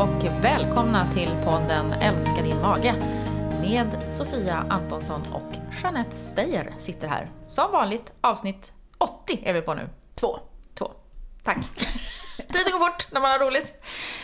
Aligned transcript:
och 0.00 0.44
välkomna 0.44 1.06
till 1.06 1.30
podden 1.44 1.92
Älska 1.92 2.42
din 2.42 2.60
mage 2.60 2.94
med 3.60 4.02
Sofia 4.02 4.66
Antonsson 4.70 5.22
och 5.32 5.76
Jeanette 5.82 6.14
Steyer 6.14 6.74
sitter 6.78 7.08
här. 7.08 7.30
Som 7.50 7.72
vanligt, 7.72 8.12
avsnitt 8.20 8.72
80 8.98 9.42
är 9.44 9.54
vi 9.54 9.60
på 9.60 9.74
nu. 9.74 9.88
Två. 10.14 10.38
Två. 10.78 10.92
Tack. 11.42 11.56
Tiden 12.36 12.72
går 12.72 12.86
fort 12.86 13.12
när 13.12 13.20
man 13.20 13.30
har 13.30 13.38
roligt. 13.38 13.72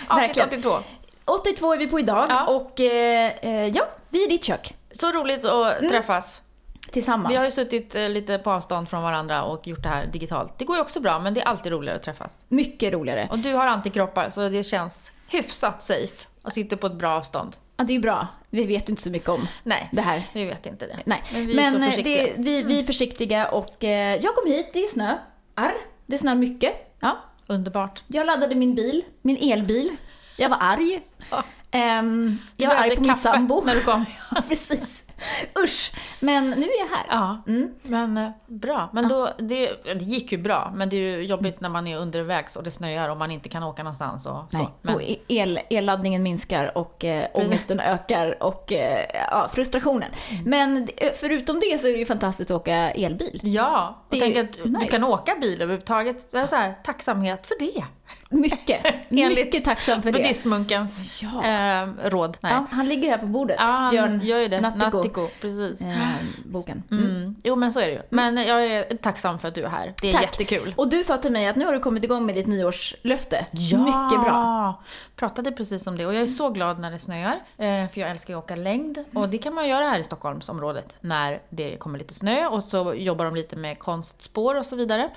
Avsnitt 0.09 0.29
Verkligen. 0.29 0.49
82. 0.49 0.79
82 1.25 1.73
är 1.73 1.79
vi 1.79 1.87
på 1.87 2.01
idag 2.01 2.27
Ja. 2.29 2.47
och 2.47 2.81
eh, 2.81 3.33
eh, 3.43 3.67
ja, 3.67 3.85
vi 4.09 4.23
är 4.23 4.27
i 4.27 4.31
ditt 4.31 4.45
kök. 4.45 4.75
Så 4.93 5.13
roligt 5.13 5.45
att 5.45 5.89
träffas. 5.89 6.43
Tillsammans. 6.91 7.33
Vi 7.33 7.37
har 7.37 7.45
ju 7.45 7.51
suttit 7.51 7.95
eh, 7.95 8.09
lite 8.09 8.39
på 8.39 8.51
avstånd 8.51 8.89
från 8.89 9.03
varandra 9.03 9.43
och 9.43 9.67
gjort 9.67 9.83
det 9.83 9.89
här 9.89 10.07
digitalt. 10.07 10.59
Det 10.59 10.65
går 10.65 10.77
ju 10.77 10.83
också 10.83 11.01
bra, 11.01 11.19
men 11.19 11.35
det 11.35 11.41
är 11.41 11.45
alltid 11.45 11.73
roligare 11.73 11.97
att 11.97 12.03
träffas. 12.03 12.45
Mycket 12.49 12.93
roligare. 12.93 13.29
Och 13.31 13.39
du 13.39 13.55
har 13.55 13.67
antikroppar, 13.67 14.31
så 14.31 14.49
det 14.49 14.63
känns 14.63 15.13
hyfsat 15.29 15.83
safe 15.83 16.27
och 16.43 16.53
sitter 16.53 16.77
på 16.77 16.87
ett 16.87 16.95
bra 16.99 17.11
avstånd. 17.17 17.57
Ja, 17.77 17.85
det 17.85 17.93
är 17.93 17.95
ju 17.95 18.01
bra. 18.01 18.29
Vi 18.51 18.65
vet 18.67 18.89
ju 18.89 18.91
inte 18.91 19.03
så 19.03 19.11
mycket 19.11 19.29
om 19.29 19.49
Nej, 19.65 19.89
det 19.93 20.03
här. 20.03 20.23
vi 20.33 20.45
vet 20.45 20.67
inte 20.67 20.87
det. 20.87 20.99
Nej. 21.07 21.23
Men 21.33 21.47
vi 21.47 21.59
är 21.59 21.71
så 21.71 21.77
eh, 21.77 21.83
försiktiga. 21.91 22.23
det, 22.23 22.33
vi, 22.39 22.63
vi 22.63 22.81
är 22.81 22.85
försiktiga 22.85 23.49
och 23.49 23.85
eh, 23.85 24.17
jag 24.23 24.35
kom 24.35 24.51
hit, 24.53 24.71
det 24.73 24.85
är 24.85 24.89
snö. 24.89 25.15
Arr. 25.55 25.75
Det 26.07 26.19
snöar 26.19 26.35
mycket. 26.35 26.95
Ja. 27.01 27.19
Underbart. 27.47 28.03
Jag 28.07 28.27
laddade 28.27 28.55
min 28.55 28.75
bil, 28.75 29.05
min 29.23 29.53
elbil. 29.53 29.97
Jag 30.37 30.49
var 30.49 30.59
arg. 30.61 31.01
Ja. 31.31 31.45
Ehm, 31.71 32.39
jag 32.57 32.69
var 32.69 32.77
arg 32.77 32.97
på 32.97 33.01
min 33.03 33.11
kaffe 33.11 33.23
sambo. 33.23 33.63
när 33.65 33.75
du 33.75 33.81
kom. 33.81 34.05
Ja, 34.35 34.43
precis. 34.49 35.05
Usch. 35.65 35.93
Men 36.21 36.51
nu 36.51 36.63
är 36.67 36.79
jag 36.81 36.97
här. 36.97 37.07
Ja, 37.09 37.43
Mm. 37.47 37.71
men 37.83 38.17
eh, 38.17 38.31
bra. 38.47 38.89
Men 38.93 39.09
då, 39.09 39.31
det, 39.39 39.85
det 39.85 40.05
gick 40.05 40.33
ju 40.33 40.39
bra, 40.39 40.73
men 40.75 40.89
det 40.89 40.97
är 40.97 41.01
ju 41.19 41.23
jobbigt 41.27 41.61
när 41.61 41.69
man 41.69 41.87
är 41.87 41.99
undervägs 41.99 42.57
och 42.57 42.65
det 42.65 42.71
snöar 42.71 43.09
och 43.09 43.17
man 43.17 43.31
inte 43.31 43.49
kan 43.49 43.63
åka 43.63 43.83
någonstans 43.83 44.27
och 44.27 44.45
Nej. 44.51 44.65
så. 44.65 44.71
Men, 44.83 44.95
Och 44.95 45.03
e- 45.03 45.19
el, 45.29 45.61
elladdningen 45.71 46.23
minskar 46.23 46.79
och 46.79 47.05
eh, 47.05 47.27
ångesten 47.35 47.81
ökar 47.81 48.43
och 48.43 48.73
eh, 48.73 49.07
ja, 49.31 49.49
frustrationen. 49.53 50.11
Mm. 50.31 50.45
Men 50.51 50.89
eh, 50.97 51.13
förutom 51.21 51.61
det 51.61 51.81
så 51.81 51.87
är 51.87 51.93
det 51.93 51.99
ju 51.99 52.07
fantastiskt 52.07 52.51
att 52.51 52.57
åka 52.61 52.75
elbil. 52.91 53.41
ja, 53.43 54.03
och 54.11 54.17
tänk 54.21 54.37
att 54.37 54.53
du 54.53 54.65
nice. 54.71 54.87
kan 54.87 55.05
åka 55.05 55.35
bil 55.41 55.63
överhuvudtaget. 55.63 56.31
Det 56.31 56.39
är 56.39 56.47
så 56.47 56.57
här, 56.57 56.75
tacksamhet 56.85 57.47
för 57.47 57.57
det. 57.59 57.85
Mycket. 58.31 58.81
Enligt 59.11 59.37
mycket 59.47 59.65
tacksam 59.65 60.03
för 60.03 60.13
det. 60.13 60.19
Buddhistmunkens 60.19 61.23
Ja. 61.23 61.45
eh, 61.47 61.89
råd. 62.05 62.39
Ja, 62.41 62.67
han 62.71 62.89
ligger 62.89 63.11
här 63.11 63.19
på 63.19 63.27
bordet, 63.27 63.57
Ja, 63.59 63.89
Björn 63.93 64.21
gör 64.25 64.39
ju 64.41 64.49
det. 64.49 64.61
Nattiko. 64.61 64.97
Nattiko, 64.97 65.29
precis. 65.41 65.81
Eh, 65.81 65.97
boken. 66.45 66.83
Mm. 66.91 67.05
Mm. 67.05 67.37
Jo, 67.45 67.57
men 67.57 67.73
så 67.73 67.81
är 67.81 67.87
det 67.87 67.93
ju. 67.93 68.03
Men 68.11 68.37
jag 68.37 68.67
är 68.67 68.97
tacksam 68.97 69.39
för 69.39 69.49
att 69.49 69.55
du 69.55 69.63
är 69.63 69.69
här. 69.69 69.95
Det 70.01 70.09
är 70.09 70.13
Tack. 70.13 70.23
jättekul. 70.23 70.75
Och 70.77 70.89
du 70.89 71.05
sa 71.05 71.17
till 71.17 71.33
mig 71.33 71.47
att 71.47 71.57
nu 71.57 71.65
har 71.65 71.73
du 71.73 71.81
kommit 71.81 72.05
igång 72.05 72.27
med 72.27 72.35
ditt 72.35 72.47
nyårslöfte. 72.47 73.47
Mycket 73.53 74.21
bra. 74.25 74.83
Pratade 75.17 75.53
precis 75.53 75.87
om 75.87 75.97
det 75.97 76.07
och 76.07 76.15
jag 76.15 76.23
är 76.23 76.27
så 76.27 76.51
glad 76.51 76.79
när 76.81 76.91
det 76.91 76.99
snöar. 76.99 77.35
eh, 77.57 77.89
För 77.89 78.01
jag 78.01 78.11
älskar 78.11 78.35
ju 78.35 78.39
att 78.39 78.45
åka 78.45 78.57
längd. 78.57 79.05
Och 79.15 79.29
det 79.29 79.39
kan 79.39 79.55
man 79.55 79.69
göra 79.69 79.85
här 79.85 79.99
i 79.99 80.05
Stockholmsområdet 80.05 80.97
när 81.01 81.41
det 81.51 81.77
kommer 81.77 81.99
lite 81.99 82.15
snö 82.15 82.47
och 82.47 82.63
så 82.65 82.95
jobbar 82.95 83.25
de 83.25 83.35
lite 83.37 83.57
med 83.57 83.79
konstspår 83.79 84.55
och 84.55 84.67
så 84.67 84.77
vidare. 84.77 85.11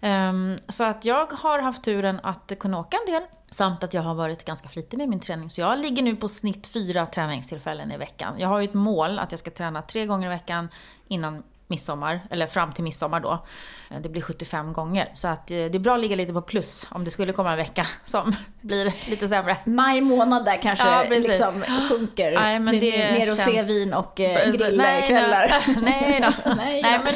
Ehm, 0.00 0.58
så 0.68 0.84
att 0.84 1.04
jag 1.04 1.32
har 1.32 1.58
haft 1.58 1.82
turen 1.82 2.20
att 2.22 2.52
kunna 2.60 2.78
åka 2.78 2.96
en 2.96 3.12
del. 3.12 3.22
Samt 3.50 3.84
att 3.84 3.94
jag 3.94 4.02
har 4.02 4.14
varit 4.14 4.44
ganska 4.44 4.68
flitig 4.68 4.98
med 4.98 5.08
min 5.08 5.20
träning. 5.20 5.50
Så 5.50 5.60
jag 5.60 5.78
ligger 5.78 6.02
nu 6.02 6.16
på 6.16 6.28
snitt 6.28 6.66
fyra 6.66 7.06
träningstillfällen 7.06 7.92
i 7.92 7.96
veckan. 7.96 8.34
Jag 8.38 8.48
har 8.48 8.60
ju 8.60 8.64
ett 8.64 8.74
mål 8.74 9.18
att 9.18 9.30
jag 9.30 9.38
ska 9.38 9.50
träna 9.50 9.82
tre 9.82 10.06
gånger 10.06 10.26
i 10.26 10.30
veckan 10.30 10.68
innan 11.08 11.42
midsommar, 11.70 12.20
eller 12.30 12.46
fram 12.46 12.72
till 12.72 12.84
midsommar 12.84 13.20
då. 13.20 13.44
Eh, 13.90 14.00
Det 14.00 14.08
blir 14.08 14.22
75 14.22 14.72
gånger. 14.72 15.08
Så 15.14 15.28
att 15.28 15.50
eh, 15.50 15.54
det 15.54 15.74
är 15.74 15.78
bra 15.78 15.94
att 15.94 16.00
ligga 16.00 16.16
lite 16.16 16.32
på 16.32 16.42
plus 16.42 16.86
om 16.90 17.04
det 17.04 17.10
skulle 17.10 17.32
komma 17.32 17.50
en 17.50 17.56
vecka 17.56 17.86
som 18.04 18.36
blir 18.60 18.92
lite 19.10 19.28
sämre. 19.28 19.56
Maj 19.64 20.00
månad 20.00 20.44
där 20.44 20.56
kanske 20.62 20.88
Ja, 20.88 21.04
liksom 21.08 21.64
sjunker. 21.88 22.32
Nej, 22.32 22.58
men 22.60 22.78
det 22.80 22.90
mer 22.98 23.12
mer 23.12 23.20
känns- 23.20 23.46
rosévin 23.46 23.94
och 23.94 24.20
eh, 24.20 24.36
Precis. 24.36 24.60
grillkvällar. 24.60 25.64
Nej, 25.66 26.20
nej 26.20 26.32
då. 26.44 26.54
Nej, 26.54 26.82
men 27.04 27.12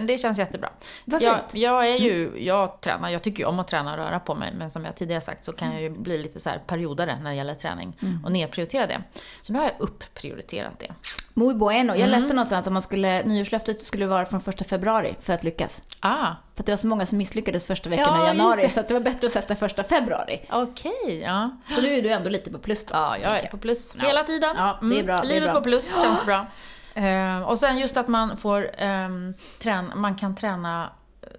nu, 0.00 0.06
det 0.06 0.18
känns 0.18 0.38
jättebra. 0.38 0.68
Vad 1.04 1.22
Jag, 1.22 1.32
fint. 1.34 1.54
jag 1.54 1.86
är 1.88 1.96
ju, 1.96 2.32
jag 2.38 2.80
tränar, 2.80 3.08
jag 3.10 3.22
tycker 3.22 3.38
ju 3.38 3.44
om 3.44 3.58
att 3.58 3.68
träna 3.68 3.90
och 3.92 3.98
röra 3.98 4.20
på 4.20 4.34
mig, 4.34 4.52
men 4.54 4.70
som 4.70 4.84
jag 4.84 4.96
tidigare 4.96 5.20
sagt 5.20 5.44
så 5.44 5.52
kan 5.52 5.72
jag 5.72 5.82
ju 5.82 5.90
bli 5.90 6.18
lite 6.18 6.40
så 6.40 6.50
här 6.50 6.58
periodare 6.66 7.18
när 7.22 7.30
det 7.30 7.36
gäller 7.36 7.54
träning 7.54 7.96
Mm. 8.02 8.24
och 8.24 8.32
nedprioritera 8.32 8.86
det. 8.86 9.02
Så 9.40 9.52
nu 9.52 9.58
har 9.58 9.66
jag 9.66 9.74
upprioriterat 9.78 10.78
det. 10.78 10.92
Muy 11.34 11.54
bueno. 11.54 11.92
Mm. 11.92 12.00
Jag 12.00 12.08
läste 12.10 12.34
någonstans 12.34 12.66
att 12.66 12.72
man 12.72 12.82
skulle, 12.82 13.22
nyårslöftet 13.24 13.86
skulle 13.90 14.06
vara 14.06 14.26
från 14.26 14.40
första 14.40 14.64
februari 14.64 15.16
för 15.20 15.32
att 15.32 15.44
lyckas. 15.44 15.82
Ah, 16.00 16.26
För 16.54 16.62
att 16.62 16.66
det 16.66 16.72
var 16.72 16.76
så 16.76 16.86
många 16.86 17.06
som 17.06 17.18
misslyckades 17.18 17.66
första 17.66 17.90
veckan 17.90 18.06
Ja, 18.18 18.24
i 18.24 18.26
januari, 18.26 18.68
så 18.68 18.80
att 18.80 18.88
det 18.88 18.94
var 18.94 19.00
bättre 19.00 19.26
att 19.26 19.32
sätta 19.32 19.56
första 19.56 19.84
februari. 19.84 20.46
okej, 20.50 21.20
ja. 21.24 21.50
Så 21.68 21.80
nu 21.82 21.94
är 21.94 22.02
du 22.02 22.10
ändå 22.10 22.28
lite 22.30 22.50
på 22.50 22.58
plus 22.58 22.86
då. 22.86 22.94
Ja, 22.94 23.18
jag 23.18 23.36
är 23.42 23.46
på 23.48 23.58
plus 23.58 23.94
Ja. 23.98 24.04
hela 24.06 24.24
tiden. 24.24 24.54
Ja, 24.56 24.78
det 24.82 24.98
är 25.00 25.04
bra, 25.04 25.16
det 25.16 25.22
är 25.22 25.28
Livet 25.28 25.50
bra. 25.50 25.54
på 25.54 25.60
plus 25.64 26.02
känns 26.02 26.26
bra. 26.26 26.46
Eh, 26.94 27.40
och 27.42 27.58
sen 27.58 27.78
just 27.78 27.96
att 27.96 28.08
man 28.08 28.36
får 28.36 28.82
um, 28.82 29.34
träna, 29.62 29.94
man 29.94 30.14
kan 30.14 30.36
träna, 30.36 30.90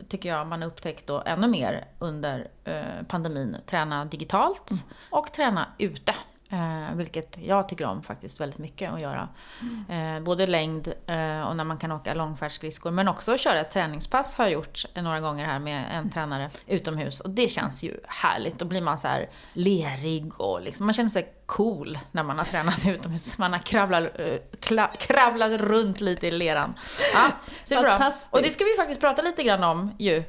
tycker 0.09 0.29
jag 0.29 0.47
man 0.47 0.61
har 0.61 0.67
upptäckt 0.69 1.07
då 1.07 1.23
ännu 1.25 1.47
mer 1.47 1.85
under 1.99 2.47
eh, 2.63 2.81
pandemin, 3.07 3.57
träna 3.65 4.05
digitalt 4.05 4.71
Mm. 4.71 4.83
och 5.09 5.31
träna 5.33 5.65
ute. 5.77 6.13
Eh, 6.51 6.95
vilket 6.95 7.37
jag 7.41 7.69
tycker 7.69 7.85
om 7.85 8.03
faktiskt 8.03 8.39
väldigt 8.39 8.59
mycket 8.59 8.93
att 8.93 9.01
göra. 9.01 9.29
Mm. 9.61 10.15
Eh, 10.17 10.23
både 10.23 10.47
längd 10.47 10.87
eh, 10.87 11.41
och 11.41 11.55
när 11.55 11.63
man 11.63 11.77
kan 11.77 11.91
åka 11.91 12.13
långfärdsskridskor. 12.13 12.91
Men 12.91 13.07
också 13.07 13.33
att 13.33 13.39
köra 13.39 13.59
ett 13.59 13.71
träningspass 13.71 14.35
har 14.35 14.45
jag 14.45 14.53
gjort 14.53 14.85
några 14.95 15.19
gånger 15.19 15.45
här 15.45 15.59
med 15.59 15.85
en 15.97 16.09
tränare 16.09 16.49
utomhus. 16.67 17.19
Och 17.19 17.29
det 17.29 17.51
känns 17.51 17.83
ju 17.83 17.99
härligt. 18.07 18.59
Då 18.59 18.65
blir 18.65 18.81
man 18.81 18.99
så 18.99 19.07
här 19.07 19.29
lerig 19.53 20.41
och 20.41 20.61
liksom, 20.61 20.85
man 20.85 20.93
känner 20.93 21.09
sig 21.09 21.33
cool 21.45 21.99
när 22.11 22.23
man 22.23 22.37
har 22.37 22.45
tränat 22.45 22.85
utomhus. 22.87 23.37
Man 23.37 23.53
har 23.53 23.59
kravlat, 23.59 24.03
eh, 24.19 24.35
kla, 24.59 24.87
kravlat 24.87 25.61
runt 25.61 26.01
lite 26.01 26.27
i 26.27 26.31
leran. 26.31 26.73
Ja, 27.13 27.27
så 27.63 27.73
det 27.73 27.79
är 27.79 27.97
bra. 27.97 28.13
Och 28.29 28.41
det 28.41 28.49
ska 28.49 28.63
vi 28.63 28.75
faktiskt 28.77 29.01
prata 29.01 29.21
lite 29.21 29.43
grann 29.43 29.63
om 29.63 29.95
ju. 29.99 30.23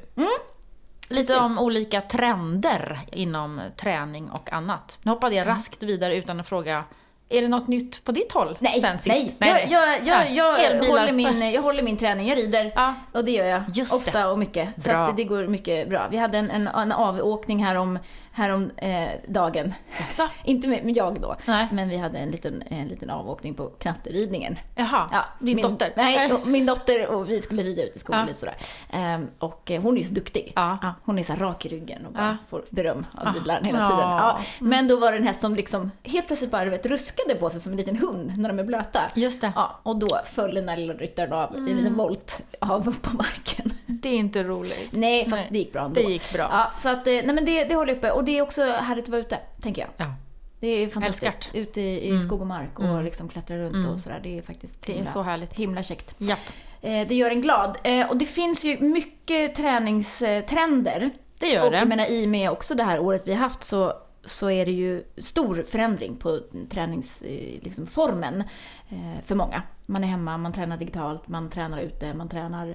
Lite 1.09 1.33
Precis. 1.33 1.45
om 1.45 1.59
olika 1.59 2.01
trender 2.01 3.01
inom 3.11 3.61
träning 3.77 4.29
och 4.29 4.53
annat. 4.53 4.97
Nu 5.01 5.11
hoppade 5.11 5.35
jag 5.35 5.47
raskt 5.47 5.83
vidare 5.83 6.15
utan 6.15 6.39
att 6.39 6.47
fråga, 6.47 6.83
är 7.33 7.41
det 7.41 7.47
något 7.47 7.67
nytt 7.67 8.03
på 8.03 8.11
ditt 8.11 8.31
håll 8.31 8.57
Nej, 8.59 8.73
sen 8.81 8.99
sist? 8.99 9.35
nej. 9.37 9.49
Jag, 9.49 9.71
jag, 9.71 9.97
jag, 10.07 10.17
Nej. 10.19 10.35
jag, 10.35 10.63
Elbilar. 10.63 10.99
håller 10.99 11.11
min, 11.13 11.51
jag 11.53 11.61
håller 11.61 11.83
min 11.83 11.97
träning, 11.97 12.27
jag 12.27 12.37
rider. 12.37 12.71
Ja. 12.75 12.93
Och 13.11 13.25
det 13.25 13.31
gör 13.31 13.45
jag 13.45 13.63
Just 13.73 13.93
ofta 13.93 14.19
det. 14.19 14.25
och 14.25 14.39
mycket. 14.39 14.83
Så 14.83 14.91
att 14.91 15.17
det 15.17 15.23
går 15.23 15.47
mycket 15.47 15.89
bra. 15.89 16.07
Vi 16.11 16.17
hade 16.17 16.37
en, 16.37 16.51
en, 16.51 16.67
en 16.67 16.91
avåkning 16.91 17.63
här 17.65 17.75
om, 17.75 17.99
här 18.31 18.49
om 18.49 18.71
eh, 18.77 19.09
dagen. 19.27 19.73
Jaså? 19.99 20.29
Inte 20.43 20.67
med, 20.67 20.85
med 20.85 20.97
jag 20.97 21.21
då, 21.21 21.35
Nej. 21.45 21.67
men 21.71 21.89
vi 21.89 21.97
hade 21.97 22.17
en 22.19 22.31
liten, 22.31 22.63
en 22.69 22.87
liten 22.87 23.09
avåkning 23.09 23.53
på 23.53 23.67
knatteridningen. 23.67 24.55
Jaha, 24.75 25.09
Ja, 25.11 25.25
din 25.39 25.55
min, 25.55 25.63
dotter? 25.69 25.93
Nej, 25.95 26.31
min 26.45 26.65
dotter 26.65 27.07
och 27.07 27.29
vi 27.29 27.41
skulle 27.41 27.63
rida 27.63 27.83
ut 27.83 27.95
i 27.95 27.99
skogen 27.99 28.19
Ja. 28.19 28.25
lite 28.27 28.39
sådär. 28.39 28.55
Ehm, 28.91 29.27
och 29.39 29.71
eh, 29.71 29.81
hon 29.81 29.93
är 29.97 30.01
ju 30.01 30.07
så 30.07 30.13
duktig. 30.13 30.51
Ja. 30.55 30.77
hon 31.05 31.19
är 31.19 31.23
så 31.23 31.33
rak 31.33 31.65
i 31.65 31.69
ryggen 31.69 32.05
och 32.05 32.11
bara 32.13 32.25
Ja. 32.27 32.37
får 32.49 32.63
beröm 32.69 33.05
av 33.17 33.27
Ah. 33.27 33.31
ridläraren 33.31 33.65
hela 33.65 33.79
Ja. 33.79 33.85
tiden. 33.87 34.09
Ja. 34.09 34.39
Men 34.59 34.87
då 34.87 34.99
var 34.99 35.11
det 35.11 35.17
en 35.17 35.27
häst 35.27 35.41
som 35.41 35.55
liksom 35.55 35.91
helt 36.03 36.27
plötsligt 36.27 36.51
bara 36.51 36.65
vet, 36.65 36.85
ruskade 36.85 37.22
på 37.39 37.49
sig 37.49 37.61
som 37.61 37.71
en 37.71 37.77
liten 37.77 37.95
hund 37.97 38.33
när 38.37 38.49
de 38.49 38.59
är 38.59 38.63
blöta. 38.63 39.01
Just 39.15 39.41
det. 39.41 39.51
Ja, 39.55 39.79
och 39.83 39.95
då 39.99 40.19
föll 40.25 40.55
den 40.55 40.65
där 40.65 40.77
lilla 40.77 40.93
ryttaren 40.93 41.33
av 41.33 41.55
i 41.55 41.71
en 41.71 41.77
liten 41.77 41.95
volt 41.95 42.41
av 42.59 42.87
upp 42.87 43.01
på 43.01 43.15
marken. 43.17 43.71
Det 43.85 44.09
är 44.09 44.17
inte 44.17 44.43
roligt. 44.43 44.89
Nej, 44.91 45.23
fast 45.29 45.35
Nej, 45.41 45.47
det 45.51 45.57
gick 45.57 45.73
bra 45.73 45.85
ändå. 45.85 46.01
Det 46.01 46.07
gick 46.07 46.33
bra. 46.33 46.47
Ja, 46.51 46.71
så 46.79 46.89
att, 46.89 47.07
eh, 47.07 47.13
nej 47.13 47.33
men 47.33 47.45
det, 47.45 47.63
det 47.63 47.75
håller 47.75 47.93
uppe. 47.93 48.11
Och 48.11 48.23
det 48.23 48.37
är 48.37 48.41
också 48.41 48.63
härligt 48.63 49.03
att 49.05 49.09
vara 49.09 49.21
ute, 49.21 49.37
tänker 49.61 49.81
jag. 49.81 49.89
Ja. 49.97 50.13
Det 50.59 50.67
är 50.67 50.87
fantastiskt. 50.87 51.49
Ute 51.53 51.81
i, 51.81 52.13
i 52.15 52.19
skog 52.19 52.41
och 52.41 52.47
mark 52.47 52.79
och 52.79 52.85
Mm. 52.85 53.03
liksom 53.05 53.29
klättra 53.29 53.57
runt 53.57 53.75
Mm. 53.75 53.89
och 53.89 53.99
sådär. 53.99 54.19
Det 54.23 54.37
är 54.37 54.41
faktiskt 54.41 54.85
Det 54.85 54.91
är 54.91 54.95
himla, 54.95 55.09
så 55.11 55.21
härligt. 55.21 55.53
himla 55.53 55.83
käckt. 55.83 56.15
Japp. 56.17 56.39
Eh, 56.81 57.07
det 57.07 57.15
gör 57.15 57.31
en 57.31 57.41
glad. 57.41 57.77
Eh, 57.83 58.09
och 58.09 58.17
det 58.17 58.25
finns 58.25 58.65
ju 58.65 58.79
mycket 58.79 59.55
träningstrender. 59.55 61.09
Det 61.39 61.47
gör 61.47 61.65
och 61.65 61.71
det. 61.71 61.77
jag 61.77 61.87
menar 61.87 62.05
i 62.05 62.25
och 62.25 62.29
med 62.29 62.51
också 62.51 62.75
det 62.75 62.83
här 62.83 62.99
året 62.99 63.21
vi 63.25 63.31
har 63.33 63.39
haft 63.39 63.63
så, 63.63 63.93
så 64.25 64.49
är 64.49 64.65
det 64.65 64.71
ju 64.71 65.03
stor 65.17 65.63
förändring 65.67 66.17
på 66.17 66.39
träningsformen 66.69 67.59
liksom, 67.63 67.87
formen, 67.87 68.43
eh, 68.89 69.23
för 69.25 69.35
många. 69.35 69.63
Man 69.85 70.03
är 70.03 70.07
hemma, 70.07 70.37
man 70.37 70.53
tränar 70.53 70.77
digitalt, 70.77 71.27
man 71.27 71.49
tränar 71.49 71.79
ute, 71.79 72.13
man 72.13 72.29
tränar 72.29 72.67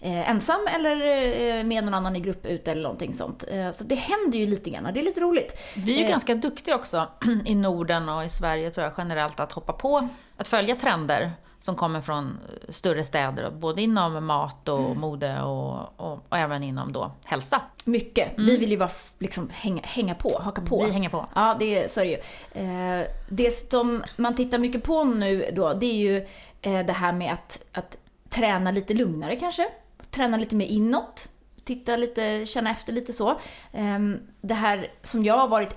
eh, 0.00 0.30
ensam 0.30 0.66
eller 0.74 0.96
eh, 0.96 1.64
med 1.64 1.84
någon 1.84 1.94
annan 1.94 2.16
i 2.16 2.20
grupp 2.20 2.46
ute 2.46 2.72
eller 2.72 2.82
någonting 2.82 3.14
sånt. 3.14 3.44
Eh, 3.50 3.70
så 3.70 3.84
det 3.84 3.94
händer 3.94 4.38
ju 4.38 4.46
lite 4.46 4.70
grann, 4.70 4.94
det 4.94 5.00
är 5.00 5.04
lite 5.04 5.20
roligt. 5.20 5.60
Vi 5.76 5.94
är 5.94 5.98
ju 5.98 6.04
Eh. 6.04 6.10
ganska 6.10 6.34
duktiga 6.34 6.74
också 6.74 7.08
i 7.44 7.54
Norden 7.54 8.08
och 8.08 8.24
i 8.24 8.28
Sverige 8.28 8.70
tror 8.70 8.84
jag 8.84 8.94
generellt 8.98 9.40
att 9.40 9.52
hoppa 9.52 9.72
på, 9.72 10.08
att 10.36 10.48
följa 10.48 10.74
trender 10.74 11.32
som 11.66 11.74
kommer 11.76 12.00
från 12.00 12.38
större 12.68 13.04
städer, 13.04 13.50
både 13.50 13.82
inom 13.82 14.26
mat 14.26 14.68
och 14.68 14.78
Mm. 14.78 15.00
mode 15.00 15.42
och, 15.42 16.00
och, 16.00 16.26
och 16.28 16.38
även 16.38 16.62
inom 16.62 16.92
då 16.92 17.12
hälsa. 17.24 17.60
Mycket. 17.86 18.32
Vi 18.36 18.56
vill 18.56 18.70
ju 18.70 18.76
bara 18.78 18.90
liksom 19.18 19.50
hänga, 19.52 19.82
hänga 19.84 20.14
på, 20.14 20.40
haka 20.42 20.62
på. 20.62 20.76
Mm. 20.76 20.86
Vi 20.86 20.92
hänger 20.92 21.08
på. 21.10 21.26
Ja, 21.34 21.56
det, 21.60 21.92
så 21.92 22.00
är 22.00 22.04
det 22.04 22.10
ju. 22.10 22.18
Eh, 23.00 23.06
det 23.28 23.50
som 23.50 24.02
man 24.16 24.34
tittar 24.34 24.58
mycket 24.58 24.82
på 24.82 25.04
nu 25.04 25.50
då, 25.56 25.72
det 25.72 25.86
är 25.86 25.94
ju 25.96 26.16
eh, 26.62 26.86
det 26.86 26.92
här 26.92 27.12
med 27.12 27.32
att, 27.32 27.66
att 27.72 27.96
träna 28.28 28.70
lite 28.70 28.94
lugnare 28.94 29.36
kanske. 29.36 29.68
Träna 30.10 30.36
lite 30.36 30.54
mer 30.56 30.66
inåt. 30.66 31.28
Titta 31.64 31.96
lite, 31.96 32.46
känna 32.46 32.70
efter 32.70 32.92
lite 32.92 33.12
så. 33.12 33.30
Eh, 33.72 33.98
det 34.40 34.54
här 34.54 34.90
som 35.02 35.24
jag 35.24 35.38
har 35.38 35.48
varit 35.48 35.76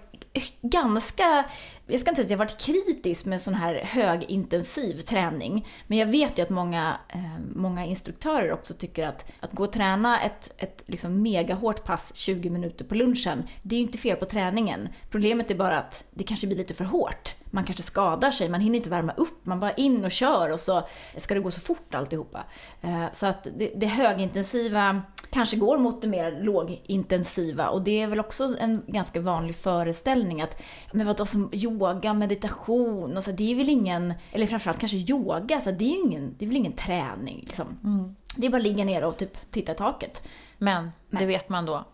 ganska, 0.61 1.45
jag 1.87 1.99
ska 1.99 2.09
inte 2.09 2.15
säga 2.15 2.25
att 2.25 2.31
jag 2.31 2.37
varit 2.37 2.61
kritisk 2.61 3.25
med 3.25 3.41
sån 3.41 3.53
här 3.53 3.75
högintensiv 3.75 5.01
träning. 5.01 5.67
Men 5.87 5.97
jag 5.97 6.05
vet 6.05 6.37
ju 6.37 6.43
att 6.43 6.49
många, 6.49 6.99
eh, 7.09 7.39
många 7.55 7.85
instruktörer 7.85 8.51
också 8.51 8.73
tycker 8.73 9.07
att, 9.07 9.31
att 9.39 9.51
gå 9.51 9.63
och 9.63 9.73
träna 9.73 10.21
ett, 10.21 10.53
ett 10.57 10.83
liksom 10.87 11.21
megahårt 11.21 11.83
pass 11.83 12.15
20 12.15 12.49
minuter 12.49 12.85
på 12.85 12.95
lunchen, 12.95 13.43
det 13.61 13.75
är 13.75 13.79
ju 13.79 13.85
inte 13.85 13.97
fel 13.97 14.17
på 14.17 14.25
träningen. 14.25 14.89
Problemet 15.09 15.51
är 15.51 15.55
bara 15.55 15.79
att 15.79 16.05
det 16.11 16.23
kanske 16.23 16.47
blir 16.47 16.57
lite 16.57 16.73
för 16.73 16.85
hårt 16.85 17.33
man 17.51 17.63
kanske 17.63 17.83
skadar 17.83 18.31
sig, 18.31 18.49
man 18.49 18.61
hinner 18.61 18.77
inte 18.77 18.89
värma 18.89 19.13
upp, 19.13 19.45
man 19.45 19.59
bara 19.59 19.73
in 19.73 20.05
och 20.05 20.11
kör 20.11 20.51
och 20.51 20.59
så 20.59 20.87
ska 21.17 21.33
det 21.33 21.39
gå 21.39 21.51
så 21.51 21.61
fort 21.61 21.95
alltihopa. 21.95 22.43
Eh, 22.81 23.05
så 23.13 23.25
att 23.25 23.47
det, 23.57 23.71
det 23.75 23.85
högintensiva 23.85 25.01
kanske 25.29 25.57
går 25.57 25.77
mot 25.77 26.01
det 26.01 26.07
mer 26.07 26.31
lågintensiva 26.41 27.69
och 27.69 27.81
det 27.81 28.01
är 28.01 28.07
väl 28.07 28.19
också 28.19 28.55
en 28.59 28.83
ganska 28.87 29.21
vanlig 29.21 29.55
föreställning 29.55 30.41
att 30.41 30.61
men 30.91 31.07
vadå 31.07 31.25
som 31.25 31.49
yoga, 31.53 32.13
meditation 32.13 33.17
och 33.17 33.23
så, 33.23 33.31
det 33.31 33.51
är 33.51 33.55
väl 33.55 33.69
ingen, 33.69 34.13
eller 34.31 34.45
framförallt 34.45 34.79
kanske 34.79 34.97
yoga, 34.97 35.61
så 35.61 35.71
det 35.71 35.85
är 35.85 35.89
ju 35.89 36.01
ingen, 36.01 36.35
det 36.39 36.45
är 36.45 36.47
väl 36.47 36.57
ingen 36.57 36.73
träning 36.73 37.43
liksom. 37.45 37.79
Mm. 37.83 38.15
Det 38.35 38.45
är 38.45 38.51
bara 38.51 38.57
att 38.57 38.63
ligga 38.63 38.85
ner 38.85 39.03
och 39.03 39.17
typ 39.17 39.51
titta 39.51 39.71
i 39.71 39.75
taket. 39.75 40.27
Men, 40.57 40.91
Men. 41.09 41.19
det 41.19 41.25
vet 41.25 41.49
man 41.49 41.65
då 41.65 41.85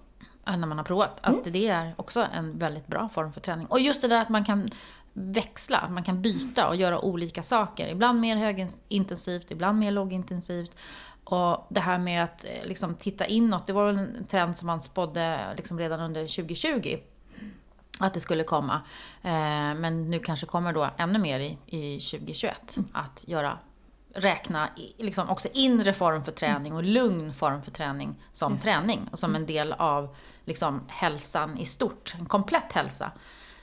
när 0.46 0.68
man 0.68 0.78
har 0.78 0.86
provat, 0.86 1.18
att 1.22 1.34
mm. 1.34 1.51
det 1.51 1.68
är 1.68 1.94
också 1.98 2.28
en 2.34 2.58
väldigt 2.58 2.88
bra 2.88 3.10
form 3.10 3.31
för 3.31 3.42
träning. 3.42 3.68
Och 3.68 3.80
just 3.80 4.01
det 4.01 4.08
där 4.08 4.22
att 4.22 4.30
man 4.30 4.46
kan 4.46 4.69
växla, 5.18 5.90
man 5.90 6.04
kan 6.04 6.22
byta 6.22 6.68
och 6.68 6.76
göra 6.76 7.00
olika 7.00 7.44
saker. 7.44 7.88
Ibland 7.88 8.20
mer 8.20 8.36
högintensivt, 8.36 9.52
ibland 9.52 9.80
mer 9.80 9.92
lågintensivt. 9.92 10.76
Och 11.24 11.68
det 11.70 11.80
här 11.80 11.98
med 11.98 12.24
att 12.24 12.46
eh, 12.46 12.66
liksom, 12.66 12.96
titta 12.96 13.26
inåt, 13.26 13.68
det 13.68 13.74
var 13.74 13.90
en 13.90 14.26
trend 14.28 14.58
som 14.58 14.68
man 14.68 14.82
spådde 14.82 15.54
liksom, 15.58 15.80
redan 15.80 16.00
under 16.00 16.22
2020 16.22 16.98
att 18.00 18.14
det 18.14 18.20
skulle 18.20 18.44
komma. 18.44 18.82
Eh, 19.22 19.76
men 19.76 20.10
nu 20.12 20.20
kanske 20.20 20.46
kommer 20.46 20.74
då 20.74 20.90
ännu 20.98 21.20
mer 21.20 21.40
i, 21.40 21.58
i 21.66 22.00
2021. 22.00 22.78
Mm. 22.78 22.90
Att 22.94 23.26
göra, 23.28 23.58
räkna 24.14 24.70
liksom 24.98 25.30
också 25.30 25.48
inre 25.54 25.94
form 25.94 26.24
för 26.24 26.32
träning 26.32 26.74
och 26.74 26.84
lugn 26.84 27.34
form 27.34 27.62
för 27.62 27.72
träning 27.72 28.16
som 28.34 28.58
träning. 28.58 29.10
Och 29.12 29.20
som 29.20 29.36
en 29.36 29.46
del 29.46 29.74
av 29.74 30.16
liksom, 30.46 30.82
hälsan 30.88 31.58
i 31.58 31.66
stort. 31.66 32.16
En 32.20 32.26
komplett 32.26 32.74
hälsa. 32.74 33.12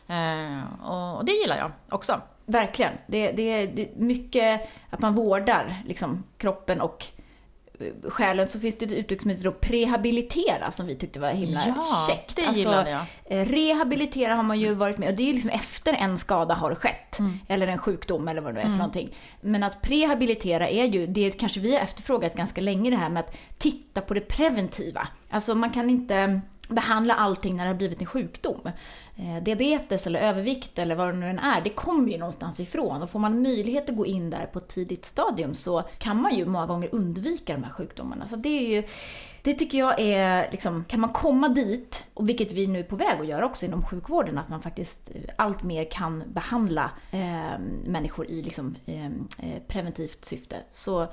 Eh, 0.07 0.85
och 0.91 1.25
det 1.25 1.33
gillar 1.33 1.57
jag 1.57 1.73
också. 1.89 2.21
Verkligen. 2.47 2.93
Det, 3.07 3.33
det, 3.33 3.67
det 3.67 3.83
är 3.83 3.89
mycket 3.97 4.61
att 4.91 5.01
man 5.01 5.15
vårdar 5.15 5.83
liksom, 5.87 6.25
kroppen 6.39 6.81
och 6.81 7.07
eh, 7.79 8.11
själen 8.11 8.49
så 8.49 8.61
finns 8.61 8.79
det 8.79 8.85
ett 8.85 8.93
uttryck 8.93 9.23
som 9.23 9.31
heter 9.31 9.45
då 9.45 9.53
prehabilitera 9.53 10.71
som 10.71 10.87
vi 10.87 10.97
tyckte 10.97 11.21
var 11.21 11.31
himla 11.31 11.61
ja, 11.67 12.07
käckt. 12.09 12.37
det 12.37 12.43
gillade 12.43 12.91
jag. 12.91 13.01
Alltså, 13.01 13.55
rehabilitera 13.55 14.35
har 14.35 14.43
man 14.43 14.61
ju 14.61 14.75
varit 14.75 14.99
med 14.99 15.09
och 15.09 15.15
det 15.15 15.23
är 15.23 15.27
ju 15.27 15.33
liksom 15.33 15.51
efter 15.51 15.93
en 15.93 16.19
skada 16.19 16.55
har 16.55 16.75
skett. 16.75 17.19
Mm. 17.19 17.39
Eller 17.49 17.67
en 17.67 17.79
sjukdom 17.79 18.29
eller 18.29 18.41
vad 18.41 18.51
det 18.51 18.55
nu 18.55 18.61
är 18.61 18.65
för 18.65 18.69
mm. 18.69 18.79
någonting. 18.79 19.15
Men 19.41 19.63
att 19.63 19.83
prehabilitera 19.83 20.69
är 20.69 20.85
ju, 20.85 21.07
det 21.07 21.39
kanske 21.41 21.61
vi 21.61 21.75
har 21.75 21.83
efterfrågat 21.83 22.35
ganska 22.35 22.61
länge 22.61 22.91
det 22.91 22.97
här 22.97 23.09
med 23.09 23.21
att 23.21 23.35
titta 23.59 24.01
på 24.01 24.15
det 24.15 24.21
preventiva. 24.21 25.09
Alltså 25.31 25.55
man 25.55 25.71
kan 25.71 25.91
inte 25.91 26.41
behandla 26.73 27.15
allting 27.15 27.57
när 27.57 27.65
det 27.65 27.71
har 27.71 27.77
blivit 27.77 28.01
en 28.01 28.07
sjukdom. 28.07 28.71
Eh, 29.17 29.43
diabetes 29.43 30.07
eller 30.07 30.21
övervikt 30.21 30.79
eller 30.79 30.95
vad 30.95 31.09
det 31.09 31.13
nu 31.13 31.27
än 31.27 31.39
är, 31.39 31.61
det 31.61 31.71
kommer 31.71 32.13
ju 32.13 32.19
någonstans 32.19 32.61
ifrån. 32.61 33.03
Och 33.03 33.11
får 33.11 33.19
man 33.19 33.43
möjlighet 33.43 33.91
att 33.91 33.97
gå 33.97 34.07
in 34.07 34.31
där 34.31 34.47
på 34.47 34.59
ett 34.59 34.69
tidigt 34.69 35.05
stadium 35.05 35.55
så 35.55 35.83
kan 35.99 36.23
man 36.23 36.35
ju 36.35 36.47
många 36.47 36.67
gånger 36.67 36.89
undvika 36.93 37.53
de 37.53 37.65
här 37.65 37.73
sjukdomarna. 37.73 38.29
Så 38.29 38.37
det 38.37 38.49
är 38.49 38.77
ju, 38.77 38.83
det 39.43 39.55
tycker 39.55 39.79
jag 39.79 40.01
är, 40.01 40.51
liksom, 40.51 40.85
kan 40.85 41.01
man 41.01 41.13
komma 41.13 41.49
dit, 41.49 42.05
och 42.15 42.29
vilket 42.29 42.53
vi 42.53 42.67
nu 42.67 42.79
är 42.79 42.85
på 42.85 42.97
väg 42.97 43.21
att 43.21 43.27
göra 43.27 43.47
också 43.47 43.67
inom 43.67 43.85
sjukvården, 43.85 44.39
att 44.39 44.49
man 44.49 44.63
faktiskt 44.63 45.13
eh, 45.15 45.23
allt 45.37 45.63
mer 45.63 45.85
kan 45.91 46.25
behandla 46.27 46.91
eh, 47.11 47.59
människor 47.85 48.27
i 48.27 48.43
liksom, 48.43 48.77
ehm, 48.87 49.29
eh, 49.39 49.63
preventivt 49.69 50.25
syfte. 50.25 50.57
Så 50.71 51.09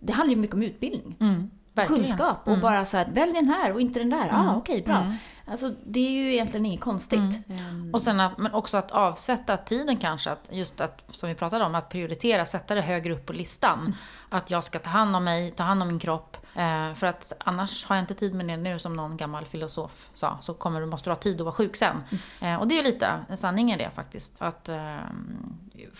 det 0.00 0.12
handlar 0.12 0.34
ju 0.34 0.40
mycket 0.40 0.54
om 0.54 0.62
utbildning. 0.62 1.16
Mm. 1.20 1.50
Verkligen. 1.74 2.04
kunskap 2.04 2.38
och 2.42 2.48
mm. 2.48 2.60
bara 2.60 2.84
så 2.84 2.98
att 2.98 3.08
välj 3.08 3.32
den 3.32 3.48
här 3.48 3.72
och 3.72 3.80
inte 3.80 3.98
den 3.98 4.10
där. 4.10 4.28
Mm. 4.28 4.36
Ah, 4.36 4.56
okej, 4.56 4.72
okay, 4.72 4.84
bra. 4.84 4.96
Mm. 4.96 5.14
Alltså 5.50 5.72
det 5.86 6.00
är 6.00 6.10
ju 6.10 6.32
egentligen 6.32 6.66
inget 6.66 6.80
konstigt. 6.80 7.48
Mm. 7.48 7.90
Och 7.92 8.02
sen 8.02 8.16
men 8.16 8.54
också 8.54 8.76
att 8.76 8.90
avsätta 8.90 9.56
tiden 9.56 9.96
kanske, 9.96 10.30
att 10.30 10.48
just 10.50 10.80
att, 10.80 11.02
som 11.12 11.28
vi 11.28 11.34
pratade 11.34 11.64
om, 11.64 11.74
att 11.74 11.88
prioritera, 11.88 12.46
sätta 12.46 12.74
det 12.74 12.80
högre 12.80 13.12
upp 13.12 13.26
på 13.26 13.32
listan. 13.32 13.80
Mm. 13.80 13.92
Att 14.28 14.50
jag 14.50 14.64
ska 14.64 14.78
ta 14.78 14.90
hand 14.90 15.16
om 15.16 15.24
mig, 15.24 15.50
ta 15.50 15.62
hand 15.62 15.82
om 15.82 15.88
min 15.88 15.98
kropp. 15.98 16.39
Eh, 16.54 16.94
för 16.94 17.06
att 17.06 17.32
annars 17.38 17.84
har 17.84 17.96
jag 17.96 18.02
inte 18.02 18.14
tid 18.14 18.34
med 18.34 18.46
det 18.46 18.56
nu, 18.56 18.78
som 18.78 18.96
någon 18.96 19.16
gammal 19.16 19.44
filosof 19.44 20.10
sa, 20.14 20.38
så 20.40 20.54
kommer 20.54 20.80
du, 20.80 20.86
måste 20.86 21.10
du 21.10 21.12
ha 21.12 21.16
tid 21.16 21.40
att 21.40 21.44
vara 21.44 21.54
sjuk 21.54 21.76
sen. 21.76 21.96
Mm. 22.40 22.54
Eh, 22.54 22.60
och 22.60 22.68
det 22.68 22.78
är 22.78 22.82
lite 22.82 23.20
sanning 23.34 23.72
i 23.72 23.76
det 23.76 23.90
faktiskt. 23.94 24.42
Att, 24.42 24.68
eh, 24.68 24.96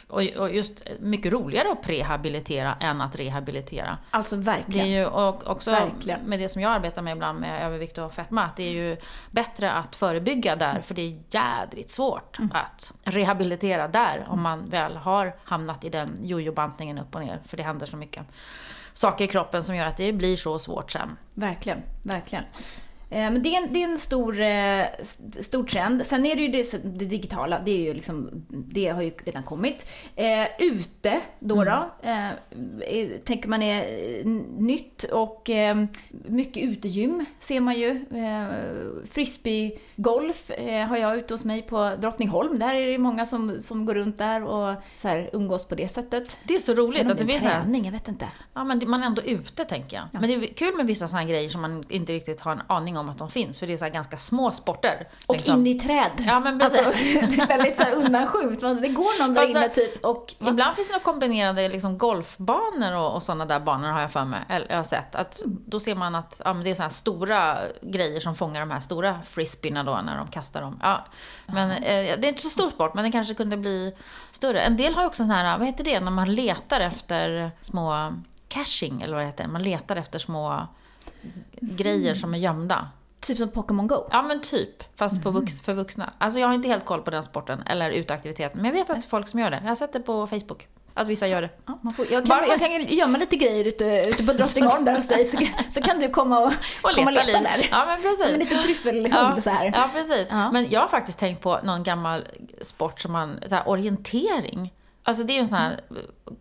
och, 0.09 0.23
och, 0.23 0.55
just 0.55 0.83
mycket 1.01 1.33
roligare 1.33 1.73
att 1.73 1.83
prehabilitera 1.83 2.77
än 2.81 3.01
att 3.01 3.17
rehabilitera. 3.17 3.99
Alltså 4.11 4.37
verkligen. 4.37 4.87
Det 4.87 4.95
är 4.95 4.99
ju 5.01 5.07
och 5.07 5.51
också 5.51 5.71
verkligen. 5.71 6.21
med 6.21 6.39
det 6.39 6.49
som 6.49 6.63
jag 6.63 6.73
arbetar 6.73 7.03
med 7.03 7.13
ibland 7.17 7.41
med 7.41 7.67
övervikt 7.67 7.99
och 7.99 8.13
fetma, 8.13 8.45
att 8.45 8.57
det 8.57 8.63
är 8.63 8.73
ju 8.73 8.97
bättre 9.31 9.73
att 9.73 9.97
förebygga 9.97 10.57
där, 10.57 10.81
för 10.81 10.95
det 10.95 11.03
är 11.03 11.19
jädrigt 11.31 11.91
svårt 11.91 12.39
mm. 12.39 12.51
att 12.55 12.93
rehabilitera 13.03 13.89
där 13.89 14.27
om 14.29 14.43
man 14.43 14.69
väl 14.69 14.97
har 14.97 15.33
hamnat 15.45 15.85
i 15.85 15.89
den 15.89 16.19
jojobantningen 16.23 16.99
upp 16.99 17.15
och 17.15 17.21
ner, 17.21 17.41
för 17.47 17.57
det 17.57 17.63
händer 17.63 17.87
så 17.87 17.97
mycket 17.97 18.27
saker 19.01 19.25
i 19.25 19.29
kroppen 19.29 19.65
som 19.65 19.77
gör 19.77 19.87
att 19.87 19.97
det 19.97 20.13
blir 20.13 20.37
så 20.37 20.59
svårt 20.59 20.91
sen. 20.91 21.17
Verkligen, 21.35 21.83
verkligen. 22.03 22.45
Eh, 23.11 23.31
men 23.31 23.43
det 23.43 23.49
är 23.55 23.63
en, 23.63 23.73
det 23.73 23.83
är 23.83 23.89
en 23.89 23.99
stor, 23.99 24.41
eh, 24.41 24.87
stor 25.41 25.65
trend. 25.65 26.07
Sen 26.07 26.27
är 26.27 26.37
det 26.37 26.43
ju 26.43 26.49
det, 26.49 26.99
det, 26.99 27.05
digitala, 27.05 27.61
det, 27.65 27.71
är 27.71 27.79
ju 27.79 27.95
liksom, 27.95 28.31
det 28.49 28.89
har 28.89 29.03
ju 29.03 29.11
redan 29.25 29.43
kommit. 29.43 29.91
Eh, 30.17 30.47
ute 30.59 31.21
då, 31.39 31.63
mm. 31.63 31.83
då 32.03 32.09
eh, 32.09 33.09
tänker 33.25 33.49
man 33.49 33.63
är 33.63 34.25
nytt 34.61 35.05
och 35.05 35.51
eh, 35.51 35.85
mycket 36.11 36.63
utegym 36.63 37.25
ser 37.41 37.61
man 37.61 37.79
ju. 37.79 37.91
Eh, 37.91 38.47
Frisbeegolf 39.11 40.51
eh, 40.51 40.87
har 40.87 40.97
jag 40.97 41.17
ute 41.17 41.35
hos 41.35 41.45
mig 41.45 41.63
på 41.63 41.97
Drottningholm. 42.01 42.59
Där 42.59 42.75
är 42.75 42.87
det 42.87 42.99
många 42.99 43.27
som, 43.27 43.61
som 43.61 43.87
går 43.87 43.95
runt 43.95 44.19
där 44.19 44.45
och 44.45 44.75
så 44.97 45.09
här, 45.09 45.31
umgås 45.33 45.69
på 45.69 45.75
det 45.75 45.89
sättet. 45.89 46.37
Det 46.45 46.55
är 46.55 46.59
så 46.59 46.75
roligt 46.75 47.11
att 47.11 47.19
det 47.19 47.27
finns 47.27 47.43
träning, 47.43 47.85
jag 47.85 47.93
vet 47.93 48.09
inte. 48.09 48.29
Ja, 48.55 48.65
men 48.65 48.81
man 48.87 49.03
är 49.03 49.07
ändå 49.07 49.23
ute 49.23 49.65
tänker 49.65 49.97
jag. 49.97 50.05
Ja. 50.13 50.21
Men 50.21 50.31
det 50.31 50.35
är 50.35 50.55
kul 50.55 50.77
med 50.77 50.87
vissa 50.87 51.09
sådana 51.09 51.27
grejer 51.27 51.49
som 51.49 51.61
man 51.61 51.85
inte 51.89 52.13
riktigt 52.13 52.41
har 52.41 52.53
en 52.53 52.63
aning 52.67 52.97
om 52.99 53.00
att 53.09 53.19
de 53.19 53.31
finns, 53.31 53.59
för 53.59 53.67
det 53.67 53.73
är 53.73 53.77
så 53.77 53.89
ganska 53.89 54.17
små 54.17 54.51
sporter. 54.51 55.09
Och 55.27 55.37
liksom. 55.37 55.61
in 55.61 55.67
i 55.67 55.81
träd. 55.81 56.11
Ja, 56.19 56.41
men 56.41 56.63
alltså, 56.63 56.83
det 57.03 57.43
är 57.43 57.47
väldigt 57.47 57.77
så 57.77 57.89
undanskymt. 57.89 58.61
Det 58.61 58.89
går 58.89 59.23
någon 59.23 59.35
där 59.35 59.51
inne 59.51 59.69
typ 59.69 60.05
och... 60.05 60.35
Ibland 60.39 60.77
finns 60.77 60.89
det 60.89 60.93
några 60.93 61.05
kombinerade 61.05 61.69
liksom, 61.69 61.99
golfbanor 61.99 62.97
och, 62.97 63.15
och 63.15 63.23
sådana 63.23 63.47
där 63.47 63.61
banor 63.61 63.89
har 63.89 64.01
jag 64.01 64.13
för 64.13 64.25
mig, 64.25 64.41
eller 64.49 64.67
jag 64.69 64.77
har 64.77 64.85
sett. 64.85 65.15
Att, 65.15 65.43
då 65.47 65.81
ser 65.81 65.95
man 65.95 66.15
att 66.15 66.41
ja, 66.45 66.53
det 66.55 66.71
är 66.71 66.75
sådana 66.75 66.91
stora 66.91 67.59
grejer 67.83 68.21
som 68.21 68.35
fångar 68.35 68.61
de 68.61 68.71
här 68.71 68.81
stora 68.81 69.23
frisbeerna 69.23 69.85
då 69.85 70.01
när 70.05 70.17
de 70.17 70.29
kastar 70.29 70.61
dem. 70.61 70.81
Ja, 70.83 71.07
men 71.47 71.71
eh, 71.71 72.19
det 72.21 72.27
är 72.27 72.29
inte 72.29 72.43
så 72.43 72.51
stor 72.51 72.71
sport, 72.71 72.95
men 72.95 73.05
det 73.05 73.11
kanske 73.11 73.35
kunde 73.35 73.57
bli 73.57 73.95
större. 74.31 74.61
En 74.61 74.77
del 74.77 74.95
har 74.95 75.03
ju 75.03 75.07
också 75.07 75.23
sån 75.23 75.31
här, 75.31 75.59
vad 75.59 75.67
heter 75.67 75.85
det, 75.85 76.01
när 76.01 76.11
man 76.11 76.35
letar 76.35 76.81
efter 76.81 77.51
små 77.63 78.13
caching, 78.49 79.03
eller 79.03 79.15
vad 79.15 79.23
det 79.23 79.27
heter. 79.27 79.47
Man 79.47 79.63
letar 79.63 79.97
efter 79.97 80.19
små 80.19 80.67
grejer 81.61 82.15
som 82.15 82.35
är 82.35 82.39
gömda. 82.39 82.89
Typ 83.21 83.39
som 83.39 83.49
Pokémon 83.49 83.87
Go? 83.87 84.09
Ja 84.11 84.23
men 84.23 84.41
typ, 84.41 84.97
fast 84.97 85.23
på 85.23 85.31
vux, 85.31 85.61
för 85.61 85.75
vuxna. 85.75 86.13
Alltså 86.19 86.41
jag 86.41 86.47
har 86.47 86.55
inte 86.55 86.69
helt 86.69 86.85
koll 86.85 87.03
på 87.03 87.11
den 87.11 87.23
sporten, 87.25 87.63
eller 87.67 87.91
uteaktiviteten. 87.91 88.63
Men 88.63 88.65
jag 88.71 88.73
vet 88.73 88.91
att 88.91 89.05
folk 89.05 89.29
som 89.29 89.41
gör 89.41 89.51
det. 89.51 89.59
Jag 89.63 89.69
har 89.69 89.75
sett 89.75 89.93
det 89.93 90.01
på 90.01 90.27
Facebook. 90.27 90.69
Att 90.95 91.09
vissa 91.09 91.27
gör 91.27 91.43
det. 91.43 91.51
Ja, 91.67 91.79
man 91.83 91.93
får, 91.93 92.07
jag, 92.11 92.27
kan, 92.27 92.29
Bara, 92.29 92.47
jag 92.47 92.59
kan 92.59 92.83
gömma 92.83 93.19
lite 93.19 93.37
grejer 93.37 93.65
ute, 93.65 94.05
ute 94.09 94.25
på 94.25 94.33
Drottningholm 94.33 94.85
där 94.85 94.95
hos 94.95 95.09
dig, 95.09 95.25
så, 95.25 95.39
så 95.71 95.83
kan 95.83 95.99
du 95.99 96.09
komma 96.09 96.39
och, 96.39 96.53
och 96.83 96.91
komma 96.95 97.11
leta, 97.11 97.27
leta 97.27 97.41
där. 97.41 97.69
Ja, 97.71 97.87
men 97.87 98.03
precis. 98.03 98.25
Som 98.25 98.35
en 98.35 98.41
liten 98.41 98.63
tryffelhund 98.63 99.15
ja, 99.15 99.41
så 99.41 99.51
här. 99.51 99.73
Ja, 99.75 99.91
precis. 99.95 100.29
Ja. 100.31 100.53
Men 100.53 100.71
jag 100.71 100.81
har 100.81 100.89
faktiskt 100.89 101.19
tänkt 101.19 101.43
på 101.43 101.61
någon 101.63 101.83
gammal 101.83 102.25
sport 102.61 103.01
som 103.01 103.13
man, 103.13 103.39
så 103.47 103.55
här, 103.55 103.69
orientering. 103.69 104.73
Alltså 105.11 105.25
det 105.25 105.33
är 105.33 105.35
ju 105.35 105.41
en 105.41 105.49
sån 105.49 105.59
här, 105.59 105.81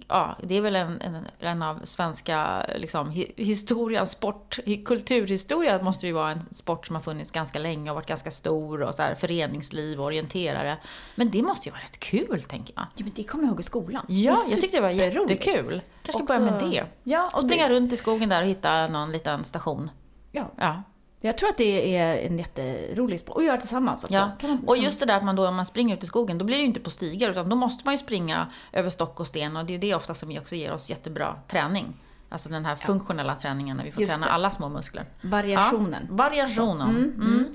ja, 0.07 0.37
det 0.43 0.57
är 0.57 0.61
väl 0.61 0.75
en, 0.75 1.01
en, 1.01 1.25
en 1.39 1.61
av 1.61 1.79
svenska 1.83 2.65
liksom, 2.75 3.11
historien, 3.35 4.07
sport, 4.07 4.59
kulturhistoria 4.85 5.81
måste 5.81 6.07
ju 6.07 6.13
vara 6.13 6.31
en 6.31 6.41
sport 6.41 6.87
som 6.87 6.95
har 6.95 7.03
funnits 7.03 7.31
ganska 7.31 7.59
länge 7.59 7.89
och 7.89 7.95
varit 7.95 8.07
ganska 8.07 8.31
stor 8.31 8.81
och 8.81 8.95
så 8.95 9.01
här, 9.01 9.15
föreningsliv 9.15 9.99
och 9.99 10.05
orienterare. 10.05 10.77
Men 11.15 11.31
det 11.31 11.41
måste 11.41 11.69
ju 11.69 11.71
vara 11.71 11.83
rätt 11.83 11.99
kul, 11.99 12.41
tänker 12.41 12.73
jag. 12.75 12.85
Ja, 12.95 13.03
men 13.03 13.13
det 13.15 13.23
kommer 13.23 13.43
jag 13.43 13.51
ihåg 13.51 13.59
i 13.59 13.63
skolan. 13.63 14.05
Ja, 14.07 14.37
jag 14.49 14.61
tyckte 14.61 14.77
det 14.77 14.81
var 14.81 14.89
jättekul. 14.89 15.81
Kanske 16.03 16.23
Också, 16.23 16.39
börja 16.39 16.51
med 16.51 16.71
det. 16.71 16.85
Ja, 17.03 17.29
och 17.33 17.39
Springa 17.39 17.67
det... 17.67 17.73
runt 17.73 17.93
i 17.93 17.97
skogen 17.97 18.29
där 18.29 18.41
och 18.41 18.47
hitta 18.47 18.87
någon 18.87 19.11
liten 19.11 19.43
station. 19.43 19.91
Ja. 20.31 20.51
ja. 20.57 20.83
Jag 21.21 21.37
tror 21.37 21.49
att 21.49 21.57
det 21.57 21.97
är 21.97 22.17
en 22.17 22.37
jätterolig 22.39 23.19
sport. 23.19 23.35
Och 23.35 23.43
göra 23.43 23.57
tillsammans 23.57 24.03
också. 24.03 24.15
Ja. 24.15 24.31
Man, 24.41 24.63
och 24.67 24.77
just 24.77 24.99
det 24.99 25.05
där 25.05 25.17
att 25.17 25.23
man 25.23 25.35
då, 25.35 25.47
om 25.47 25.55
man 25.55 25.65
springer 25.65 25.97
ut 25.97 26.03
i 26.03 26.07
skogen, 26.07 26.37
då 26.37 26.45
blir 26.45 26.55
det 26.57 26.61
ju 26.61 26.67
inte 26.67 26.79
på 26.79 26.89
stigar, 26.89 27.29
utan 27.29 27.49
då 27.49 27.55
måste 27.55 27.81
man 27.85 27.93
ju 27.93 27.97
springa 27.97 28.47
över 28.71 28.89
stock 28.89 29.19
och 29.19 29.27
sten. 29.27 29.57
Och 29.57 29.65
det 29.65 29.73
är 29.75 29.79
det 29.79 29.95
ofta 29.95 30.13
som 30.13 30.37
också 30.37 30.55
ger 30.55 30.73
oss 30.73 30.89
jättebra 30.89 31.35
träning. 31.47 31.93
Alltså 32.29 32.49
den 32.49 32.65
här 32.65 32.75
funktionella 32.75 33.35
träningen 33.35 33.77
när 33.77 33.83
vi 33.83 33.91
får 33.91 34.01
just 34.01 34.13
träna 34.13 34.25
det. 34.25 34.31
alla 34.31 34.51
små 34.51 34.69
muskler. 34.69 35.05
Variationen. 35.21 36.05
Ja. 36.09 36.15
Variationen. 36.15 36.89
Mm, 36.89 37.13
mm. 37.21 37.45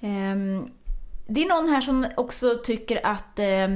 Mm. 0.00 0.62
Um, 0.62 0.70
Det 1.26 1.42
är 1.44 1.48
någon 1.48 1.68
här 1.68 1.80
som 1.80 2.06
också 2.16 2.54
tycker 2.64 3.06
att 3.06 3.38
eh, 3.38 3.68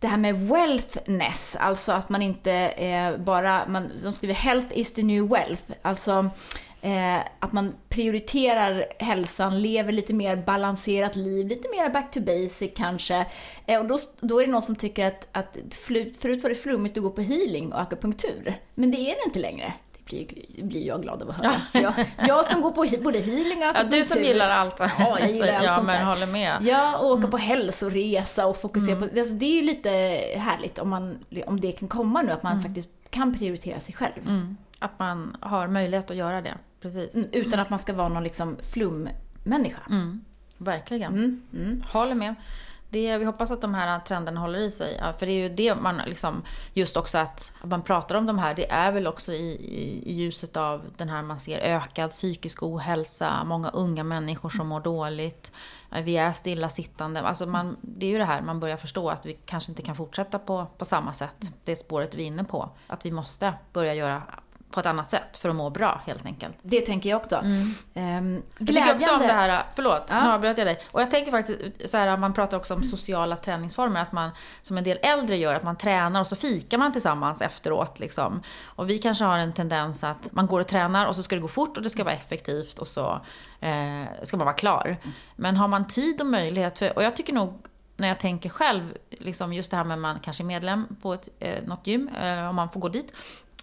det 0.00 0.06
här 0.06 0.16
med 0.16 0.48
wealthness, 0.48 1.56
alltså 1.60 1.92
att 1.92 2.08
man 2.08 2.22
inte 2.22 2.52
eh, 2.52 3.16
bara, 3.16 3.68
man, 3.68 3.90
de 4.02 4.12
skriver 4.12 4.34
health 4.34 4.78
is 4.78 4.94
the 4.94 5.02
new 5.02 5.28
wealth, 5.28 5.62
alltså 5.82 6.30
eh, 6.82 7.18
att 7.38 7.52
man 7.52 7.74
prioriterar 7.88 8.86
hälsan, 8.98 9.62
lever 9.62 9.92
lite 9.92 10.14
mer 10.14 10.36
balanserat 10.36 11.16
liv, 11.16 11.46
lite 11.48 11.68
mer 11.68 11.90
back 11.90 12.10
to 12.10 12.20
basic 12.20 12.70
kanske. 12.76 13.26
Eh, 13.66 13.80
och 13.80 13.86
då, 13.86 13.98
då 14.20 14.40
är 14.40 14.46
det 14.46 14.52
någon 14.52 14.62
som 14.62 14.76
tycker 14.76 15.06
att, 15.06 15.28
att 15.32 15.56
förut 16.20 16.42
var 16.42 16.48
det 16.48 16.54
flummigt 16.54 16.96
att 16.96 17.02
gå 17.02 17.10
på 17.10 17.20
healing 17.20 17.72
och 17.72 17.80
akupunktur, 17.80 18.60
men 18.74 18.90
det 18.90 18.98
är 18.98 19.14
det 19.14 19.24
inte 19.26 19.38
längre 19.38 19.72
blir, 20.08 20.26
blir 20.62 20.86
jag 20.86 21.02
glad 21.02 21.22
av 21.22 21.30
att 21.30 21.44
höra. 21.44 21.60
Jag, 21.72 21.92
jag 22.28 22.46
som 22.46 22.62
går 22.62 22.70
på 22.70 22.86
både 23.02 23.18
healing 23.18 23.58
och 23.58 23.64
akupunktur. 23.64 23.98
Ja, 23.98 24.02
du 24.02 24.04
som 24.04 24.22
gillar 24.22 24.48
allt. 24.48 24.76
Ja, 24.78 25.18
jag 25.20 25.30
gillar 25.30 25.52
allt 25.52 25.64
ja, 25.64 25.74
sånt 25.74 25.86
men 25.86 26.06
där. 26.06 26.14
håller 26.14 26.32
med. 26.32 26.56
Ja, 26.60 26.98
och 26.98 27.06
åka 27.10 27.18
Mm. 27.18 27.30
på 27.30 27.36
hälsoresa 27.36 28.46
och 28.46 28.56
fokusera 28.56 28.96
på... 28.96 29.04
Alltså, 29.04 29.34
det 29.34 29.46
är 29.46 29.54
ju 29.54 29.62
lite 29.62 29.90
härligt 30.36 30.78
om, 30.78 30.88
man, 30.88 31.18
om 31.46 31.60
det 31.60 31.72
kan 31.72 31.88
komma 31.88 32.22
nu, 32.22 32.32
att 32.32 32.42
man 32.42 32.62
faktiskt 32.62 32.88
kan 33.10 33.34
prioritera 33.38 33.80
sig 33.80 33.94
själv. 33.94 34.26
Mm. 34.26 34.56
Att 34.78 34.98
man 34.98 35.36
har 35.40 35.68
möjlighet 35.68 36.10
att 36.10 36.16
göra 36.16 36.40
det. 36.40 36.54
Precis. 36.80 37.14
Mm, 37.14 37.28
Utan 37.32 37.60
att 37.60 37.70
man 37.70 37.78
ska 37.78 37.92
vara 37.92 38.08
någon 38.08 38.24
liksom 38.24 38.56
flummänniska. 38.72 39.80
Mm. 39.90 40.24
Verkligen. 40.58 41.12
Mm, 41.12 41.42
mm. 41.54 41.82
Håller 41.92 42.14
med. 42.14 42.34
Det, 42.90 43.18
vi 43.18 43.24
hoppas 43.24 43.50
att 43.50 43.60
de 43.60 43.74
här 43.74 44.00
trenderna 44.00 44.40
håller 44.40 44.58
i 44.58 44.70
sig. 44.70 44.96
Ja, 45.00 45.12
För 45.12 45.26
det 45.26 45.32
är 45.32 45.48
ju 45.48 45.48
det 45.48 45.74
man 45.74 46.00
liksom, 46.06 46.42
just 46.72 46.96
också 46.96 47.18
att, 47.18 47.52
man 47.62 47.82
pratar 47.82 48.14
om 48.14 48.26
de 48.26 48.38
här, 48.38 48.54
det 48.54 48.70
är 48.70 48.92
väl 48.92 49.06
också 49.06 49.32
i, 49.32 49.50
i, 49.50 50.10
i 50.10 50.14
ljuset 50.14 50.56
av 50.56 50.84
den 50.96 51.08
här 51.08 51.22
man 51.22 51.38
ser 51.38 51.58
ökad 51.58 52.10
psykisk 52.10 52.62
ohälsa, 52.62 53.44
många 53.44 53.68
unga 53.68 54.04
människor 54.04 54.48
som 54.48 54.66
mår 54.66 54.80
dåligt, 54.80 55.52
eh, 55.92 56.02
vi 56.02 56.16
är 56.16 56.32
stillasittande. 56.32 57.20
Alltså 57.20 57.46
man, 57.46 57.76
det 57.80 58.06
är 58.06 58.10
ju 58.10 58.18
det 58.18 58.24
här, 58.24 58.42
man 58.42 58.60
börjar 58.60 58.76
förstå 58.76 59.10
att 59.10 59.26
vi 59.26 59.38
kanske 59.46 59.72
inte 59.72 59.82
kan 59.82 59.94
fortsätta 59.94 60.38
på, 60.38 60.66
på 60.78 60.84
samma 60.84 61.12
sätt, 61.12 61.50
det 61.64 61.76
spåret 61.76 62.14
vi 62.14 62.22
är 62.22 62.26
inne 62.26 62.44
på. 62.44 62.70
Att 62.86 63.06
vi 63.06 63.10
måste 63.10 63.54
börja 63.72 63.94
göra 63.94 64.22
på 64.70 64.80
ett 64.80 64.86
annat 64.86 65.08
sätt 65.10 65.36
för 65.36 65.48
att 65.48 65.56
må 65.56 65.70
bra 65.70 66.00
helt 66.06 66.26
enkelt. 66.26 66.56
Det 66.62 66.80
tänker 66.80 67.10
jag 67.10 67.16
också. 67.16 67.36
Ehm, 67.36 67.54
Mm. 67.94 68.42
Jag 68.58 68.68
tycker 68.68 68.94
också 68.94 69.12
om 69.14 69.18
det 69.18 69.32
här, 69.32 69.66
förlåt, 69.74 70.02
Ja. 70.08 70.22
nu 70.24 70.30
avbröt 70.30 70.58
jag 70.58 70.66
dig. 70.66 70.80
Och 70.92 71.00
jag 71.00 71.10
tänker 71.10 71.30
faktiskt 71.30 71.90
så 71.90 71.96
här, 71.96 72.16
man 72.16 72.32
pratar 72.34 72.56
också 72.56 72.74
om 72.74 72.84
sociala 72.84 73.36
träningsformer, 73.36 74.00
att 74.02 74.12
man 74.12 74.30
som 74.62 74.78
en 74.78 74.84
del 74.84 74.98
äldre 75.02 75.36
gör, 75.36 75.54
att 75.54 75.62
man 75.62 75.76
tränar 75.76 76.20
och 76.20 76.26
så 76.26 76.36
fikar 76.36 76.78
man 76.78 76.92
tillsammans 76.92 77.42
efteråt. 77.42 77.98
Liksom. 77.98 78.42
Och 78.64 78.90
vi 78.90 78.98
kanske 78.98 79.24
har 79.24 79.38
en 79.38 79.52
tendens 79.52 80.04
att 80.04 80.32
man 80.32 80.46
går 80.46 80.60
och 80.60 80.66
tränar 80.68 81.06
och 81.06 81.16
så 81.16 81.22
ska 81.22 81.36
det 81.36 81.42
gå 81.42 81.48
fort 81.48 81.76
och 81.76 81.82
det 81.82 81.90
ska 81.90 82.04
vara 82.04 82.14
effektivt 82.14 82.78
och 82.78 82.88
så 82.88 83.20
eh, 83.60 84.04
ska 84.22 84.36
man 84.36 84.44
vara 84.46 84.56
klar. 84.56 84.96
Men 85.36 85.56
har 85.56 85.68
man 85.68 85.86
tid 85.86 86.20
och 86.20 86.26
möjlighet, 86.26 86.78
för, 86.78 86.96
och 86.96 87.02
jag 87.02 87.16
tycker 87.16 87.32
nog 87.32 87.62
när 87.96 88.08
jag 88.08 88.20
tänker 88.20 88.48
själv, 88.48 88.94
liksom 89.10 89.52
just 89.52 89.70
det 89.70 89.76
här 89.76 89.84
med 89.84 89.94
att 89.94 90.00
man 90.00 90.20
kanske 90.20 90.42
är 90.42 90.46
medlem 90.46 90.86
på 91.02 91.14
ett, 91.14 91.28
eh, 91.38 91.64
något 91.64 91.86
gym, 91.86 92.08
eh, 92.08 92.48
om 92.48 92.56
man 92.56 92.70
får 92.70 92.80
gå 92.80 92.88
dit, 92.88 93.12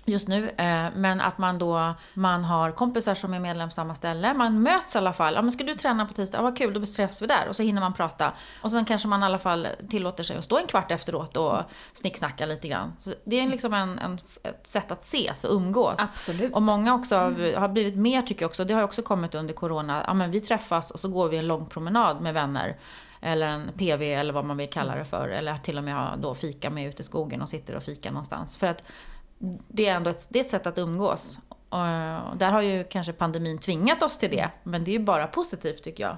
just 0.06 0.28
nu. 0.28 0.50
Eh, 0.50 0.86
men 0.96 1.22
att 1.22 1.38
man 1.38 1.58
då 1.58 1.94
man 2.14 2.44
har 2.44 2.72
kompisar 2.72 3.14
som 3.16 3.34
är 3.34 3.40
medlem 3.40 3.70
på 3.70 3.74
samma 3.74 3.96
ställe. 3.96 4.34
Man 4.34 4.62
möts 4.62 4.96
i 4.96 4.98
alla 4.98 5.14
fall. 5.14 5.34
Ja, 5.34 5.42
men 5.42 5.52
ska 5.52 5.64
du 5.64 5.76
träna 5.76 6.06
på 6.06 6.14
tisdag? 6.14 6.38
Ja, 6.38 6.42
vad 6.42 6.58
kul, 6.58 6.74
då 6.74 6.86
träffas 6.86 7.22
vi 7.22 7.28
där. 7.28 7.48
Och 7.50 7.56
så 7.56 7.64
hinner 7.64 7.82
man 7.82 7.94
prata. 7.94 8.34
Och 8.62 8.72
sen 8.72 8.86
kanske 8.86 9.08
man 9.08 9.22
i 9.24 9.26
alla 9.26 9.38
fall 9.40 9.68
tillåter 9.90 10.24
sig 10.24 10.38
att 10.38 10.44
stå 10.46 10.58
en 10.58 10.68
kvart 10.68 10.92
efteråt 10.92 11.38
och 11.38 11.60
snicksnacka 11.94 12.46
lite 12.46 12.68
grann. 12.68 12.94
Så 13.00 13.14
det 13.26 13.40
är 13.40 13.48
liksom 13.48 13.74
en, 13.74 14.00
en, 14.00 14.20
ett 14.44 14.68
sätt 14.68 14.92
att 14.92 15.02
ses 15.04 15.44
och 15.44 15.54
umgås. 15.56 16.00
Absolut. 16.00 16.54
Och 16.54 16.62
många 16.62 16.94
också 16.96 17.16
har- 17.18 17.56
har 17.56 17.68
blivit 17.68 17.96
mer 17.96 18.22
tycker 18.22 18.42
jag 18.42 18.50
också, 18.50 18.66
det 18.66 18.74
har 18.74 18.84
också 18.84 19.02
kommit 19.02 19.36
under 19.36 19.54
corona, 19.54 20.04
ja 20.08 20.14
men 20.14 20.32
vi 20.32 20.42
träffas 20.42 20.92
och 20.92 21.00
så 21.00 21.08
går 21.10 21.30
vi 21.30 21.38
en 21.38 21.48
lång 21.48 21.66
promenad 21.66 22.22
med 22.22 22.34
vänner. 22.34 22.78
Eller 23.22 23.48
en 23.48 23.72
PV 23.78 24.14
eller 24.14 24.34
vad 24.34 24.46
man 24.46 24.58
vill 24.58 24.70
kalla 24.70 24.96
det 24.96 25.06
för. 25.06 25.28
Eller 25.30 25.58
till 25.58 25.78
och 25.78 25.84
med 25.84 26.20
då 26.22 26.36
fika 26.36 26.70
med 26.70 26.88
ute 26.88 27.02
i 27.02 27.06
skogen 27.06 27.42
och 27.42 27.50
sitter 27.50 27.76
och 27.76 27.84
fika 27.84 28.10
någonstans. 28.12 28.58
För 28.58 28.68
att 28.68 28.84
det 29.68 29.88
är 29.88 29.96
ändå 29.96 30.10
ett, 30.10 30.28
det 30.30 30.40
är 30.40 30.44
ett 30.44 30.50
sätt 30.50 30.68
att 30.68 30.78
umgås. 30.78 31.40
Och 31.70 32.38
där 32.38 32.52
har 32.52 32.62
ju 32.62 32.84
kanske 32.84 33.14
pandemin 33.14 33.58
tvingat 33.58 34.04
oss 34.04 34.18
till 34.18 34.32
det. 34.32 34.50
Men 34.64 34.84
det 34.84 34.92
är 34.92 35.00
ju 35.00 35.06
bara 35.06 35.28
positivt 35.28 35.84
tycker 35.84 36.04
jag. 36.04 36.18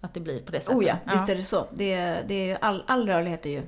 Att 0.00 0.14
det 0.14 0.20
blir 0.20 0.42
på 0.42 0.52
det 0.52 0.60
sättet. 0.60 0.76
Oh 0.76 0.84
ja, 0.84 0.96
visst 1.12 1.28
är 1.28 1.36
det 1.36 1.44
så. 1.44 1.66
Det, 1.72 1.96
det 2.28 2.34
är 2.34 2.46
ju 2.46 2.56
all, 2.60 2.84
all 2.86 3.06
rörlighet 3.06 3.46
är 3.46 3.50
ju 3.50 3.62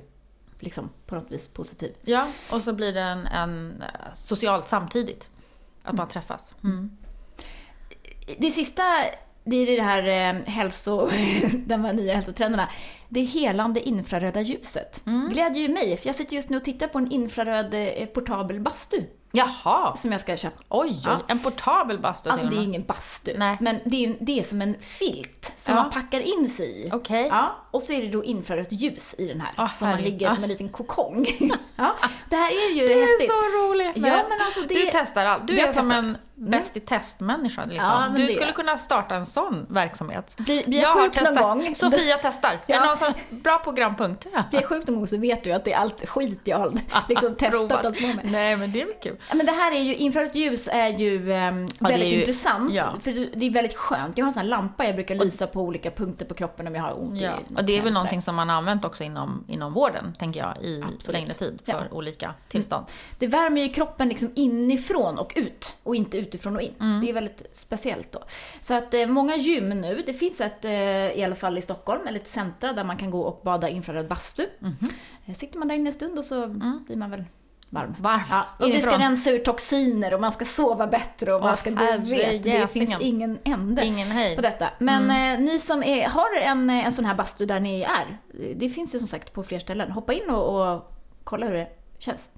liksom 0.59 0.89
på 1.05 1.15
något 1.15 1.31
vis 1.31 1.47
positiv. 1.47 1.95
Ja, 2.01 2.27
och 2.51 2.61
så 2.61 2.73
blir 2.73 2.93
det 2.93 3.01
en, 3.01 3.27
en 3.27 3.81
eh, 3.81 4.13
socialt 4.13 4.67
samtidigt. 4.67 5.29
Att 5.83 5.95
man 5.95 6.07
träffas. 6.07 6.55
Mm. 6.63 6.97
Det 8.37 8.51
sista, 8.51 8.83
det 9.43 9.55
är 9.55 9.77
det 9.77 9.83
här 9.83 10.07
eh, 10.07 10.41
hälso, 10.45 11.09
de 11.65 11.85
här 11.85 11.93
nya 11.93 12.15
hälsotrenderna. 12.15 12.69
Det 13.09 13.21
helande 13.21 13.79
infraröda 13.79 14.41
ljuset. 14.41 15.01
Glädjer 15.31 15.61
ju 15.61 15.73
mig, 15.73 15.97
för 15.97 16.07
jag 16.07 16.15
sitter 16.15 16.35
just 16.35 16.49
nu 16.49 16.57
och 16.57 16.63
tittar 16.63 16.87
på 16.87 16.97
en 16.97 17.11
infraröd 17.11 17.73
eh, 17.73 18.05
portabel 18.05 18.59
bastu 18.59 19.01
Jaha! 19.31 19.95
som 19.95 20.11
jag 20.11 20.21
ska 20.21 20.37
köpa. 20.37 20.63
Oj, 20.69 21.01
Ja. 21.05 21.19
en 21.27 21.39
portabel 21.39 21.99
bastu 21.99 22.29
Alltså 22.29 22.47
det 22.47 22.55
är 22.55 22.57
ju 22.57 22.63
ingen 22.63 22.83
bastu, 22.85 23.33
Nej. 23.37 23.57
men 23.59 23.79
det 23.85 24.05
är, 24.05 24.15
det 24.19 24.39
är 24.39 24.43
som 24.43 24.61
en 24.61 24.75
filt 24.81 25.53
som 25.57 25.75
Ja. 25.75 25.81
man 25.81 25.91
packar 25.91 26.19
in 26.19 26.49
sig 26.49 26.85
i. 26.87 26.89
Okej. 26.93 27.27
Ja, 27.27 27.55
och 27.71 27.81
så 27.81 27.93
är 27.93 28.01
det 28.01 28.07
då 28.07 28.23
infrarött 28.23 28.71
ljus 28.71 29.15
i 29.17 29.27
den 29.27 29.41
här, 29.41 29.51
Ah, 29.55 29.69
som 29.69 29.89
man 29.89 29.97
ligger 30.01 30.27
Ah. 30.31 30.35
som 30.35 30.43
en 30.43 30.49
liten 30.49 30.69
kokong. 30.69 31.25
ja, 31.75 31.95
det 32.29 32.35
här 32.35 32.51
är 32.51 32.73
ju 32.75 32.87
Det 32.87 32.93
är 32.93 33.01
häftigt. 33.01 33.29
så 33.29 33.33
roligt! 33.71 33.91
Ja, 33.95 34.23
men 34.29 34.41
alltså 34.45 34.61
det... 34.61 34.67
Du 34.75 34.89
testar 34.91 35.25
allt. 35.25 35.47
Du 35.47 35.53
Jag 35.53 35.61
är 35.61 35.65
har 35.65 35.73
som 35.73 35.89
testat. 35.89 36.05
en 36.05 36.17
bäst 36.35 36.77
i 36.77 36.79
test-människa. 36.79 37.61
Liksom. 37.61 37.87
Ja, 37.89 38.13
du 38.15 38.25
det- 38.27 38.33
skulle 38.33 38.51
kunna 38.51 38.77
starta 38.77 39.15
en 39.15 39.25
sån 39.25 39.65
verksamhet. 39.69 40.35
Blir, 40.37 40.65
blir 40.67 40.79
jag 40.81 40.89
jag 40.89 40.93
har 40.95 41.01
sjuk 41.01 41.15
någon 41.15 41.25
testat. 41.25 41.43
gång, 41.43 41.75
Sofia 41.75 42.17
testar. 42.21 42.49
Är 42.51 42.59
Ja. 42.65 42.79
det 42.79 42.85
någon 42.85 42.97
som... 42.97 43.13
Bra 43.29 43.57
programpunkt. 43.63 44.27
Ja. 44.33 44.43
blir 44.49 44.59
jag 44.61 44.69
sjuk 44.69 44.87
någon 44.87 44.95
gång 44.95 45.07
så 45.07 45.17
vet 45.17 45.43
du 45.43 45.51
att 45.51 45.65
det 45.65 45.73
är 45.73 45.77
allt 45.77 46.09
skit 46.09 46.39
jag 46.43 46.57
har 46.57 46.71
liksom 47.09 47.35
testat 47.35 47.51
Provat. 47.51 47.85
allt 47.85 48.01
på 48.01 48.07
med. 48.07 48.31
Nej, 48.31 48.55
men 48.57 48.71
det 48.71 48.81
är 48.81 48.85
väl 48.85 48.95
kul. 49.03 49.17
Ja, 49.29 49.35
men 49.35 49.45
det 49.45 49.51
här 49.51 49.71
är 49.75 49.79
ju, 49.81 49.95
infrarött 49.95 50.35
ljus 50.35 50.67
är 50.71 50.87
ju 50.89 51.33
ehm, 51.33 51.65
Ja, 51.79 51.87
väldigt 51.87 52.11
ju- 52.13 52.19
intressant. 52.19 52.73
ja. 52.73 52.93
För 53.01 53.11
det 53.39 53.45
är 53.45 53.51
väldigt 53.51 53.75
skönt. 53.77 54.17
Jag 54.17 54.25
har 54.25 54.29
en 54.29 54.33
sån 54.33 54.41
här 54.41 54.49
lampa 54.49 54.85
jag 54.85 54.95
brukar 54.95 55.15
lysa 55.15 55.47
på 55.47 55.61
olika 55.61 55.91
punkter 55.91 56.25
på 56.25 56.33
kroppen 56.33 56.67
om 56.67 56.75
jag 56.75 56.81
har 56.83 56.99
ont 57.01 57.21
Ja. 57.21 57.31
i 57.31 57.55
Och 57.55 57.65
det 57.65 57.77
är 57.77 57.81
väl 57.83 57.93
någonting 57.93 58.21
som 58.21 58.35
man 58.35 58.49
har 58.49 58.55
använt 58.55 58.85
också 58.85 59.03
inom, 59.03 59.43
inom 59.47 59.73
vården, 59.73 60.13
tänker 60.19 60.39
jag, 60.39 60.57
i 60.63 60.83
Absolut. 60.83 61.07
längre 61.21 61.33
tid 61.33 61.59
för 61.65 61.93
olika 61.93 62.33
tillstånd. 62.49 62.85
Det 63.19 63.27
värmer 63.27 63.61
ju 63.61 63.69
kroppen 63.69 64.09
liksom 64.09 64.31
inifrån 64.35 65.17
och 65.19 65.33
ut 65.35 65.75
och 65.83 65.95
inte 65.95 66.17
utifrån 66.17 66.55
och 66.55 66.61
in. 66.61 66.73
Mm. 66.79 67.01
Det 67.01 67.09
är 67.09 67.13
väldigt 67.13 67.43
speciellt 67.51 68.11
då. 68.11 68.23
Så 68.61 68.73
att 68.73 68.93
eh, 68.93 69.05
många 69.07 69.35
gym 69.35 69.69
nu, 69.69 70.03
det 70.05 70.13
finns 70.13 70.41
ett 70.41 70.65
eh, 70.65 70.71
i 70.71 71.23
alla 71.23 71.35
fall 71.35 71.57
i 71.57 71.61
Stockholm, 71.61 72.07
eller 72.07 72.19
ett 72.19 72.27
centra 72.27 72.73
där 72.73 72.83
man 72.83 72.97
kan 72.97 73.11
gå 73.11 73.21
och 73.21 73.41
bada 73.43 73.69
infraröd 73.69 74.07
bastu. 74.07 74.45
Eh, 75.25 75.33
Sitter 75.33 75.59
man 75.59 75.67
där 75.67 75.75
inne 75.75 75.89
en 75.89 75.93
stund 75.93 76.19
och 76.19 76.25
så 76.25 76.47
blir 76.87 76.95
man 76.95 77.11
väl 77.11 77.23
varm. 77.71 77.95
Varm. 77.99 78.21
Ja, 78.29 78.45
och 78.57 78.69
det 78.69 78.81
ska 78.81 78.89
Inifrån. 78.91 78.99
rensa 78.99 79.29
ur 79.29 79.39
toxiner 79.39 80.13
och 80.13 80.21
man 80.21 80.31
ska 80.31 80.45
sova 80.45 80.87
bättre 80.87 81.33
och 81.33 81.41
man 81.41 81.57
ska, 81.57 81.69
du 81.69 82.15
vet, 82.15 82.43
det 82.43 82.71
finns 82.71 82.95
ingen 82.99 83.39
ände 83.43 83.85
Ingen 83.85 84.35
på 84.35 84.41
detta. 84.41 84.69
Men 84.79 85.09
eh, 85.09 85.45
ni 85.45 85.59
som 85.59 85.83
är, 85.83 86.07
har 86.07 86.37
en, 86.41 86.69
eh, 86.69 86.85
en 86.85 86.91
sån 86.91 87.05
här 87.05 87.15
bastu 87.15 87.45
där 87.45 87.59
ni 87.59 87.81
är, 87.81 88.17
det 88.55 88.69
finns 88.69 88.95
ju 88.95 88.99
som 88.99 89.07
sagt 89.07 89.33
på 89.33 89.43
fler 89.43 89.59
ställen. 89.59 89.91
Hoppa 89.91 90.13
in 90.13 90.29
och, 90.29 90.73
och 90.73 90.91
kolla 91.23 91.45
hur 91.45 91.53
det 91.53 91.67
känns. 91.99 92.29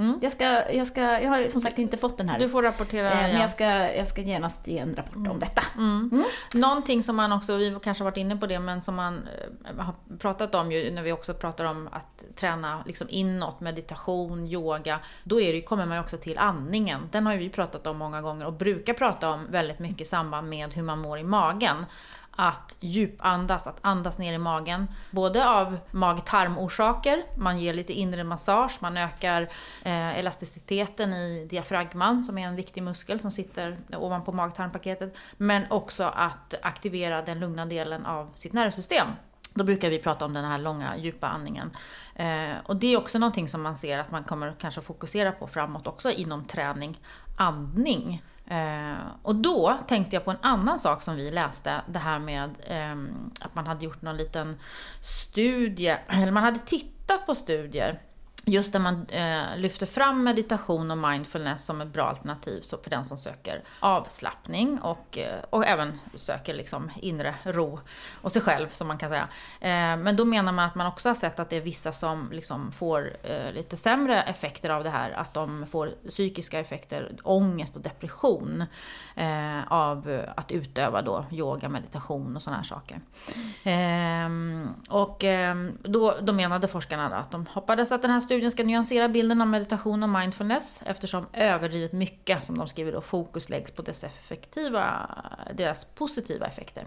Mm. 0.00 0.18
Jag, 0.22 0.32
ska, 0.32 0.72
jag, 0.72 0.86
ska, 0.86 1.00
jag 1.00 1.30
har 1.30 1.48
som 1.48 1.60
sagt 1.60 1.78
inte 1.78 1.96
fått 1.96 2.18
den 2.18 2.28
här. 2.28 2.38
Du 2.38 2.48
får 2.48 2.62
rapportera. 2.62 3.10
eh, 3.10 3.16
men 3.16 3.32
ja. 3.32 3.40
jag 3.40 3.50
ska, 3.50 3.64
jag 3.94 4.08
ska 4.08 4.20
genast 4.20 4.68
ge 4.68 4.78
en 4.78 4.96
rapport 4.96 5.28
om 5.28 5.38
detta. 5.38 5.62
Mm. 5.76 6.24
Någonting 6.54 7.02
som 7.02 7.16
man 7.16 7.32
också, 7.32 7.56
vi 7.56 7.76
kanske 7.82 8.04
har 8.04 8.10
varit 8.10 8.16
inne 8.16 8.36
på 8.36 8.46
det, 8.46 8.58
men 8.58 8.82
som 8.82 8.94
man 8.94 9.28
eh, 9.64 9.84
har 9.84 9.94
pratat 10.18 10.54
om 10.54 10.72
ju 10.72 10.90
när 10.90 11.02
vi 11.02 11.12
också 11.12 11.34
pratar 11.34 11.64
om 11.64 11.88
att 11.92 12.36
träna 12.36 12.82
liksom 12.86 13.06
inåt, 13.10 13.60
meditation, 13.60 14.46
yoga. 14.46 15.00
Då 15.24 15.40
är 15.40 15.52
det, 15.52 15.62
kommer 15.62 15.86
man 15.86 15.96
ju 15.96 16.00
också 16.00 16.16
till 16.16 16.38
andningen. 16.38 17.08
Den 17.10 17.26
har 17.26 17.32
ju 17.32 17.38
vi 17.38 17.50
pratat 17.50 17.86
om 17.86 17.96
många 17.96 18.20
gånger 18.22 18.46
och 18.46 18.52
brukar 18.52 18.94
prata 18.94 19.30
om 19.30 19.46
väldigt 19.50 19.78
mycket 19.78 20.00
i 20.00 20.04
samband 20.04 20.48
med 20.48 20.72
hur 20.74 20.82
man 20.82 20.98
mår 20.98 21.18
i 21.18 21.24
magen. 21.24 21.86
Att 22.42 22.76
djupandas, 22.80 23.66
att 23.66 23.78
andas 23.80 24.18
ner 24.18 24.32
i 24.32 24.38
magen. 24.38 24.86
Både 25.10 25.48
av 25.48 25.78
mag-tarmorsaker, 25.90 27.22
man 27.36 27.58
ger 27.58 27.74
lite 27.74 27.92
inre 27.92 28.24
massage, 28.24 28.78
man 28.80 28.96
ökar 28.96 29.42
eh, 29.82 30.18
elasticiteten 30.18 31.12
i 31.12 31.46
diafragman 31.50 32.24
som 32.24 32.38
är 32.38 32.46
en 32.46 32.56
viktig 32.56 32.82
muskel 32.82 33.20
som 33.20 33.30
sitter 33.30 33.78
ovanpå 33.96 34.32
mag-tarmpaketet. 34.32 35.16
Men 35.36 35.62
också 35.70 36.04
att 36.04 36.54
aktivera 36.62 37.22
den 37.22 37.40
lugna 37.40 37.66
delen 37.66 38.06
av 38.06 38.30
sitt 38.34 38.52
nervsystem. 38.52 39.08
Då 39.54 39.64
brukar 39.64 39.90
vi 39.90 39.98
prata 39.98 40.24
om 40.24 40.34
den 40.34 40.44
här 40.44 40.58
långa 40.58 40.96
djupa 40.96 41.28
andningen. 41.28 41.76
Eh, 42.14 42.52
och 42.64 42.76
det 42.76 42.86
är 42.86 42.98
också 42.98 43.18
någonting 43.18 43.48
som 43.48 43.62
man 43.62 43.76
ser 43.76 43.98
att 43.98 44.10
man 44.10 44.24
kommer 44.24 44.54
kanske 44.58 44.80
fokusera 44.80 45.32
på 45.32 45.46
framåt 45.46 45.86
också 45.86 46.10
inom 46.10 46.44
träning, 46.44 47.00
andning. 47.36 48.22
Eh, 48.50 49.06
och 49.22 49.34
då 49.34 49.78
tänkte 49.88 50.16
jag 50.16 50.24
på 50.24 50.30
en 50.30 50.36
annan 50.42 50.78
sak 50.78 51.02
som 51.02 51.16
vi 51.16 51.30
läste, 51.30 51.82
det 51.88 51.98
här 51.98 52.18
med 52.18 52.50
eh, 52.60 53.14
att 53.40 53.54
man 53.54 53.66
hade 53.66 53.84
gjort 53.84 54.02
någon 54.02 54.16
liten 54.16 54.56
studie, 55.00 55.96
eller 56.08 56.32
man 56.32 56.42
hade 56.42 56.58
tittat 56.58 57.26
på 57.26 57.34
studier 57.34 58.00
just 58.46 58.72
där 58.72 58.80
man 58.80 59.06
eh, 59.08 59.56
lyfter 59.56 59.86
fram 59.86 60.24
meditation 60.24 60.90
och 60.90 60.98
mindfulness 60.98 61.66
som 61.66 61.80
ett 61.80 61.88
bra 61.88 62.04
alternativ 62.04 62.62
för 62.82 62.90
den 62.90 63.04
som 63.04 63.18
söker 63.18 63.62
avslappning 63.80 64.78
och, 64.78 65.18
eh, 65.18 65.40
och 65.50 65.66
även 65.66 65.98
söker 66.14 66.54
liksom 66.54 66.90
inre 66.96 67.34
ro 67.44 67.80
och 68.22 68.32
sig 68.32 68.42
själv 68.42 68.68
som 68.68 68.88
man 68.88 68.98
kan 68.98 69.08
säga. 69.08 69.28
Eh, 69.60 69.96
men 69.96 70.16
då 70.16 70.24
menar 70.24 70.52
man 70.52 70.64
att 70.66 70.74
man 70.74 70.86
också 70.86 71.08
har 71.08 71.14
sett 71.14 71.38
att 71.38 71.50
det 71.50 71.56
är 71.56 71.60
vissa 71.60 71.92
som 71.92 72.28
liksom 72.32 72.72
får 72.72 73.16
eh, 73.22 73.52
lite 73.52 73.76
sämre 73.76 74.22
effekter 74.22 74.70
av 74.70 74.84
det 74.84 74.90
här, 74.90 75.10
att 75.10 75.34
de 75.34 75.66
får 75.66 75.94
psykiska 76.08 76.60
effekter, 76.60 77.16
ångest 77.22 77.76
och 77.76 77.82
depression 77.82 78.64
eh, 79.16 79.72
av 79.72 80.24
att 80.36 80.52
utöva 80.52 81.02
då 81.02 81.26
yoga, 81.30 81.68
meditation 81.68 82.36
och 82.36 82.42
sådana 82.42 82.56
här 82.56 82.64
saker. 82.64 83.00
Ehm, 83.64 84.68
och 84.88 85.24
ehm, 85.24 85.78
då, 85.82 86.16
då 86.20 86.32
menade 86.32 86.68
forskarna 86.68 87.16
att 87.16 87.30
de 87.30 87.46
hoppades 87.46 87.92
att 87.92 88.02
den 88.02 88.10
här 88.10 88.20
studien 88.30 88.50
ska 88.50 88.64
nyansera 88.64 89.08
bilden 89.08 89.40
av 89.40 89.46
meditation 89.46 90.02
och 90.02 90.08
mindfulness 90.08 90.82
eftersom 90.86 91.26
överdrivet 91.32 91.92
mycket, 91.92 92.44
som 92.44 92.58
de 92.58 92.68
skriver 92.68 92.92
då, 92.92 93.00
fokus 93.00 93.48
läggs 93.48 93.70
på 93.70 93.82
dess 93.82 94.04
effektiva, 94.04 95.10
deras 95.54 95.84
positiva 95.84 96.46
effekter. 96.46 96.86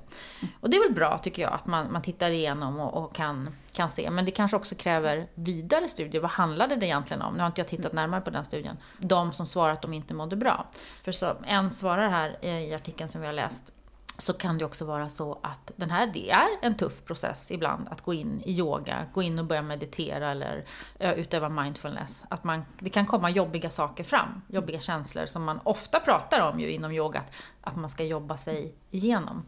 Och 0.60 0.70
det 0.70 0.78
är 0.78 0.88
väl 0.88 0.94
bra 0.94 1.18
tycker 1.18 1.42
jag 1.42 1.54
att 1.54 1.68
man, 1.68 1.92
man 1.92 2.02
tittar 2.02 2.32
igenom 2.32 2.80
och, 2.80 3.04
och 3.04 3.16
kan, 3.16 3.56
kan 3.72 3.92
se. 3.92 4.10
Men 4.10 4.26
det 4.26 4.32
kanske 4.32 4.58
också 4.58 4.76
kräver 4.76 5.28
vidare 5.36 5.88
studier. 5.88 6.22
Vad 6.22 6.32
handlade 6.32 6.76
det 6.76 6.86
egentligen 6.86 7.22
om? 7.22 7.34
Nu 7.34 7.40
har 7.40 7.48
inte 7.48 7.62
jag 7.62 7.68
tittat 7.68 7.94
närmare 7.94 8.22
på 8.22 8.30
den 8.30 8.46
studien. 8.46 8.78
De 8.98 9.34
som 9.34 9.48
svarar 9.48 9.74
att 9.74 9.82
de 9.82 9.94
inte 9.94 10.14
mådde 10.14 10.36
bra. 10.36 10.68
För 11.04 11.12
så, 11.12 11.36
en 11.46 11.72
svarar 11.72 12.10
här 12.10 12.46
i 12.46 12.74
artikeln 12.74 13.10
som 13.10 13.22
vi 13.22 13.28
har 13.28 13.34
läst 13.34 13.73
så 14.18 14.34
kan 14.34 14.58
det 14.58 14.66
också 14.66 14.86
vara 14.86 15.10
så 15.10 15.40
att 15.44 15.72
den 15.76 15.92
här, 15.92 16.08
det 16.08 16.32
är 16.32 16.48
en 16.62 16.76
tuff 16.76 17.04
process 17.06 17.52
ibland 17.52 17.88
att 17.88 18.02
gå 18.02 18.14
in 18.14 18.42
i 18.46 18.52
yoga, 18.52 19.06
gå 19.14 19.22
in 19.22 19.40
och 19.40 19.46
börja 19.46 19.62
meditera 19.62 20.32
eller 20.32 20.66
utöva 21.00 21.50
mindfulness. 21.50 22.26
Att 22.30 22.44
man, 22.44 22.66
det 22.80 22.90
kan 22.90 23.06
komma 23.06 23.30
jobbiga 23.30 23.70
saker 23.70 24.04
fram, 24.04 24.42
jobbiga 24.48 24.80
känslor 24.80 25.26
som 25.26 25.44
man 25.44 25.60
ofta 25.64 26.00
pratar 26.00 26.50
om 26.50 26.60
ju 26.60 26.72
inom 26.72 26.92
yoga, 26.92 27.20
att, 27.20 27.32
att 27.62 27.76
man 27.76 27.90
ska 27.90 28.04
jobba 28.04 28.38
sig 28.38 28.76
igenom. 28.92 29.46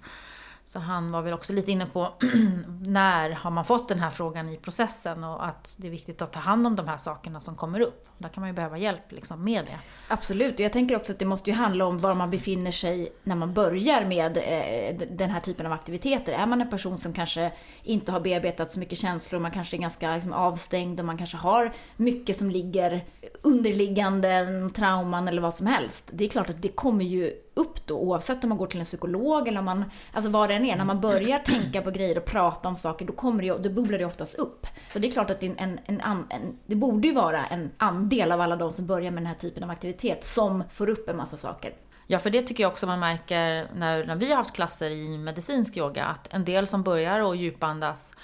Så 0.67 0.79
han 0.79 1.11
var 1.11 1.21
väl 1.21 1.33
också 1.33 1.53
lite 1.53 1.71
inne 1.71 1.85
på 1.85 2.13
när 2.81 3.29
har 3.29 3.51
man 3.51 3.65
fått 3.65 3.89
den 3.89 3.99
här 3.99 4.09
frågan 4.09 4.49
i 4.49 4.57
processen 4.57 5.23
och 5.23 5.47
att 5.47 5.75
det 5.79 5.87
är 5.87 5.91
viktigt 5.91 6.21
att 6.21 6.31
ta 6.33 6.39
hand 6.39 6.67
om 6.67 6.75
de 6.75 6.87
här 6.87 6.97
sakerna 6.97 7.41
som 7.41 7.55
kommer 7.55 7.79
upp. 7.79 8.07
Där 8.17 8.29
kan 8.29 8.41
man 8.41 8.49
ju 8.49 8.53
behöva 8.53 8.77
hjälp 8.77 9.11
liksom 9.11 9.43
med 9.43 9.65
det. 9.65 9.79
Absolut, 10.07 10.53
och 10.53 10.59
jag 10.59 10.73
tänker 10.73 10.95
också 10.95 11.11
att 11.11 11.19
det 11.19 11.25
måste 11.25 11.49
ju 11.49 11.55
handla 11.55 11.85
om 11.85 11.97
var 11.97 12.15
man 12.15 12.31
befinner 12.31 12.71
sig 12.71 13.13
när 13.23 13.35
man 13.35 13.53
börjar 13.53 14.05
med 14.05 14.37
eh, 14.37 15.07
den 15.11 15.29
här 15.29 15.39
typen 15.39 15.65
av 15.65 15.71
aktiviteter. 15.71 16.33
Är 16.33 16.45
man 16.45 16.61
en 16.61 16.69
person 16.69 16.97
som 16.97 17.13
kanske 17.13 17.51
inte 17.83 18.11
har 18.11 18.19
bearbetat 18.19 18.71
så 18.71 18.79
mycket 18.79 18.97
känslor, 18.97 19.39
man 19.39 19.51
kanske 19.51 19.77
är 19.77 19.81
ganska 19.81 20.15
liksom, 20.15 20.33
avstängd 20.33 20.99
och 20.99 21.05
man 21.05 21.17
kanske 21.17 21.37
har 21.37 21.73
mycket 21.95 22.37
som 22.37 22.51
ligger 22.51 23.05
underliggande, 23.41 24.47
trauman 24.75 25.27
eller 25.27 25.41
vad 25.41 25.55
som 25.55 25.67
helst. 25.67 26.09
Det 26.13 26.25
är 26.25 26.29
klart 26.29 26.49
att 26.49 26.61
det 26.61 26.67
kommer 26.67 27.05
ju 27.05 27.33
upp 27.55 27.87
då 27.87 27.99
oavsett 27.99 28.43
om 28.43 28.49
man 28.49 28.57
går 28.57 28.67
till 28.67 28.79
en 28.79 28.85
psykolog 28.85 29.47
eller 29.47 29.59
om 29.59 29.65
man, 29.65 29.85
alltså 30.13 30.31
vad 30.31 30.49
det 30.49 30.55
än 30.55 30.65
är. 30.65 30.75
När 30.75 30.85
man 30.85 31.01
börjar 31.01 31.39
tänka 31.39 31.81
på 31.81 31.91
grejer 31.91 32.17
och 32.17 32.25
prata 32.25 32.69
om 32.69 32.75
saker 32.75 33.05
då, 33.05 33.13
kommer 33.13 33.43
det, 33.43 33.57
då 33.57 33.69
bubblar 33.69 33.99
det 33.99 34.05
oftast 34.05 34.35
upp. 34.35 34.67
Så 34.89 34.99
det 34.99 35.07
är 35.07 35.11
klart 35.11 35.29
att 35.29 35.39
det, 35.39 35.47
en, 35.57 35.79
en, 35.85 36.01
en, 36.01 36.57
det 36.65 36.75
borde 36.75 37.07
ju 37.07 37.13
vara 37.13 37.45
en 37.45 37.71
andel 37.77 38.31
av 38.31 38.41
alla 38.41 38.55
de 38.55 38.71
som 38.71 38.85
börjar 38.85 39.11
med 39.11 39.23
den 39.23 39.27
här 39.27 39.35
typen 39.35 39.63
av 39.63 39.69
aktivitet 39.69 40.23
som 40.23 40.63
får 40.71 40.89
upp 40.89 41.09
en 41.09 41.17
massa 41.17 41.37
saker. 41.37 41.73
Ja, 42.07 42.19
för 42.19 42.29
det 42.29 42.41
tycker 42.41 42.63
jag 42.63 42.71
också 42.71 42.87
man 42.87 42.99
märker 42.99 43.67
när, 43.75 44.05
när 44.05 44.15
vi 44.15 44.29
har 44.29 44.35
haft 44.35 44.55
klasser 44.55 44.89
i 44.89 45.17
medicinsk 45.17 45.77
yoga, 45.77 46.05
att 46.05 46.33
en 46.33 46.45
del 46.45 46.67
som 46.67 46.83
börjar 46.83 47.19
och 47.19 47.35
djupandas 47.35 48.15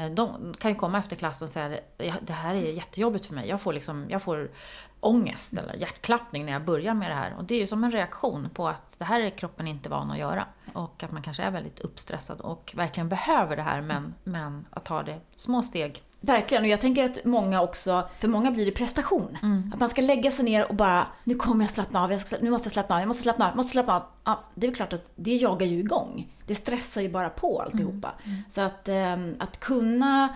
Eh, 0.00 0.10
de 0.10 0.54
kan 0.58 0.70
ju 0.70 0.74
komma 0.74 0.98
efter 0.98 1.16
klassen 1.16 1.46
och 1.46 1.50
säga 1.50 1.80
det 2.22 2.32
här 2.32 2.54
är 2.54 2.72
jättejobbigt 2.72 3.26
för 3.26 3.34
mig. 3.34 3.48
Jag 3.48 3.60
får, 3.60 3.72
liksom, 3.72 4.06
jag 4.08 4.22
får 4.22 4.50
ångest 5.00 5.52
eller 5.52 5.74
hjärtklappning 5.74 6.44
när 6.44 6.52
jag 6.52 6.64
börjar 6.64 6.94
med 6.94 7.10
det 7.10 7.14
här. 7.14 7.34
Och 7.38 7.44
det 7.44 7.54
är 7.54 7.58
ju 7.58 7.66
som 7.66 7.84
en 7.84 7.90
reaktion 7.90 8.50
på 8.54 8.68
att 8.68 8.98
det 8.98 9.04
här 9.04 9.20
är 9.20 9.30
kroppen 9.30 9.66
inte 9.66 9.88
van 9.88 10.10
att 10.10 10.18
göra. 10.18 10.46
Och 10.72 11.02
att 11.02 11.12
man 11.12 11.22
kanske 11.22 11.42
är 11.42 11.50
väldigt 11.50 11.80
uppstressad 11.80 12.40
och 12.40 12.72
verkligen 12.76 13.08
behöver 13.08 13.56
det 13.56 13.62
här 13.62 13.80
men, 13.80 14.14
men 14.24 14.66
att 14.70 14.84
ta 14.84 15.02
det 15.02 15.20
små 15.36 15.62
steg 15.62 16.02
Verkligen, 16.20 16.64
och 16.64 16.70
jag 16.70 16.80
tänker 16.80 17.04
att 17.04 17.24
många 17.24 17.62
också, 17.62 18.08
för 18.18 18.28
många 18.28 18.50
blir 18.50 18.66
det 18.66 18.72
prestation. 18.72 19.38
Mm. 19.42 19.70
Att 19.74 19.80
man 19.80 19.88
ska 19.88 20.02
lägga 20.02 20.30
sig 20.30 20.44
ner 20.44 20.68
och 20.68 20.74
bara, 20.74 21.06
nu 21.24 21.34
kommer 21.34 21.64
jag 21.64 21.70
slappna 21.70 22.02
av, 22.02 22.12
jag 22.12 22.20
ska, 22.20 22.36
nu 22.40 22.50
måste 22.50 22.66
jag 22.66 22.72
slappna 22.72 22.94
av, 22.94 23.00
jag 23.00 23.08
måste 23.08 23.22
slappna 23.22 23.50
av, 23.50 23.56
måste 23.56 23.72
slappna 23.72 23.96
av. 23.96 24.02
Ja, 24.24 24.40
det 24.54 24.66
är 24.66 24.72
klart 24.72 24.92
att 24.92 25.10
det 25.16 25.36
jagar 25.36 25.66
ju 25.66 25.78
igång. 25.78 26.28
Det 26.46 26.54
stressar 26.54 27.00
ju 27.00 27.08
bara 27.08 27.28
på 27.28 27.62
alltihopa. 27.62 28.12
Mm. 28.24 28.36
Mm. 28.36 28.44
Så 28.50 28.60
att, 28.60 28.88
ähm, 28.88 29.36
att 29.38 29.60
kunna 29.60 30.28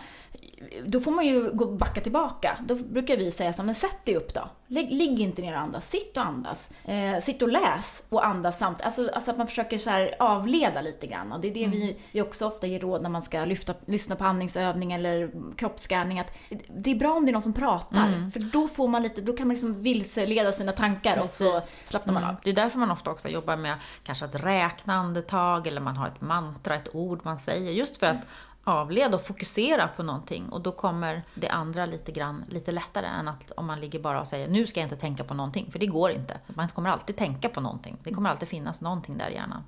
då 0.86 1.00
får 1.00 1.10
man 1.10 1.26
ju 1.26 1.50
gå 1.52 1.66
backa 1.66 2.00
tillbaka. 2.00 2.58
Då 2.66 2.74
brukar 2.74 3.16
vi 3.16 3.30
säga 3.30 3.52
så 3.52 3.62
men 3.62 3.74
sätt 3.74 4.04
dig 4.04 4.16
upp 4.16 4.34
då. 4.34 4.48
Ligg, 4.66 4.92
ligg 4.92 5.20
inte 5.20 5.42
ner 5.42 5.52
och 5.52 5.60
andas, 5.60 5.90
sitt 5.90 6.16
och 6.16 6.24
andas. 6.24 6.70
Eh, 6.84 7.20
sitt 7.20 7.42
och 7.42 7.48
läs 7.48 8.06
och 8.08 8.26
andas 8.26 8.58
samtidigt. 8.58 8.84
Alltså, 8.84 9.10
alltså, 9.14 9.30
att 9.30 9.38
man 9.38 9.46
försöker 9.46 9.78
så 9.78 10.08
avleda 10.18 10.80
lite 10.80 11.06
grann. 11.06 11.32
Och 11.32 11.40
det 11.40 11.48
är 11.48 11.54
det 11.54 11.64
mm. 11.64 11.78
vi, 11.78 11.96
vi 12.12 12.22
också 12.22 12.46
ofta 12.46 12.66
ger 12.66 12.80
råd 12.80 13.02
när 13.02 13.10
man 13.10 13.22
ska 13.22 13.44
lyfta, 13.44 13.74
lyssna 13.86 14.16
på 14.16 14.24
andningsövning 14.24 14.92
eller 14.92 15.30
kroppsskanning. 15.56 16.20
Att 16.20 16.32
det 16.68 16.90
är 16.90 16.94
bra 16.94 17.12
om 17.12 17.24
det 17.24 17.30
är 17.30 17.32
någon 17.32 17.42
som 17.42 17.52
pratar. 17.52 18.08
Mm. 18.08 18.30
För 18.30 18.40
då 18.40 18.68
får 18.68 18.88
man 18.88 19.02
lite, 19.02 19.20
då 19.20 19.32
kan 19.32 19.46
man 19.46 19.54
liksom 19.54 19.82
vilseleda 19.82 20.52
sina 20.52 20.72
tankar 20.72 21.14
Precis. 21.14 21.46
och 21.46 21.62
så 21.62 21.68
slappnar 21.84 22.14
man 22.14 22.22
mm. 22.22 22.34
av. 22.34 22.40
Det 22.44 22.50
är 22.50 22.54
därför 22.54 22.78
man 22.78 22.90
ofta 22.90 23.10
också 23.10 23.28
jobbar 23.28 23.56
med 23.56 23.76
kanske 24.02 24.24
att 24.24 24.44
räkna 24.44 24.94
andetag 24.94 25.66
eller 25.66 25.80
man 25.80 25.96
har 25.96 26.08
ett 26.08 26.20
mantra, 26.20 26.74
ett 26.74 26.94
ord 26.94 27.20
man 27.22 27.38
säger. 27.38 27.72
Just 27.72 27.96
för 27.96 28.06
att 28.06 28.26
avleda 28.64 29.16
och 29.16 29.26
fokusera 29.26 29.88
på 29.88 30.02
någonting 30.02 30.48
och 30.48 30.60
då 30.60 30.72
kommer 30.72 31.22
det 31.34 31.48
andra 31.48 31.86
lite 31.86 32.12
grann 32.12 32.44
lite 32.48 32.72
lättare 32.72 33.06
än 33.06 33.28
att 33.28 33.52
om 33.56 33.66
man 33.66 33.80
ligger 33.80 34.00
bara 34.00 34.20
och 34.20 34.28
säger 34.28 34.48
nu 34.48 34.66
ska 34.66 34.80
jag 34.80 34.86
inte 34.86 34.96
tänka 34.96 35.24
på 35.24 35.34
någonting, 35.34 35.72
för 35.72 35.78
det 35.78 35.86
går 35.86 36.10
inte. 36.10 36.40
Man 36.46 36.68
kommer 36.68 36.90
alltid 36.90 37.16
tänka 37.16 37.48
på 37.48 37.60
någonting. 37.60 37.96
Det 38.02 38.14
kommer 38.14 38.30
alltid 38.30 38.48
finnas 38.48 38.82
någonting 38.82 39.18
där 39.18 39.30
i 39.30 39.34
hjärnan. 39.34 39.64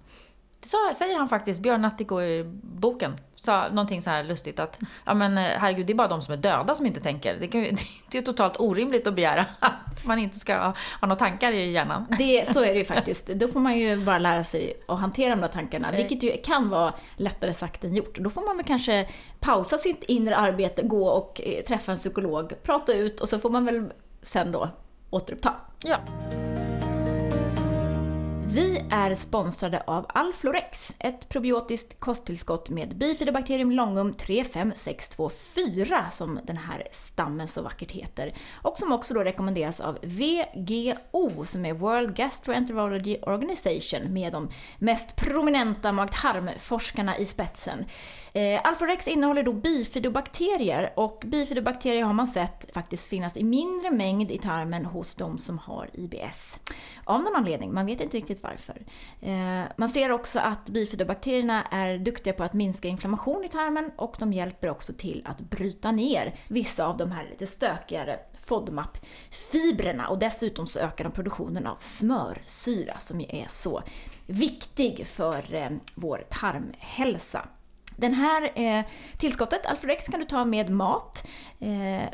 Det 0.73 0.95
säger 0.95 1.19
han 1.19 1.29
faktiskt, 1.29 1.61
Björn 1.61 1.83
Nattiko 1.83 2.21
i 2.21 2.45
boken 2.63 3.17
sa 3.35 3.69
någonting 3.69 4.03
så 4.03 4.11
här 4.11 4.25
lustigt 4.25 4.61
att 4.61 4.81
ja 5.05 5.15
men 5.15 5.39
eh, 5.39 5.45
herregud, 5.45 5.87
det 5.87 5.93
är 5.93 5.95
bara 5.95 6.09
de 6.09 6.23
som 6.23 6.35
är 6.35 6.39
döda 6.39 6.75
som 6.75 6.87
inte 6.87 7.01
tänker. 7.01 7.37
Det, 7.41 7.49
kan 7.49 7.61
ju, 7.61 7.71
det 8.11 8.19
är 8.19 8.21
ju 8.21 8.23
totalt 8.23 8.61
orimligt 8.61 9.07
att 9.07 9.15
begära 9.15 9.47
att 9.61 10.05
man 10.05 10.19
inte 10.19 10.39
ska 10.39 10.57
ha, 10.57 10.75
ha 11.01 11.09
några 11.09 11.17
tankar 11.17 11.53
i 11.53 11.71
hjärnan. 11.71 12.07
Det, 12.19 12.49
så 12.49 12.65
är 12.65 12.73
det 12.73 12.79
ju 12.79 12.85
faktiskt. 12.85 13.27
Då 13.27 13.49
får 13.49 13.61
man 13.61 13.79
ju 13.79 14.05
bara 14.05 14.19
lära 14.19 14.45
sig 14.45 14.83
att 14.89 14.99
hantera 14.99 15.35
de 15.35 15.41
där 15.41 15.49
tankarna, 15.49 15.91
eh. 15.91 15.97
vilket 15.97 16.23
ju 16.23 16.43
kan 16.43 16.69
vara 16.69 16.95
lättare 17.17 17.55
sagt 17.55 17.85
än 17.85 17.97
gjort. 17.97 18.19
Då 18.19 18.31
får 18.31 18.43
man 18.47 18.57
väl 18.57 18.67
kanske 18.67 19.09
pausa 19.41 19.79
sitt 19.79 20.03
inre 20.03 20.37
arbete, 20.37 20.83
gå 20.83 21.09
och 21.09 21.41
eh, 21.45 21.65
träffa 21.65 21.93
en 21.93 21.99
psykolog, 21.99 22.53
prata 22.63 22.95
ut 22.95 23.21
och 23.21 23.29
så 23.29 23.39
får 23.39 23.51
man 23.51 23.65
väl 23.65 23.85
sen 24.23 24.53
då 24.53 24.69
återuppta. 25.11 25.55
Ja. 25.85 25.99
Vi 28.57 28.83
är 28.91 29.15
sponsrade 29.15 29.83
av 29.87 30.07
Alflorex, 30.09 30.95
ett 30.99 31.29
probiotiskt 31.29 32.01
kosttillskott 32.01 32.71
med 32.71 32.97
bifidobakterium 32.97 33.71
longum 33.71 34.15
35624 34.15 36.11
som 36.11 36.41
den 36.45 36.57
här 36.57 36.89
stammen 36.93 37.49
så 37.49 37.63
vackert 37.63 37.93
heter. 37.93 38.33
Och 38.63 38.79
som 38.79 38.93
också 38.93 39.15
då 39.15 39.25
rekommenderas 39.25 39.81
av 39.81 39.99
VGO 40.03 41.45
som 41.45 41.67
är 41.67 41.73
World 41.73 42.17
Gastroenterology 42.17 43.19
Organization 43.23 44.13
med 44.13 44.33
de 44.33 44.51
mest 44.79 45.17
prominenta 45.17 45.93
mag-tarmforskarna 45.93 47.19
i 47.19 47.27
spetsen. 47.27 47.85
Eh, 48.37 48.61
Alforex 48.65 49.09
innehåller 49.09 49.43
då 49.43 49.53
bifidobakterier 49.53 50.93
och 50.97 51.23
bifidobakterier 51.27 52.03
har 52.03 52.13
man 52.13 52.27
sett 52.27 52.71
faktiskt 52.75 53.07
finnas 53.07 53.37
i 53.37 53.45
mindre 53.45 53.91
mängd 53.91 54.31
i 54.31 54.39
tarmen 54.39 54.85
hos 54.85 55.15
de 55.15 55.39
som 55.39 55.59
har 55.59 55.91
IBS. 55.93 56.59
Av 57.05 57.23
någon 57.23 57.37
anledning, 57.37 57.75
man 57.75 57.87
vet 57.87 58.01
inte 58.01 58.17
riktigt 58.17 58.43
varför. 58.43 58.83
Eh, 59.21 59.65
man 59.77 59.89
ser 59.89 60.11
också 60.11 60.39
att 60.39 60.69
bifidobakterierna 60.69 61.63
är 61.63 61.99
duktiga 61.99 62.33
på 62.33 62.45
att 62.45 62.53
minska 62.53 62.89
inflammation 62.89 63.45
i 63.45 63.49
tarmen 63.49 63.91
och 63.97 64.17
de 64.19 64.33
hjälper 64.33 64.71
också 64.71 64.93
till 64.93 65.23
att 65.25 65.41
bryta 65.41 65.93
ner 65.93 66.39
vissa 66.49 66.87
av 66.87 66.97
de 66.97 67.13
här 67.13 67.25
lite 67.31 67.47
stökigare 67.47 68.19
FODMAP-fibrerna 68.39 70.09
och 70.09 70.19
dessutom 70.19 70.67
så 70.67 70.79
ökar 70.79 71.05
de 71.05 71.13
produktionen 71.13 71.67
av 71.67 71.77
smörsyra 71.81 72.99
som 73.01 73.21
ju 73.21 73.27
är 73.29 73.49
så 73.51 73.83
viktig 74.27 75.07
för 75.07 75.55
eh, 75.55 75.71
vår 75.95 76.25
tarmhälsa. 76.31 77.49
Den 77.97 78.15
här 78.15 78.53
eh, 78.55 78.85
tillskottet, 79.19 79.67
Alfrex, 79.67 80.05
kan 80.05 80.21
du 80.21 80.27
ta 80.27 80.45
med 80.45 80.71
mat. 80.71 81.29
Eh, 81.61 81.69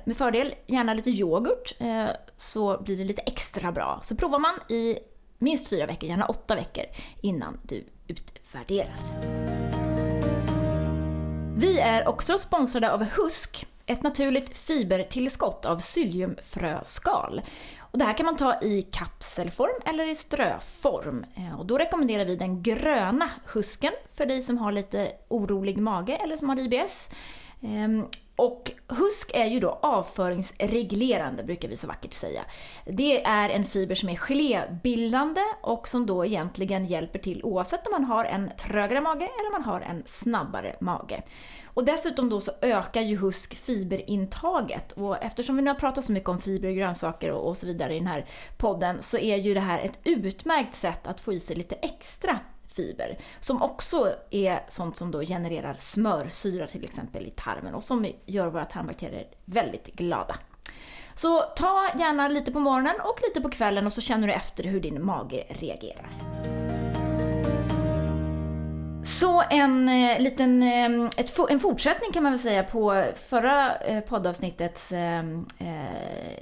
med 0.05 0.17
fördel 0.17 0.55
gärna 0.67 0.95
lite 0.95 1.11
yoghurt, 1.11 1.75
eh, 1.81 2.09
så 2.37 2.83
blir 2.83 2.97
det 2.97 3.05
lite 3.05 3.23
extra 3.23 3.73
bra. 3.73 4.01
Så 4.03 4.17
provar 4.17 4.39
man 4.39 4.55
i 4.69 4.99
minst 5.39 5.69
fyra 5.69 5.87
veckor, 5.87 6.09
gärna 6.09 6.27
åtta 6.27 6.55
veckor, 6.55 6.85
innan 7.21 7.61
du 7.63 7.85
utvärderar. 8.07 8.97
Vi 11.57 11.79
är 11.79 12.09
också 12.09 12.39
sponsrade 12.39 12.93
av 12.93 13.05
Husk, 13.05 13.67
ett 13.93 14.03
naturligt 14.03 14.57
fibertillskott 14.57 15.67
av 15.67 15.79
psylliumfröskal. 15.79 17.43
Och 17.79 17.99
det 17.99 18.05
här 18.05 18.17
kan 18.17 18.27
man 18.27 18.37
ta 18.37 18.61
i 18.61 18.83
kapselform 18.83 19.83
eller 19.85 20.09
i 20.09 20.15
ströform. 20.15 21.25
Eh, 21.35 21.61
och 21.61 21.67
då 21.67 21.79
rekommenderar 21.79 22.25
vi 22.25 22.37
den 22.37 22.63
gröna 22.63 23.31
husken 23.55 23.93
för 24.11 24.27
dig 24.27 24.43
som 24.43 24.59
har 24.59 24.73
lite 24.73 25.13
orolig 25.29 25.79
mage 25.79 26.17
eller 26.17 26.37
som 26.37 26.49
har 26.49 26.59
IBS. 26.59 27.09
Ehm, 27.63 28.07
och 28.37 28.71
husk 28.89 29.31
är 29.35 29.47
ju 29.47 29.61
då 29.61 29.79
avföringsreglerande, 29.83 31.45
brukar 31.45 31.69
vi 31.69 31.77
så 31.77 31.87
vackert 31.87 32.13
säga. 32.13 32.45
Det 32.87 33.25
är 33.25 33.51
en 33.51 33.65
fiber 33.65 33.95
som 33.95 34.09
är 34.09 34.17
gelébildande 34.17 35.41
och 35.63 35.89
som 35.89 36.07
då 36.07 36.27
egentligen 36.27 36.87
hjälper 36.87 37.19
till 37.19 37.45
oavsett 37.45 37.87
om 37.87 37.93
man 37.93 38.05
har 38.05 38.25
en 38.25 38.51
trögare 38.59 39.01
mage 39.01 39.25
eller 39.25 39.47
om 39.47 39.53
man 39.53 39.65
har 39.65 39.81
en 39.81 40.03
snabbare 40.07 40.77
mage. 40.81 41.23
Och 41.75 41.85
dessutom 41.85 42.29
då 42.29 42.41
så 42.41 42.53
ökar 42.63 43.01
ju 43.01 43.17
husk 43.17 43.55
fiberintaget. 43.55 44.93
Och 44.93 45.23
eftersom 45.23 45.57
vi 45.57 45.63
nu 45.63 45.71
har 45.71 45.79
pratat 45.79 46.05
så 46.05 46.13
mycket 46.13 46.29
om 46.29 46.41
fiber 46.41 46.69
och 46.69 46.75
grönsaker 46.75 47.31
och, 47.31 47.49
och 47.49 47.57
så 47.57 47.67
vidare 47.67 47.95
i 47.95 47.99
den 47.99 48.09
här 48.09 48.27
podden 48.57 49.03
så 49.03 49.19
är 49.19 49.37
ju 49.37 49.55
det 49.55 49.61
här 49.61 49.79
ett 49.79 49.99
utmärkt 50.05 50.75
sätt 50.75 51.07
att 51.07 51.21
få 51.21 51.33
i 51.33 51.41
sig 51.41 51.57
lite 51.57 51.75
extra 51.75 52.39
fiber. 52.73 53.17
Som 53.41 53.63
också 53.63 54.15
är 54.31 54.65
sånt 54.69 54.97
som 54.97 55.11
då 55.11 55.21
genererar 55.21 55.75
smörsyra 55.79 56.67
till 56.67 56.85
exempel 56.85 57.27
i 57.27 57.31
tarmen 57.31 57.75
och 57.75 57.85
som 57.85 58.07
gör 58.27 58.47
våra 58.47 58.65
tarmbakterier 58.65 59.27
väldigt 59.45 59.87
glada. 59.87 60.37
Så 61.15 61.41
ta 61.41 61.89
gärna 61.99 62.29
lite 62.29 62.53
på 62.53 62.61
morgonen 62.61 62.95
och 63.05 63.21
lite 63.23 63.41
på 63.41 63.51
kvällen 63.51 63.87
och 63.87 63.93
så 63.93 64.01
känner 64.01 64.27
du 64.27 64.33
efter 64.33 64.65
hur 64.65 64.81
din 64.81 65.05
mage 65.05 65.45
reagerar. 65.49 66.11
Så 69.05 69.43
en 69.51 69.89
eh, 69.89 70.21
liten 70.21 70.63
eh, 70.63 71.11
ett, 71.17 71.39
en 71.51 71.61
fortsättning 71.61 72.13
kan 72.13 72.23
man 72.23 72.33
väl 72.33 72.39
säga 72.39 72.65
på 72.65 73.05
förra 73.17 73.77
eh, 73.77 74.01
poddavsnittets 74.01 74.93
eh, 74.93 75.23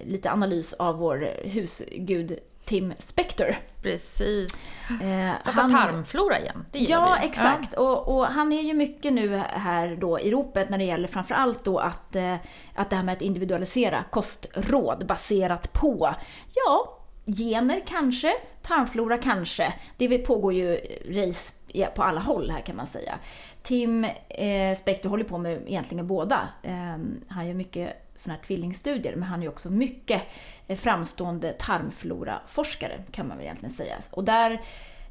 lite 0.05 0.31
analys 0.31 0.73
av 0.73 0.97
vår 0.97 1.49
husgud 1.49 2.39
Tim 2.71 2.95
Spector. 2.99 3.57
Precis. 3.83 4.73
Eh, 5.03 5.33
han, 5.45 5.73
tarmflora 5.73 6.41
igen, 6.41 6.67
det 6.73 6.79
Ja, 6.79 7.19
vi. 7.21 7.29
exakt. 7.29 7.73
Ja. 7.77 7.81
Och, 7.81 8.17
och, 8.17 8.27
han 8.27 8.53
är 8.53 8.63
ju 8.63 8.75
mycket 8.75 9.13
nu 9.13 9.37
här 9.49 9.97
då 9.97 10.21
i 10.21 10.31
ropet 10.31 10.71
när 10.71 10.79
det 10.79 10.85
gäller 10.85 11.09
framförallt 11.09 11.65
då 11.65 11.79
att, 11.79 12.17
eh, 12.17 12.37
att 12.75 12.91
det 12.91 12.97
här 12.97 13.03
med 13.03 13.13
att 13.13 13.23
individualisera 13.23 14.05
kostråd 14.11 15.07
baserat 15.07 15.73
på, 15.73 16.15
ja, 16.55 16.99
gener 17.27 17.83
kanske, 17.87 18.33
tarmflora 18.63 19.19
kanske. 19.19 19.75
Det 19.97 20.19
pågår 20.19 20.53
ju 20.53 20.81
race 21.11 21.53
på 21.95 22.03
alla 22.03 22.21
håll 22.21 22.51
här 22.51 22.61
kan 22.61 22.77
man 22.77 22.87
säga. 22.87 23.19
Tim 23.63 24.05
eh, 24.29 24.75
Spector 24.77 25.11
håller 25.11 25.25
på 25.25 25.39
med 25.39 25.63
egentligen 25.67 26.07
båda. 26.07 26.49
Eh, 26.63 26.97
han 27.29 27.47
gör 27.47 27.55
mycket 27.55 28.11
såna 28.15 28.35
här 28.35 28.43
tvillingstudier, 28.43 29.17
men 29.17 29.29
han 29.29 29.43
är 29.43 29.49
också 29.49 29.71
mycket 29.71 30.23
eh, 30.67 30.77
framstående 30.77 31.53
tarmfloraforskare 31.53 33.03
kan 33.11 33.29
man 33.29 33.37
väl 33.37 33.47
egentligen 33.47 33.73
säga. 33.73 33.97
Och 34.11 34.25
där 34.25 34.61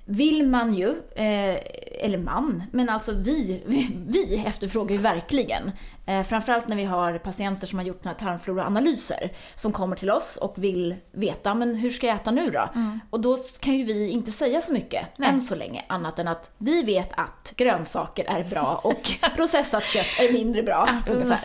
vill 0.09 0.47
man 0.47 0.73
ju, 0.73 0.89
eh, 1.15 1.59
eller 2.05 2.17
man, 2.17 2.63
men 2.71 2.89
alltså 2.89 3.11
vi, 3.13 3.63
vi, 3.65 3.87
vi 4.07 4.43
efterfrågar 4.45 4.91
ju 4.91 5.01
verkligen. 5.01 5.71
Eh, 6.05 6.23
framförallt 6.23 6.67
när 6.67 6.75
vi 6.75 6.83
har 6.83 7.17
patienter 7.17 7.67
som 7.67 7.79
har 7.79 7.85
gjort 7.85 8.03
tarmfloraanalyser 8.19 9.31
som 9.55 9.71
kommer 9.71 9.95
till 9.95 10.11
oss 10.11 10.37
och 10.37 10.53
vill 10.57 10.95
veta, 11.11 11.53
men 11.53 11.75
hur 11.75 11.91
ska 11.91 12.07
jag 12.07 12.15
äta 12.15 12.31
nu 12.31 12.49
då? 12.49 12.69
Mm. 12.75 12.99
Och 13.09 13.19
då 13.19 13.37
kan 13.59 13.77
ju 13.77 13.83
vi 13.83 14.09
inte 14.09 14.31
säga 14.31 14.61
så 14.61 14.73
mycket 14.73 15.07
Nej. 15.17 15.29
än 15.29 15.41
så 15.41 15.55
länge, 15.55 15.85
annat 15.87 16.19
än 16.19 16.27
att 16.27 16.51
vi 16.57 16.83
vet 16.83 17.09
att 17.11 17.53
grönsaker 17.57 18.25
är 18.25 18.43
bra 18.43 18.81
och 18.83 19.11
processat 19.35 19.85
kött 19.85 20.19
är 20.19 20.33
mindre 20.33 20.63
bra. 20.63 20.89
Ja, 21.07 21.37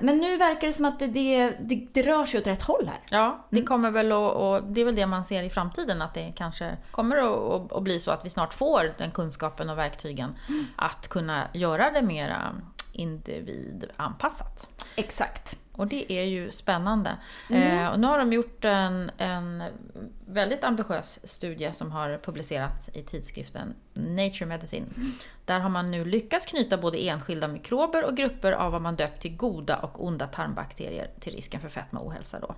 men 0.00 0.18
nu 0.18 0.36
verkar 0.36 0.66
det 0.66 0.72
som 0.72 0.84
att 0.84 0.98
det, 0.98 1.06
det, 1.06 1.50
det, 1.60 1.86
det, 1.92 2.02
rör 2.02 2.24
sig 2.24 2.40
åt 2.40 2.46
rätt 2.46 2.62
håll 2.62 2.86
här. 2.86 3.00
Ja, 3.10 3.46
det 3.50 3.56
mm. 3.56 3.66
kommer 3.66 3.90
väl 3.90 4.12
att, 4.12 4.34
och 4.34 4.62
det 4.62 4.80
är 4.80 4.84
väl 4.84 4.94
det 4.94 5.06
man 5.06 5.24
ser 5.24 5.42
i 5.42 5.50
framtiden, 5.50 6.02
att 6.02 6.14
det 6.14 6.32
kanske 6.36 6.76
kommer 6.90 7.16
att, 7.16 7.72
att 7.72 7.82
bli 7.82 8.00
så 8.00 8.10
att 8.10 8.24
vi 8.24 8.30
snart 8.30 8.54
får 8.54 8.94
den 8.98 9.10
kunskapen 9.10 9.70
och 9.70 9.78
verktygen 9.78 10.34
mm. 10.48 10.66
att 10.76 11.08
kunna 11.08 11.48
göra 11.52 11.90
det 11.90 12.02
mera 12.02 12.54
individanpassat. 12.92 14.84
Exakt. 14.96 15.56
Och 15.72 15.86
det 15.86 16.12
är 16.12 16.24
ju 16.24 16.50
spännande. 16.50 17.16
Mm. 17.50 17.78
Eh, 17.78 17.90
och 17.90 18.00
nu 18.00 18.06
har 18.06 18.18
de 18.18 18.32
gjort 18.32 18.64
en, 18.64 19.10
en 19.18 19.62
väldigt 20.26 20.64
ambitiös 20.64 21.18
studie 21.24 21.70
som 21.72 21.92
har 21.92 22.20
publicerats 22.22 22.90
i 22.94 23.02
tidskriften 23.02 23.74
Nature 23.94 24.46
Medicine. 24.46 24.86
Mm. 24.96 25.12
Där 25.44 25.60
har 25.60 25.68
man 25.68 25.90
nu 25.90 26.04
lyckats 26.04 26.46
knyta 26.46 26.78
både 26.78 27.08
enskilda 27.08 27.48
mikrober 27.48 28.04
och 28.04 28.16
grupper 28.16 28.52
av 28.52 28.72
vad 28.72 28.82
man 28.82 28.96
döpt 28.96 29.22
till 29.22 29.36
goda 29.36 29.76
och 29.76 30.04
onda 30.04 30.26
tarmbakterier 30.26 31.10
till 31.20 31.32
risken 31.32 31.60
för 31.60 31.68
fetma 31.68 32.00
och 32.00 32.06
ohälsa. 32.06 32.40
Då. 32.40 32.54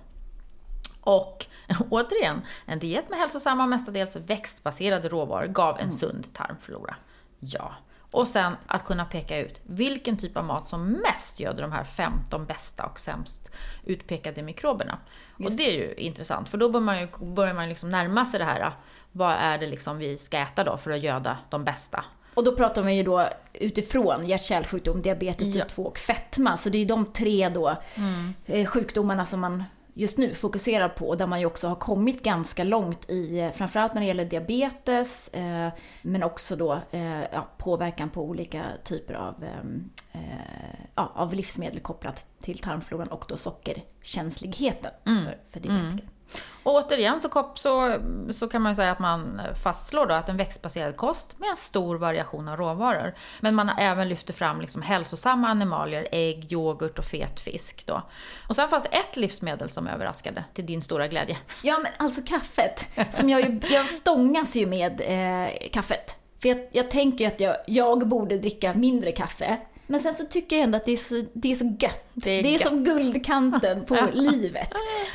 Och 1.01 1.45
återigen, 1.89 2.41
en 2.65 2.79
diet 2.79 3.09
med 3.09 3.19
hälsosamma 3.19 3.63
och 3.63 3.69
mestadels 3.69 4.15
växtbaserade 4.15 5.09
råvaror 5.09 5.47
gav 5.47 5.75
en 5.75 5.81
mm. 5.81 5.91
sund 5.91 6.33
tarmflora. 6.33 6.95
Ja, 7.39 7.75
och 8.15 8.27
sen 8.27 8.55
att 8.67 8.85
kunna 8.85 9.05
peka 9.05 9.37
ut 9.39 9.61
vilken 9.63 10.17
typ 10.17 10.37
av 10.37 10.45
mat 10.45 10.67
som 10.67 10.91
mest 10.91 11.39
göder 11.39 11.61
de 11.61 11.71
här 11.71 11.83
15 11.83 12.45
bästa 12.45 12.83
och 12.83 12.99
sämst 12.99 13.51
utpekade 13.83 14.41
mikroberna. 14.41 14.97
Just. 15.37 15.49
Och 15.49 15.57
det 15.57 15.63
är 15.63 15.73
ju 15.73 15.93
intressant, 15.93 16.49
för 16.49 16.57
då 16.57 16.69
börjar 16.69 16.85
man 16.85 16.99
ju 16.99 17.07
börjar 17.19 17.53
man 17.53 17.69
liksom 17.69 17.89
närma 17.89 18.25
sig 18.25 18.39
det 18.39 18.45
här. 18.45 18.71
Vad 19.11 19.33
är 19.33 19.57
det 19.57 19.67
liksom 19.67 19.97
vi 19.97 20.17
ska 20.17 20.37
äta 20.37 20.63
då 20.63 20.77
för 20.77 20.91
att 20.91 21.03
göda 21.03 21.37
de 21.49 21.63
bästa? 21.63 22.05
Och 22.33 22.43
då 22.43 22.55
pratar 22.55 22.83
man 22.83 22.95
ju 22.95 23.03
då 23.03 23.29
utifrån 23.53 24.25
hjärt-kärlsjukdom, 24.25 25.01
diabetes 25.01 25.53
typ 25.53 25.67
2 25.67 25.83
och 25.83 25.97
fetma. 25.97 26.57
Så 26.57 26.69
det 26.69 26.77
är 26.77 26.79
ju 26.79 26.85
de 26.85 27.05
tre 27.05 27.49
då 27.49 27.77
mm. 27.95 28.33
Eh, 28.45 28.65
sjukdomarna 28.65 29.25
som 29.25 29.39
man 29.39 29.63
just 29.97 30.17
nu 30.17 30.33
fokuserar 30.33 30.89
på, 30.89 31.15
där 31.15 31.27
man 31.27 31.39
ju 31.39 31.45
också 31.45 31.67
har 31.67 31.75
kommit 31.75 32.23
ganska 32.23 32.63
långt 32.63 33.09
i, 33.09 33.39
eh, 33.39 33.51
framförallt 33.51 33.93
när 33.93 34.01
det 34.01 34.07
gäller 34.07 34.25
diabetes, 34.25 35.27
eh, 35.27 35.69
men 36.01 36.23
också 36.23 36.55
då 36.55 36.81
eh, 36.91 37.21
ja, 37.21 37.47
påverkan 37.57 38.09
på 38.09 38.23
olika 38.23 38.65
typer 38.83 39.13
av, 39.13 39.43
ehm, 39.43 39.89
eh, 40.11 40.89
ja, 40.95 41.11
av 41.15 41.33
livsmedel 41.33 41.79
kopplat 41.79 42.27
till 42.41 42.59
tarmfloran 42.59 43.07
och 43.07 43.25
då 43.27 43.37
sockerkänsligheten 43.37 44.91
mm. 45.05 45.23
för, 45.25 45.37
för 45.49 45.59
diabetiker. 45.59 46.03
Mm. 46.03 46.14
Och 46.63 46.73
återigen 46.73 47.21
så, 47.21 47.51
så, 47.55 47.99
så 48.31 48.47
kan 48.47 48.61
man 48.61 48.75
säga 48.75 48.91
att 48.91 48.99
man 48.99 49.41
fastslår 49.63 50.05
då 50.05 50.13
att 50.13 50.29
en 50.29 50.37
växtbaserad 50.37 50.97
kost 50.97 51.39
med 51.39 51.49
en 51.49 51.55
stor 51.55 51.95
variation 51.95 52.47
av 52.47 52.57
råvaror. 52.57 53.15
Men 53.39 53.55
man 53.55 53.69
har 53.69 53.81
även 53.81 54.09
lyft 54.09 54.35
fram 54.35 54.61
liksom 54.61 54.81
hälsosamma 54.81 55.47
animalier, 55.47 56.07
ägg, 56.11 56.51
yoghurt 56.51 56.99
och 56.99 57.05
fet 57.05 57.39
fisk. 57.39 57.83
Då. 57.87 58.01
Och 58.47 58.55
sen 58.55 58.69
fanns 58.69 58.83
det 58.83 58.89
ett 58.89 59.17
livsmedel 59.17 59.69
som 59.69 59.87
överraskade, 59.87 60.43
till 60.53 60.65
din 60.65 60.81
stora 60.81 61.07
glädje. 61.07 61.37
Ja, 61.63 61.79
men 61.83 61.91
alltså 61.97 62.21
kaffet. 62.21 62.87
Som 63.11 63.29
jag, 63.29 63.41
ju, 63.41 63.59
jag 63.69 63.89
stångas 63.89 64.55
ju 64.55 64.65
med 64.65 65.01
eh, 65.01 65.69
kaffet. 65.71 66.15
För 66.41 66.49
jag, 66.49 66.67
jag 66.71 66.91
tänker 66.91 67.27
att 67.27 67.39
jag, 67.39 67.55
jag 67.67 68.07
borde 68.07 68.37
dricka 68.37 68.73
mindre 68.73 69.11
kaffe. 69.11 69.57
Men 69.87 70.01
sen 70.01 70.15
så 70.15 70.25
tycker 70.25 70.55
jag 70.55 70.63
ändå 70.63 70.77
att 70.77 70.85
det 70.85 70.91
är 70.91 70.97
så, 70.97 71.23
det 71.33 71.51
är 71.51 71.55
så 71.55 71.75
gött. 71.79 72.05
Det 72.13 72.31
är, 72.31 72.43
det 72.43 72.55
är 72.55 72.59
som 72.59 72.83
guldkanten 72.83 73.85
på 73.85 73.97
livet. 74.13 74.69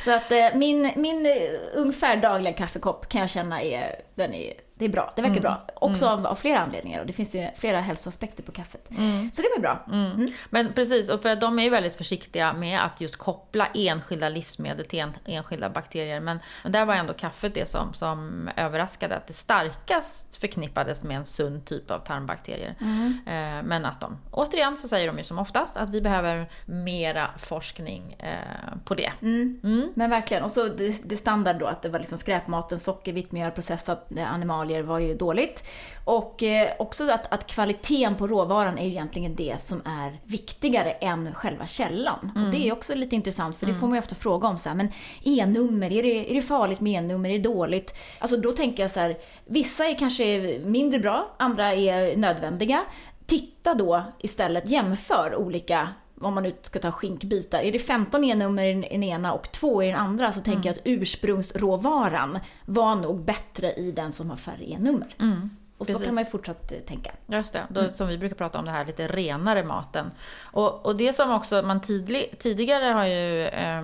Så 0.05 0.11
att 0.11 0.31
eh, 0.31 0.47
min, 0.55 0.91
min 0.95 1.25
eh, 1.25 1.33
ungefär 1.73 2.17
dagliga 2.17 2.53
kaffekopp 2.53 3.09
kan 3.09 3.21
jag 3.21 3.29
känna 3.29 3.61
är, 3.61 3.95
den 4.21 4.33
är 4.33 4.53
det 4.81 4.85
är 4.85 4.89
bra, 4.89 5.13
det 5.15 5.21
verkar 5.21 5.37
mm. 5.37 5.41
bra. 5.41 5.67
Också 5.75 6.05
mm. 6.05 6.19
av, 6.19 6.27
av, 6.27 6.35
flera 6.35 6.59
anledningar 6.59 6.99
och 6.99 7.05
det 7.05 7.13
finns 7.13 7.35
ju 7.35 7.47
flera 7.55 7.81
hälsoaspekter 7.81 8.43
på 8.43 8.51
kaffet. 8.51 8.89
Mm. 8.97 9.31
Så 9.33 9.41
det 9.41 9.47
var 9.55 9.61
bra. 9.61 9.85
Mm. 9.87 10.11
Mm. 10.11 10.31
Men 10.49 10.73
precis, 10.73 11.09
och 11.09 11.21
för 11.21 11.35
de 11.35 11.59
är 11.59 11.63
ju 11.63 11.69
väldigt 11.69 11.95
försiktiga 11.95 12.53
med 12.53 12.85
att 12.85 13.01
just 13.01 13.15
koppla 13.15 13.67
enskilda 13.73 14.29
livsmedel 14.29 14.85
till 14.85 14.99
en, 14.99 15.13
enskilda 15.25 15.69
bakterier. 15.69 16.19
Men, 16.19 16.39
men 16.63 16.71
där 16.71 16.85
var 16.85 16.95
ändå 16.95 17.13
kaffet 17.13 17.53
det 17.53 17.69
som, 17.69 17.93
som 17.93 18.49
överraskade, 18.55 19.15
att 19.15 19.27
det 19.27 19.33
starkast 19.33 20.35
förknippades 20.35 21.03
med 21.03 21.17
en 21.17 21.25
sund 21.25 21.65
typ 21.65 21.91
av 21.91 21.99
tarmbakterier. 21.99 22.75
Mm. 22.81 23.19
Eh, 23.25 23.63
men 23.67 23.85
att 23.85 24.01
de, 24.01 24.17
återigen 24.31 24.77
så 24.77 24.87
säger 24.87 25.07
de 25.07 25.17
ju 25.17 25.23
som 25.23 25.39
oftast 25.39 25.77
att 25.77 25.89
vi 25.89 26.01
behöver 26.01 26.49
mera 26.65 27.29
forskning 27.37 28.13
eh, 28.13 28.77
på 28.85 28.95
det. 28.95 29.11
Men 29.93 30.09
verkligen, 30.09 30.43
och 30.43 30.51
så 30.51 30.67
det, 30.67 31.09
det 31.09 31.17
standard 31.17 31.55
då 31.59 31.65
att 31.67 31.81
det 31.81 31.89
var 31.89 31.99
liksom 31.99 32.17
skräpmaten, 32.17 32.79
socker, 32.79 33.13
vitt 33.13 33.31
mjöl, 33.31 33.51
processat 33.51 34.09
animalier 34.17 34.81
var 34.81 34.99
ju 34.99 35.15
dåligt. 35.15 35.63
Och 36.05 36.43
eh, 36.43 36.69
också 36.79 37.11
att, 37.11 37.33
att 37.33 37.47
kvaliteten 37.47 38.15
på 38.15 38.27
råvaran 38.27 38.77
är 38.77 38.85
ju 38.85 38.91
egentligen 38.91 39.35
det 39.35 39.63
som 39.63 39.81
är 39.85 40.19
viktigare 40.23 40.91
än 40.91 41.33
själva 41.33 41.67
källan. 41.67 42.31
Mm. 42.35 42.45
Och 42.45 42.51
det 42.51 42.67
är 42.67 42.73
också 42.73 42.95
lite 42.95 43.15
intressant 43.15 43.57
för 43.57 43.65
det 43.65 43.71
mm. 43.71 43.79
får 43.79 43.87
man 43.87 43.95
ju 43.95 43.99
ofta 43.99 44.15
fråga 44.15 44.47
om 44.47 44.57
så 44.57 44.69
här, 44.69 44.75
men 44.75 44.87
E-nummer, 45.23 45.91
är 45.91 46.03
det, 46.03 46.31
är 46.31 46.35
det 46.35 46.41
farligt 46.41 46.79
med 46.79 47.03
E-nummer, 47.03 47.29
är 47.29 47.33
det 47.33 47.49
dåligt? 47.49 47.97
Alltså 48.19 48.37
då 48.37 48.51
tänker 48.51 48.83
jag 48.83 48.91
så 48.91 48.99
här, 48.99 49.17
vissa 49.45 49.85
är 49.85 49.95
kanske 49.95 50.59
mindre 50.65 50.99
bra, 50.99 51.35
andra 51.39 51.73
är 51.73 52.17
nödvändiga. 52.17 52.81
Titta 53.25 53.73
då 53.73 54.03
istället, 54.19 54.69
jämför 54.69 55.35
olika 55.35 55.89
om 56.21 56.33
man 56.33 56.43
nu 56.43 56.55
ska 56.61 56.79
ta 56.79 56.91
skinkbitar, 56.91 57.59
är 57.59 57.71
det 57.71 57.79
15 57.79 58.23
E-nummer 58.23 58.65
i 58.65 58.73
den 58.73 59.03
ena 59.03 59.33
och 59.33 59.51
2 59.51 59.83
i 59.83 59.87
den 59.87 59.95
andra 59.95 60.31
så 60.31 60.41
tänker 60.41 60.51
mm. 60.51 60.65
jag 60.65 60.73
att 60.73 60.81
ursprungsråvaran 60.83 62.39
var 62.65 62.95
nog 62.95 63.25
bättre 63.25 63.73
i 63.73 63.91
den 63.91 64.11
som 64.11 64.29
har 64.29 64.37
färre 64.37 64.71
E-nummer. 64.71 65.15
Mm. 65.19 65.49
Och 65.77 65.87
så 65.87 66.05
kan 66.05 66.15
man 66.15 66.23
ju 66.23 66.29
fortsatt 66.29 66.71
eh, 66.71 66.77
tänka. 66.79 67.11
Just 67.27 67.53
det, 67.53 67.67
då, 67.69 67.79
mm. 67.79 67.93
som 67.93 68.07
vi 68.07 68.17
brukar 68.17 68.35
prata 68.35 68.59
om 68.59 68.65
det 68.65 68.71
här 68.71 68.85
lite 68.85 69.07
renare 69.07 69.63
maten. 69.63 70.11
Och, 70.41 70.85
och 70.85 70.95
det 70.95 71.13
som 71.13 71.31
också 71.31 71.61
man 71.61 71.81
tidlig, 71.81 72.35
tidigare 72.39 72.85
har 72.85 73.05
ju 73.05 73.45
eh, 73.47 73.81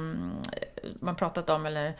man 1.00 1.16
pratat 1.16 1.50
om, 1.50 1.66
eller 1.66 1.94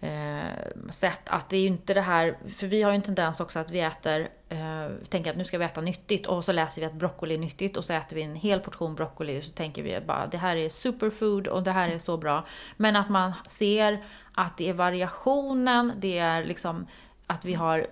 eh, 0.00 0.90
sett 0.90 1.28
att 1.28 1.48
det 1.48 1.56
är 1.56 1.60
ju 1.60 1.66
inte 1.66 1.94
det 1.94 2.00
här, 2.00 2.38
för 2.56 2.66
vi 2.66 2.82
har 2.82 2.90
ju 2.90 2.96
en 2.96 3.02
tendens 3.02 3.40
också 3.40 3.58
att 3.58 3.70
vi 3.70 3.80
äter 3.80 4.28
eh, 4.48 4.88
tänker 5.08 5.30
att 5.30 5.36
nu 5.36 5.44
ska 5.44 5.58
vi 5.58 5.64
äta 5.64 5.80
nyttigt 5.80 6.26
och 6.26 6.44
så 6.44 6.52
läser 6.52 6.80
vi 6.80 6.86
att 6.86 6.92
broccoli 6.92 7.34
är 7.34 7.38
nyttigt 7.38 7.76
och 7.76 7.84
så 7.84 7.92
äter 7.92 8.16
vi 8.16 8.22
en 8.22 8.34
hel 8.34 8.60
portion 8.60 8.94
broccoli 8.94 9.38
och 9.40 9.44
så 9.44 9.52
tänker 9.52 9.82
vi 9.82 10.00
bara 10.00 10.26
det 10.26 10.38
här 10.38 10.56
är 10.56 10.68
superfood 10.68 11.48
och 11.48 11.62
det 11.62 11.72
här 11.72 11.88
är 11.88 11.98
så 11.98 12.16
bra. 12.16 12.44
Men 12.76 12.96
att 12.96 13.08
man 13.08 13.32
ser 13.46 14.04
att 14.34 14.56
det 14.56 14.68
är 14.68 14.74
variationen, 14.74 15.92
det 15.96 16.18
är 16.18 16.44
liksom 16.44 16.86
att 17.26 17.44
vi 17.44 17.54
har 17.54 17.86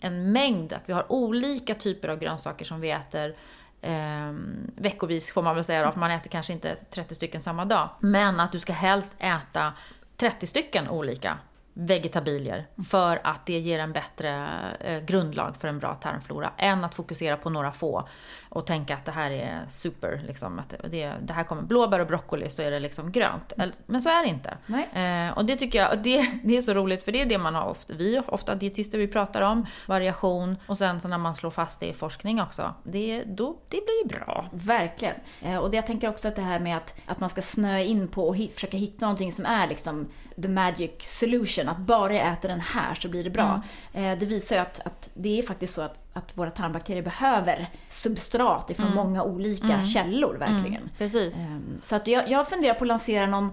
en 0.00 0.32
mängd, 0.32 0.72
att 0.72 0.82
vi 0.86 0.92
har 0.92 1.12
olika 1.12 1.74
typer 1.74 2.08
av 2.08 2.18
grönsaker 2.18 2.64
som 2.64 2.80
vi 2.80 2.90
äter 2.90 3.36
eh, 3.80 4.32
veckovis 4.76 5.32
får 5.32 5.42
man 5.42 5.54
väl 5.54 5.64
säga 5.64 5.86
då, 5.86 5.92
för 5.92 6.00
man 6.00 6.10
äter 6.10 6.30
kanske 6.30 6.52
inte 6.52 6.76
30 6.90 7.14
stycken 7.14 7.42
samma 7.42 7.64
dag. 7.64 7.88
Men 8.00 8.40
att 8.40 8.52
du 8.52 8.60
ska 8.60 8.72
helst 8.72 9.16
äta 9.18 9.72
30 10.16 10.46
stycken 10.46 10.88
olika 10.88 11.38
vegetabilier 11.78 12.66
för 12.90 13.20
att 13.24 13.46
det 13.46 13.58
ger 13.58 13.78
en 13.78 13.92
bättre 13.92 14.48
eh, 14.80 15.04
grundlag 15.04 15.56
för 15.56 15.68
en 15.68 15.78
bra 15.78 15.94
tarmflora 15.94 16.52
än 16.58 16.84
att 16.84 16.94
fokusera 16.94 17.36
på 17.36 17.50
några 17.50 17.72
få 17.72 18.08
och 18.56 18.66
tänka 18.66 18.94
att 18.94 19.04
det 19.04 19.12
här 19.12 19.30
är 19.30 19.64
super, 19.68 20.22
liksom, 20.26 20.58
att 20.58 20.74
det, 20.90 21.12
det 21.22 21.32
här 21.32 21.44
kommer 21.44 21.62
blåbär 21.62 22.00
och 22.00 22.06
broccoli 22.06 22.50
så 22.50 22.62
är 22.62 22.70
det 22.70 22.80
liksom 22.80 23.12
grönt. 23.12 23.52
Men 23.86 24.02
så 24.02 24.08
är 24.08 24.22
det 24.22 24.28
inte. 24.28 24.56
Eh, 25.00 25.38
och 25.38 25.44
det 25.44 25.56
tycker 25.56 25.78
jag, 25.78 25.98
det, 26.02 26.30
det 26.44 26.56
är 26.56 26.62
så 26.62 26.74
roligt 26.74 27.04
för 27.04 27.12
det 27.12 27.22
är 27.22 27.26
det 27.26 27.38
man 27.38 27.54
har 27.54 27.68
ofta, 27.68 27.94
vi 27.94 28.22
ofta 28.26 28.54
dietister 28.54 28.98
vi 28.98 29.08
pratar 29.08 29.40
om, 29.40 29.66
variation 29.86 30.56
och 30.66 30.78
sen 30.78 31.00
så 31.00 31.08
när 31.08 31.18
man 31.18 31.34
slår 31.34 31.50
fast 31.50 31.80
det 31.80 31.86
i 31.86 31.92
forskning 31.92 32.42
också, 32.42 32.74
det, 32.84 33.24
då, 33.24 33.58
det 33.70 33.80
blir 33.84 34.02
ju 34.02 34.18
bra. 34.18 34.48
Verkligen. 34.52 35.16
Eh, 35.42 35.56
och 35.56 35.70
det, 35.70 35.76
jag 35.76 35.86
tänker 35.86 36.08
också 36.08 36.28
att 36.28 36.36
det 36.36 36.42
här 36.42 36.60
med 36.60 36.76
att, 36.76 36.94
att 37.06 37.20
man 37.20 37.28
ska 37.28 37.42
snöa 37.42 37.80
in 37.80 38.08
på 38.08 38.28
och 38.28 38.36
hit, 38.36 38.54
försöka 38.54 38.76
hitta 38.76 39.06
någonting 39.06 39.32
som 39.32 39.46
är 39.46 39.66
liksom 39.66 40.08
the 40.42 40.48
magic 40.48 40.90
solution, 41.00 41.68
att 41.68 41.78
bara 41.78 42.14
jag 42.14 42.32
äter 42.32 42.48
den 42.48 42.60
här 42.60 42.94
så 42.94 43.08
blir 43.08 43.24
det 43.24 43.30
bra. 43.30 43.62
Mm. 43.92 44.12
Eh, 44.12 44.18
det 44.18 44.26
visar 44.26 44.56
ju 44.56 44.62
att, 44.62 44.86
att 44.86 45.10
det 45.14 45.38
är 45.38 45.42
faktiskt 45.42 45.74
så 45.74 45.82
att 45.82 46.05
att 46.16 46.38
våra 46.38 46.50
tarmbakterier 46.50 47.02
behöver 47.02 47.68
substrat 47.88 48.70
ifrån 48.70 48.86
mm. 48.86 48.96
många 48.96 49.22
olika 49.22 49.74
mm. 49.74 49.86
källor 49.86 50.34
verkligen. 50.34 50.82
Mm. 50.82 50.90
Precis. 50.98 51.44
Ehm, 51.44 51.78
så 51.82 51.96
att 51.96 52.06
jag, 52.06 52.30
jag 52.30 52.48
funderar 52.48 52.74
på 52.74 52.84
att 52.84 52.88
lansera 52.88 53.26
någon, 53.26 53.52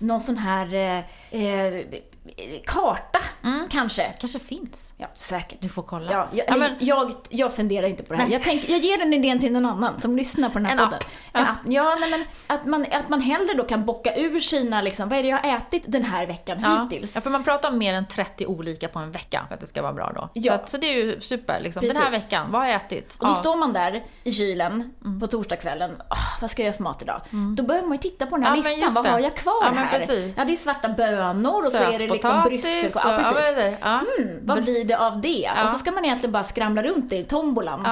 någon 0.00 0.20
sån 0.20 0.36
här 0.36 0.74
eh, 0.74 1.42
eh 1.42 1.84
karta, 2.66 3.18
mm. 3.42 3.68
kanske. 3.70 4.14
Kanske 4.20 4.38
finns. 4.38 4.94
Ja, 4.96 5.06
säkert. 5.14 5.62
Du 5.62 5.68
får 5.68 5.82
kolla. 5.82 6.12
Ja, 6.12 6.28
jag, 6.32 6.46
ja, 6.48 6.56
men... 6.56 6.72
jag, 6.78 7.12
jag 7.28 7.54
funderar 7.54 7.86
inte 7.86 8.02
på 8.02 8.14
det 8.14 8.20
här. 8.20 8.28
Jag, 8.28 8.42
tänk, 8.42 8.68
jag 8.68 8.78
ger 8.78 8.98
den 8.98 9.14
idén 9.14 9.40
till 9.40 9.52
någon 9.52 9.66
annan 9.66 10.00
som 10.00 10.16
lyssnar 10.16 10.48
på 10.48 10.58
den 10.58 10.66
här 10.66 10.72
en 10.72 10.78
podden. 10.78 10.98
App. 10.98 11.06
En 11.32 11.46
app. 11.46 11.58
Ja, 11.64 11.96
nej, 12.00 12.10
men 12.10 12.24
att 12.46 12.66
man, 12.66 12.86
att 12.92 13.08
man 13.08 13.20
hellre 13.20 13.54
då 13.54 13.64
kan 13.64 13.84
bocka 13.84 14.16
ur 14.16 14.40
sina, 14.40 14.82
liksom, 14.82 15.08
vad 15.08 15.18
är 15.18 15.22
det 15.22 15.28
jag 15.28 15.38
har 15.38 15.56
ätit 15.56 15.82
den 15.86 16.04
här 16.04 16.26
veckan 16.26 16.58
ja. 16.62 16.82
hittills? 16.82 17.14
Ja, 17.14 17.20
för 17.20 17.30
man 17.30 17.44
pratar 17.44 17.68
om 17.68 17.78
mer 17.78 17.94
än 17.94 18.06
30 18.06 18.46
olika 18.46 18.88
på 18.88 18.98
en 18.98 19.10
vecka 19.10 19.44
för 19.48 19.54
att 19.54 19.60
det 19.60 19.66
ska 19.66 19.82
vara 19.82 19.92
bra 19.92 20.12
då. 20.14 20.30
Ja. 20.32 20.52
Så, 20.52 20.54
att, 20.54 20.68
så 20.70 20.76
det 20.76 20.86
är 20.86 21.04
ju 21.04 21.20
super. 21.20 21.60
Liksom. 21.60 21.86
Den 21.86 21.96
här 21.96 22.10
veckan, 22.10 22.50
vad 22.50 22.60
har 22.60 22.68
jag 22.68 22.76
ätit? 22.76 23.16
Och 23.18 23.26
då 23.26 23.32
ja. 23.32 23.36
står 23.36 23.56
man 23.56 23.72
där 23.72 24.04
i 24.24 24.32
kylen 24.32 24.94
mm. 25.04 25.20
på 25.20 25.26
torsdagskvällen. 25.26 25.90
Oh, 25.90 26.40
vad 26.40 26.50
ska 26.50 26.62
jag 26.62 26.66
göra 26.66 26.76
för 26.76 26.82
mat 26.82 27.02
idag? 27.02 27.20
Mm. 27.32 27.56
Då 27.56 27.62
börjar 27.62 27.82
man 27.82 27.92
ju 27.92 27.98
titta 27.98 28.26
på 28.26 28.36
den 28.36 28.44
här 28.44 28.56
listan. 28.56 28.90
Vad 28.94 29.06
har 29.06 29.20
jag 29.20 29.36
kvar 29.36 29.74
här? 29.74 29.98
Precis. 29.98 30.34
Ja, 30.36 30.44
det 30.44 30.52
är 30.52 30.56
svarta 30.56 30.88
bönor 30.88 31.58
och 31.58 31.64
så 31.64 31.82
är 31.82 31.98
det 31.98 32.13
liksom 32.14 32.42
Bryssel 32.44 32.92
så, 32.92 33.00
ja, 33.04 33.16
precis. 33.16 33.76
Ja. 33.80 34.00
Hmm, 34.18 34.38
vad 34.42 34.62
blir 34.62 34.84
det 34.84 34.98
av 34.98 35.20
det? 35.20 35.50
Och 35.64 35.70
så 35.70 35.78
ska 35.78 35.92
man 35.92 36.04
egentligen 36.04 36.32
bara 36.32 36.44
skramla 36.44 36.82
runt 36.82 37.12
i 37.12 37.24
tombolan. 37.24 37.86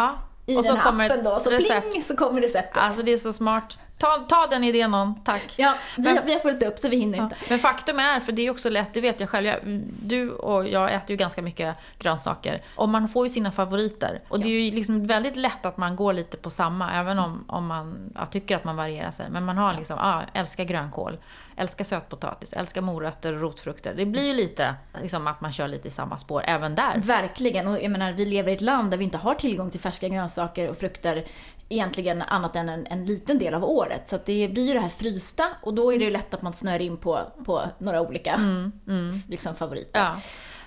I 0.47 0.57
och 0.57 0.63
den 0.63 0.77
här 0.77 1.05
appen 1.05 1.25
då, 1.25 1.39
så 1.39 1.51
recept. 1.51 1.91
pling 1.91 2.03
så 2.03 2.17
kommer 2.17 2.41
receptet. 2.41 2.83
Alltså 2.83 3.03
det 3.03 3.13
är 3.13 3.17
så 3.17 3.33
smart. 3.33 3.79
Ta, 4.03 4.19
ta 4.29 4.47
den 4.47 4.65
idén 4.65 4.91
någon, 4.91 5.15
tack. 5.25 5.55
Ja, 5.57 5.75
vi, 5.97 6.03
men, 6.03 6.27
vi 6.27 6.33
har 6.33 6.41
fullt 6.41 6.63
upp 6.63 6.79
så 6.79 6.89
vi 6.89 6.97
hinner 6.97 7.19
ja. 7.19 7.25
inte. 7.25 7.37
Men 7.49 7.59
faktum 7.59 7.99
är, 7.99 8.21
för 8.21 8.33
det 8.33 8.47
är 8.47 8.51
också 8.51 8.71
lätt, 8.71 8.95
det 8.95 9.01
vet 9.01 9.21
jag 9.21 9.29
själv, 9.29 9.47
jag, 9.47 9.59
du 10.03 10.31
och 10.31 10.69
jag 10.69 10.95
äter 10.95 11.11
ju 11.11 11.17
ganska 11.17 11.43
mycket 11.43 11.77
grönsaker. 11.99 12.63
Och 12.77 12.89
man 12.89 13.09
får 13.09 13.27
ju 13.27 13.31
sina 13.31 13.53
favoriter. 13.53 14.21
Och 14.29 14.41
det 14.41 14.49
är 14.49 14.61
ju 14.61 14.71
liksom 14.71 15.07
väldigt 15.07 15.37
lätt 15.37 15.67
att 15.67 15.77
man 15.77 15.97
går 15.97 16.13
lite 16.13 16.37
på 16.37 16.51
samma, 16.51 16.93
även 16.93 17.19
om, 17.19 17.45
om 17.49 17.67
man 17.67 18.13
ja, 18.15 18.27
tycker 18.27 18.57
att 18.57 18.65
man 18.65 18.77
varierar 18.77 19.11
sig. 19.11 19.27
Men 19.31 19.45
man 19.45 19.59
har 19.59 19.75
liksom, 19.75 19.97
ja, 19.99 20.23
älskar 20.35 20.65
grönkål, 20.65 21.19
älskar 21.57 21.85
sötpotatis, 21.85 22.53
älskar 22.53 22.81
morötter 22.81 23.35
och 23.35 23.41
rotfrukter. 23.41 23.95
Det 23.97 24.07
blir 24.07 24.27
ju 24.27 24.35
lite 24.35 24.75
liksom 25.03 25.27
att 25.27 25.41
man 25.41 25.53
kör 25.53 25.69
lite 25.69 25.89
i 25.89 25.91
samma 25.91 26.19
spår 26.19 26.43
även 26.47 26.75
där. 26.75 26.99
Verkligen, 26.99 27.69
och 27.69 27.83
jag 27.83 27.91
menar 27.91 28.13
vi 28.13 28.27
lever 28.27 28.51
i 28.51 28.55
ett 28.55 28.61
land 28.61 28.91
där 28.91 28.99
vi 28.99 29.05
inte 29.05 29.19
har 29.19 29.35
tillgång 29.35 29.71
till 29.71 29.81
färska 29.81 30.09
grönsaker 30.09 30.71
och 30.71 30.79
frukter 30.79 31.25
egentligen 31.73 32.23
annat 32.23 32.57
än 32.57 32.69
en, 32.69 32.87
en 32.87 33.07
liten 33.07 33.39
del 33.39 33.55
av 33.55 33.65
året. 33.65 34.09
Så 34.09 34.19
det 34.25 34.49
blir 34.49 34.67
ju 34.67 34.75
det 34.75 34.81
här 34.81 34.89
frysta 34.89 35.45
och 35.63 35.75
då 35.75 35.93
är 35.93 35.99
det 35.99 36.05
ju 36.05 36.11
lätt 36.11 36.35
att 36.35 36.43
man 36.43 36.53
snör 36.53 36.79
in 36.79 36.97
på, 36.97 37.33
på 37.45 37.63
några 37.79 38.01
olika 38.01 38.35
mm, 38.35 38.73
mm. 38.89 39.13
Liksom, 39.29 39.55
favoriter. 39.55 40.01
Ja. 40.01 40.17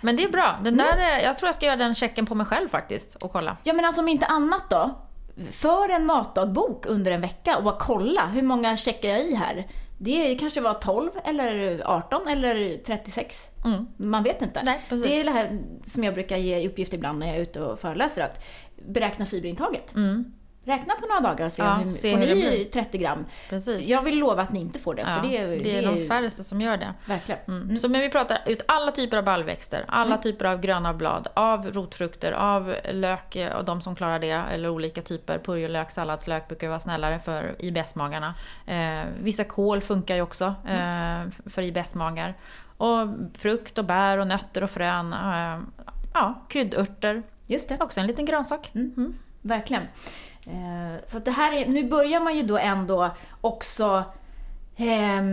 Men 0.02 0.16
det 0.16 0.24
är 0.24 0.32
bra. 0.32 0.60
Den 0.64 0.78
där, 0.78 0.94
mm. 0.94 1.24
Jag 1.24 1.38
tror 1.38 1.48
jag 1.48 1.56
ska 1.56 1.66
göra 1.66 1.76
den 1.76 1.96
checken 1.96 2.26
på 2.26 2.36
mig 2.36 2.46
själv 2.46 2.70
faktiskt 2.70 3.16
och 3.16 3.32
kolla. 3.32 3.58
Ja 3.64 3.74
men 3.74 3.86
alltså 3.86 4.02
om 4.02 4.08
inte 4.08 4.26
annat 4.26 4.70
då. 4.70 5.02
För 5.52 5.90
en 5.90 6.06
matdagbok 6.06 6.86
under 6.86 7.12
en 7.12 7.22
vecka 7.22 7.58
och 7.58 7.64
bara 7.64 7.78
kolla, 7.80 8.26
hur 8.26 8.42
många 8.42 8.78
checkar 8.78 9.10
jag 9.10 9.22
i 9.22 9.36
här? 9.36 9.68
Det 9.98 10.36
kanske 10.36 10.62
var 10.62 10.74
12 10.74 11.10
eller 11.24 11.82
18 11.86 12.28
eller 12.28 12.78
36. 12.86 13.50
Mm. 13.66 13.88
Man 13.98 14.24
vet 14.24 14.42
inte. 14.42 14.62
Nej, 14.64 14.82
det 14.90 15.20
är 15.20 15.24
det 15.24 15.32
här 15.32 15.60
som 15.84 16.04
jag 16.04 16.14
brukar 16.14 16.38
ge 16.38 16.68
uppgift 16.68 16.94
ibland 16.94 17.20
när 17.20 17.28
jag 17.28 17.36
är 17.36 17.42
ute 17.42 17.62
och 17.62 17.80
föreläser, 17.80 18.24
att 18.24 18.46
beräkna 18.76 19.26
fiberintaget. 19.26 19.96
Mm. 19.96 20.34
Räkna 20.66 20.94
på 20.94 21.06
några 21.06 21.22
dagar 21.22 21.46
och 21.46 21.52
se, 21.52 21.64
ja, 21.64 21.74
hur, 21.74 21.92
se 21.92 22.12
får 22.12 22.18
hur 22.18 22.36
ni 22.36 22.70
30 22.74 22.98
gram. 22.98 23.26
Precis. 23.50 23.88
Jag 23.88 24.02
vill 24.02 24.20
lova 24.20 24.42
att 24.42 24.52
ni 24.52 24.60
inte 24.60 24.80
får 24.80 24.96
det. 24.96 25.02
Ja, 25.02 25.08
för 25.08 25.30
det, 25.30 25.46
det, 25.46 25.58
det 25.58 25.78
är 25.78 25.96
de 25.96 26.08
färreste 26.08 26.44
som 26.44 26.62
gör 26.62 26.78
det. 26.78 26.94
Verkligen. 27.06 27.42
Mm. 27.48 27.62
Mm. 27.62 27.78
Så 27.78 27.90
men 27.90 28.02
vi 28.02 28.10
pratar 28.10 28.38
ut 28.46 28.64
alla 28.68 28.92
typer 28.92 29.18
av 29.18 29.24
baljväxter, 29.24 29.86
alla 29.88 30.06
mm. 30.06 30.22
typer 30.22 30.46
av 30.46 30.62
gröna 30.62 30.94
blad, 30.94 31.28
av 31.34 31.72
rotfrukter, 31.72 32.32
av 32.32 32.76
lök 32.92 33.38
och 33.58 33.66
de 33.66 33.82
som 33.82 33.96
klarar 33.96 34.20
det, 34.20 34.32
eller 34.32 34.70
olika 34.70 35.02
typer. 35.02 35.40
Purjolök, 35.40 35.92
salladslök 35.92 36.48
brukar 36.48 36.68
vara 36.68 36.80
snällare 36.80 37.20
för 37.20 37.56
IBS-magarna. 37.60 38.34
Eh, 38.66 39.06
vissa 39.22 39.44
kål 39.44 39.82
funkar 39.82 40.16
ju 40.16 40.22
också 40.22 40.46
eh, 40.68 41.50
för 41.50 41.62
IBS-magar. 41.62 42.34
Och 42.78 43.08
frukt 43.34 43.78
och 43.78 43.86
bär 43.86 44.18
och 44.18 44.28
nötter 44.28 44.64
och 44.64 44.70
frön. 44.70 45.14
Eh, 45.14 45.60
ja, 46.14 46.46
kryddörter. 46.50 47.24
Just 47.48 47.70
det. 47.70 47.78
Också 47.80 48.00
en 48.00 48.08
liten 48.08 48.26
grönsak. 48.26 48.72
Mm. 48.74 48.94
mm. 48.98 49.14
Verkligen. 49.42 49.84
Eh, 50.48 50.96
så 51.06 51.20
det 51.20 51.32
här 51.32 51.54
är, 51.54 51.68
nu 51.68 51.90
börjar 51.90 52.20
man 52.20 52.38
ju 52.38 52.44
då 52.44 52.58
ändå 52.58 53.16
också 53.42 54.04
eh, 54.76 55.24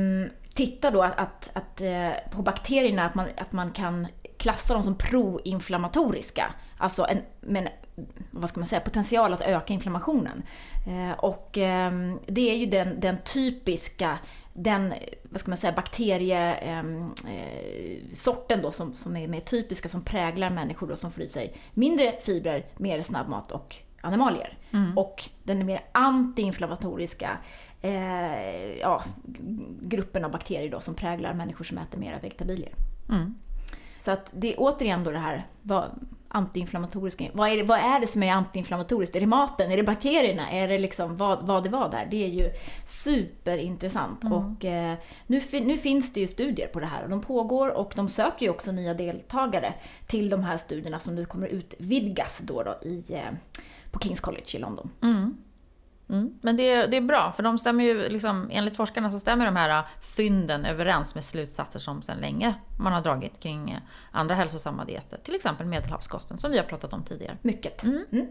titta 0.55 0.91
då 0.91 1.03
att, 1.03 1.19
att, 1.19 1.51
att 1.53 1.81
eh, 1.81 2.11
på 2.31 2.43
bakterierna, 2.43 3.07
att 3.07 3.15
man, 3.15 3.27
att 3.37 3.53
man 3.53 3.73
kan 3.73 4.07
klassa 4.37 4.75
dem 4.75 4.83
som 4.83 4.95
proinflammatoriska. 4.95 6.55
Alltså 6.79 7.07
en, 7.09 7.19
men, 7.41 7.69
vad 8.31 8.49
ska 8.49 8.61
man 8.61 8.67
säga, 8.67 8.81
potential 8.81 9.33
att 9.33 9.41
öka 9.41 9.75
inflammationen. 9.75 10.43
Eh, 10.87 11.19
och 11.19 11.59
eh, 11.59 11.93
det 12.27 12.51
är 12.51 12.57
ju 12.57 12.67
den, 12.67 13.01
den 13.01 13.17
typiska 13.25 14.19
den 14.53 14.95
vad 15.23 15.41
ska 15.41 15.51
man 15.51 15.57
säga, 15.57 15.73
bakteriesorten 15.73 18.49
ehm, 18.49 18.59
eh, 18.59 18.63
då 18.63 18.71
som, 18.71 18.95
som 18.95 19.17
är 19.17 19.29
mer 19.29 19.41
typiska, 19.41 19.89
som 19.89 20.05
präglar 20.05 20.51
människor 20.51 20.87
då, 20.87 20.97
som 20.97 21.13
får 21.13 21.23
i 21.23 21.29
sig 21.29 21.57
mindre 21.75 22.13
fibrer, 22.23 22.67
mer 22.77 23.03
snabbmat 23.03 23.53
och 23.53 23.77
animalier. 24.03 24.59
Mm. 24.73 24.99
Och 24.99 25.25
den 25.43 25.67
mer 25.67 25.81
antiinflammatoriska 25.93 27.39
eh, 27.81 28.79
ja, 28.81 29.03
gruppen 29.81 30.25
av 30.25 30.31
bakterier 30.31 30.71
då, 30.71 30.81
som 30.81 30.95
präglar 30.95 31.35
människor 31.35 31.65
som 31.65 31.79
äter 31.79 31.99
mera 31.99 32.19
vegetabilier. 32.19 32.73
Mm. 33.09 33.35
Så 33.99 34.11
att 34.11 34.31
det 34.35 34.53
är 34.53 34.57
återigen 34.59 35.05
då 35.05 35.11
det 35.11 35.19
här 35.19 35.47
vad, 35.63 35.91
antiinflammatoriska. 36.33 37.25
Vad 37.33 37.49
är, 37.49 37.57
det, 37.57 37.63
vad 37.63 37.79
är 37.79 38.01
det 38.01 38.07
som 38.07 38.23
är 38.23 38.33
antiinflammatoriskt? 38.33 39.17
Är 39.17 39.21
det 39.21 39.27
maten? 39.27 39.71
Är 39.71 39.77
det 39.77 39.83
bakterierna? 39.83 40.51
Är 40.51 40.69
det 40.69 40.79
liksom 40.79 41.17
vad, 41.17 41.47
vad 41.47 41.63
det 41.63 41.69
var 41.69 41.91
där? 41.91 42.09
Det 42.11 42.25
är 42.25 42.29
ju 42.29 42.51
superintressant. 42.85 44.25
Mm. 44.25 44.33
Och 44.33 44.65
eh, 44.65 44.99
nu, 45.27 45.41
nu 45.53 45.79
finns 45.79 46.13
det 46.13 46.21
ju 46.21 46.27
studier 46.27 46.67
på 46.67 46.81
det 46.81 46.87
här 46.87 47.03
och 47.03 47.11
de 47.11 47.21
pågår 47.21 47.77
och 47.77 47.93
de 47.97 48.09
söker 48.09 48.47
ju 48.47 48.51
också 48.51 48.73
nya 48.73 48.95
deltagare 48.95 49.75
till 50.07 50.31
de 50.31 50.43
här 50.43 50.57
studierna 50.57 50.99
som 50.99 51.15
nu 51.15 51.25
kommer 51.25 51.47
utvidgas 51.47 52.39
då, 52.39 52.63
då 52.63 52.89
i 52.89 53.05
eh, 53.09 53.31
på 53.93 53.99
Kings 53.99 54.21
College 54.21 54.47
i 54.55 54.59
London. 54.59 54.91
Mm. 55.03 55.37
Mm. 56.09 56.39
Men 56.43 56.57
det, 56.57 56.87
det 56.87 56.97
är 56.97 57.01
bra, 57.01 57.33
för 57.37 57.43
de 57.43 57.59
stämmer 57.59 57.85
ju, 57.85 58.09
liksom, 58.09 58.49
enligt 58.53 58.77
forskarna 58.77 59.11
så 59.11 59.21
stämmer 59.21 59.45
de 59.45 59.57
här 59.57 59.85
fynden 60.01 60.65
överens 60.65 61.15
med 61.15 61.25
slutsatser 61.25 61.79
som 61.79 62.03
sedan 62.03 62.19
länge 62.19 62.55
man 62.79 62.93
har 62.93 63.01
dragit 63.01 63.41
kring 63.41 63.79
andra 64.11 64.35
hälsosamma 64.35 64.85
dieter. 64.85 65.21
Till 65.25 65.35
exempel 65.35 65.67
medelhavskosten, 65.67 66.39
som 66.39 66.51
vi 66.51 66.59
har 66.59 66.65
pratat 66.65 66.93
om 66.93 67.03
tidigare. 67.05 67.37
Mycket. 67.43 67.85
Mm. 67.85 68.05
Mm. 68.13 68.27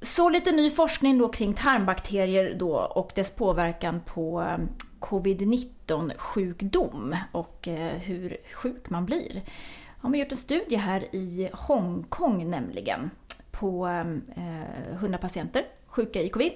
Så 0.00 0.28
lite 0.28 0.52
ny 0.52 0.70
forskning 0.70 1.18
då 1.18 1.28
kring 1.28 1.54
tarmbakterier 1.54 2.54
då 2.58 2.76
och 2.76 3.12
dess 3.14 3.36
påverkan 3.36 4.00
på 4.00 4.42
eh, 4.42 4.58
covid-19 5.00 6.16
sjukdom 6.16 7.16
och 7.32 7.68
hur 8.00 8.36
sjuk 8.54 8.90
man 8.90 9.06
blir. 9.06 9.42
Har 10.00 10.10
man 10.10 10.18
gjort 10.18 10.32
en 10.32 10.36
studie 10.36 10.76
här 10.76 11.14
i 11.14 11.50
Hongkong 11.52 12.50
nämligen 12.50 13.10
på 13.62 13.86
100 13.86 15.16
eh, 15.16 15.20
patienter 15.20 15.64
sjuka 15.86 16.22
i 16.22 16.28
covid. 16.28 16.52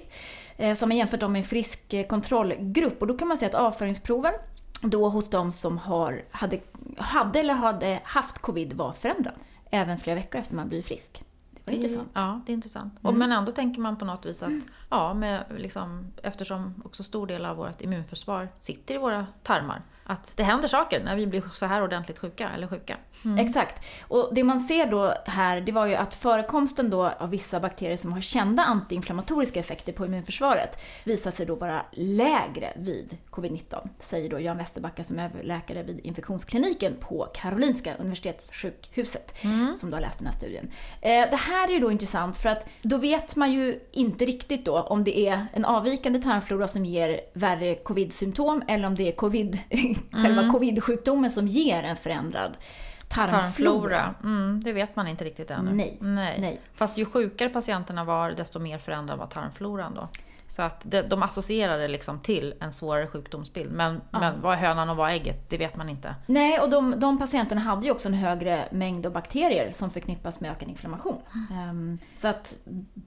Eh, 0.57 0.75
som 0.75 0.91
har 0.91 0.97
jämfört 0.97 1.19
dem 1.19 1.31
med 1.31 1.39
en 1.39 1.45
frisk 1.45 1.93
eh, 1.93 2.07
kontrollgrupp. 2.07 3.01
Och 3.01 3.07
då 3.07 3.17
kan 3.17 3.27
man 3.27 3.37
säga 3.37 3.49
att 3.49 3.55
avföringsproven 3.55 4.33
då 4.81 5.09
hos 5.09 5.29
de 5.29 5.51
som 5.51 5.77
har, 5.77 6.23
hade, 6.31 6.59
hade 6.97 7.39
eller 7.39 7.53
hade 7.53 8.01
haft 8.03 8.39
covid 8.39 8.73
var 8.73 8.93
förändrad. 8.93 9.33
Även 9.71 9.97
flera 9.97 10.15
veckor 10.15 10.41
efter 10.41 10.55
man 10.55 10.67
blivit 10.67 10.85
frisk. 10.87 11.23
Vad 11.65 11.75
intressant. 11.75 12.09
Ja, 12.13 12.41
det 12.45 12.51
är 12.51 12.53
intressant. 12.53 12.93
Och, 13.01 13.09
Mm. 13.09 13.19
men 13.19 13.31
ändå 13.31 13.51
tänker 13.51 13.81
man 13.81 13.97
på 13.97 14.05
något 14.05 14.25
vis 14.25 14.43
att, 14.43 14.51
ja, 14.89 15.13
med, 15.13 15.43
liksom, 15.57 16.07
eftersom 16.23 16.81
också 16.85 17.03
stor 17.03 17.27
del 17.27 17.45
av 17.45 17.57
vårt 17.57 17.81
immunförsvar 17.81 18.49
sitter 18.59 18.95
i 18.95 18.97
våra 18.97 19.25
tarmar, 19.43 19.81
att 20.09 20.37
det 20.37 20.43
händer 20.43 20.67
saker 20.67 21.03
när 21.03 21.15
vi 21.15 21.27
blir 21.27 21.43
så 21.53 21.65
här 21.65 21.83
ordentligt 21.83 22.19
sjuka 22.19 22.49
eller 22.49 22.67
sjuka. 22.67 22.97
Exakt. 23.39 23.85
Och 24.07 24.29
det 24.33 24.43
man 24.43 24.59
ser 24.59 24.91
då 24.91 25.13
här, 25.25 25.61
det 25.61 25.71
var 25.71 25.85
ju 25.85 25.95
att 25.95 26.15
förekomsten 26.15 26.89
då 26.89 27.05
av 27.05 27.29
vissa 27.29 27.59
bakterier 27.59 27.97
som 27.97 28.13
har 28.13 28.21
kända 28.21 28.63
antiinflammatoriska 28.63 29.59
effekter 29.59 29.93
på 29.93 30.05
immunförsvaret 30.05 30.79
visar 31.03 31.31
sig 31.31 31.45
då 31.45 31.55
vara 31.55 31.85
lägre 31.91 32.73
vid 32.75 33.17
covid-19, 33.31 33.89
säger 33.99 34.29
då 34.29 34.39
Jan 34.39 34.57
Westerbacka 34.57 35.03
som 35.03 35.19
är 35.19 35.25
överläkare 35.25 35.83
vid 35.83 35.99
infektionskliniken 35.99 36.93
på 36.99 37.27
Karolinska 37.33 37.95
Universitetssjukhuset, 37.95 39.33
som 39.77 39.89
då 39.89 39.95
har 39.95 40.01
läst 40.01 40.17
den 40.17 40.27
här 40.27 40.33
studien. 40.33 40.71
Eh, 41.01 41.29
det 41.29 41.35
här 41.35 41.67
är 41.67 41.71
ju 41.71 41.79
då 41.79 41.91
intressant 41.91 42.37
för 42.37 42.49
att 42.49 42.65
då 42.81 42.97
vet 42.97 43.35
man 43.35 43.53
ju 43.53 43.79
inte 43.91 44.25
riktigt 44.25 44.65
då 44.65 44.81
om 44.81 45.03
det 45.03 45.19
är 45.19 45.47
en 45.53 45.65
avvikande 45.65 46.19
tarmflora 46.19 46.67
som 46.67 46.85
ger 46.85 47.21
värre 47.33 47.75
covid-symptom 47.75 48.63
eller 48.67 48.87
om 48.87 48.95
det 48.95 49.07
är 49.07 49.11
covid, 49.11 49.57
själva 50.11 50.51
covid-sjukdomen 50.51 51.31
som 51.31 51.47
ger 51.47 51.83
en 51.83 51.95
förändrad 51.95 52.57
tarmflora. 53.07 53.41
Tarmflora, 53.41 54.15
mm, 54.23 54.61
det 54.63 54.73
vet 54.73 54.95
man 54.95 55.07
inte 55.07 55.25
riktigt 55.25 55.51
ännu. 55.51 55.71
Nej, 55.73 55.97
Nej. 55.99 56.37
nej. 56.41 56.61
Fast 56.73 56.97
ju 56.97 57.05
sjukare 57.05 57.49
patienterna 57.49 58.03
var, 58.03 58.31
desto 58.31 58.59
mer 58.59 58.77
förändrad 58.77 59.19
var 59.19 59.27
tarmfloran 59.27 59.95
då. 59.95 60.07
Så 60.47 60.61
att 60.61 60.81
de, 60.83 61.01
de 61.01 61.23
associerar 61.23 61.77
det 61.77 61.87
liksom 61.87 62.19
till 62.19 62.53
en 62.59 62.71
svårare 62.71 63.07
sjukdomsbild. 63.07 63.71
Men, 63.71 64.01
men 64.11 64.41
vad 64.41 64.53
är 64.53 64.57
hönan 64.57 64.89
och 64.89 64.97
vad 64.97 65.09
är 65.09 65.13
ägget, 65.13 65.49
det 65.49 65.57
vet 65.57 65.75
man 65.75 65.89
inte. 65.89 66.15
Nej, 66.25 66.59
och 66.59 66.69
de, 66.69 66.99
de 66.99 67.19
patienterna 67.19 67.61
hade 67.61 67.85
ju 67.85 67.91
också 67.91 68.07
en 68.07 68.13
högre 68.13 68.67
mängd 68.71 69.05
av 69.05 69.11
bakterier 69.11 69.71
som 69.71 69.91
förknippas 69.91 70.39
med 70.39 70.51
ökad 70.51 70.69
inflammation. 70.69 71.21
Ehm, 71.51 71.99
så 72.15 72.27
att 72.27 72.57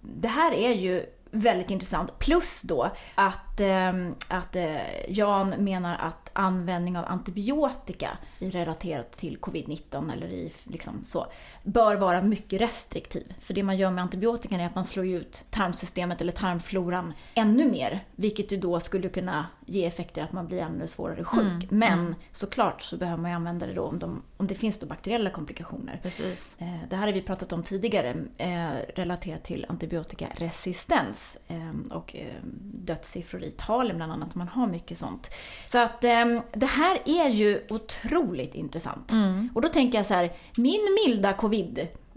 det 0.03 0.29
här 0.29 0.53
är 0.53 0.73
ju 0.73 1.07
väldigt 1.31 1.71
intressant. 1.71 2.19
Plus 2.19 2.63
då 2.63 2.91
att, 3.15 3.61
ehm, 3.61 4.15
att 4.29 4.57
eh, 4.57 5.11
Jan 5.11 5.49
menar 5.51 5.97
att 5.97 6.20
användning 6.33 6.99
av 6.99 7.05
antibiotika 7.05 8.19
relaterat 8.39 9.13
till 9.13 9.39
covid-19 9.39 10.13
eller 10.13 10.27
i 10.27 10.53
liksom 10.65 11.05
så, 11.05 11.27
bör 11.63 11.97
vara 11.97 12.23
mycket 12.23 12.61
restriktiv. 12.61 13.35
För 13.41 13.55
det 13.55 13.63
man 13.63 13.77
gör 13.77 13.91
med 13.91 14.03
antibiotikan 14.03 14.61
är 14.61 14.67
att 14.67 14.75
man 14.75 14.87
slår 14.87 15.07
ut 15.07 15.45
tarmsystemet 15.51 16.21
eller 16.21 16.33
tarmfloran 16.33 17.13
ännu 17.35 17.71
mer. 17.71 18.05
Vilket 18.17 18.53
ju 18.53 18.57
då 18.57 18.81
skulle 18.81 19.09
kunna 19.09 19.47
ge 19.67 19.87
effekter 19.87 20.23
att 20.23 20.33
man 20.33 20.47
blir 20.47 20.59
ännu 20.63 20.89
svårare 20.89 21.25
sjuk. 21.25 21.71
Men 21.71 22.15
såklart 22.33 22.83
så 22.83 22.97
behöver 22.97 23.23
man 23.23 23.31
ju 23.31 23.35
använda 23.37 23.67
det 23.67 23.75
då 23.75 23.83
om, 23.85 23.99
de, 23.99 24.23
om 24.37 24.47
det 24.47 24.55
finns 24.55 24.79
då 24.79 24.87
bakteriella 24.87 25.31
komplikationer. 25.31 26.01
Precis. 26.03 26.57
Eh, 26.59 26.67
Det 26.89 26.97
här 26.97 27.07
har 27.07 27.13
vi 27.13 27.23
pratat 27.23 27.53
om 27.53 27.63
tidigare, 27.63 28.17
eh, 28.37 28.71
relaterat 28.95 29.45
till 29.45 29.67
antibiotikaresistens 29.69 31.39
eh, 31.49 31.93
och 31.97 32.17
dödssiffror 32.63 33.43
i 33.43 33.49
Italien 33.49 33.97
bland 33.97 34.13
annat. 34.13 34.35
Man 34.35 34.49
har 34.49 34.67
mycket 34.67 34.99
sånt. 34.99 35.31
Så 35.67 35.79
att 35.79 36.05
det 36.53 36.67
här 36.67 36.99
är 37.05 37.29
ju 37.29 37.67
otroligt 37.71 38.55
intressant. 38.55 39.13
Och 39.55 39.63
då 39.63 39.69
tänker 39.69 39.99
jag 39.99 40.07
så 40.07 40.15
här, 40.15 40.33
min 40.57 40.81
milda 41.07 41.33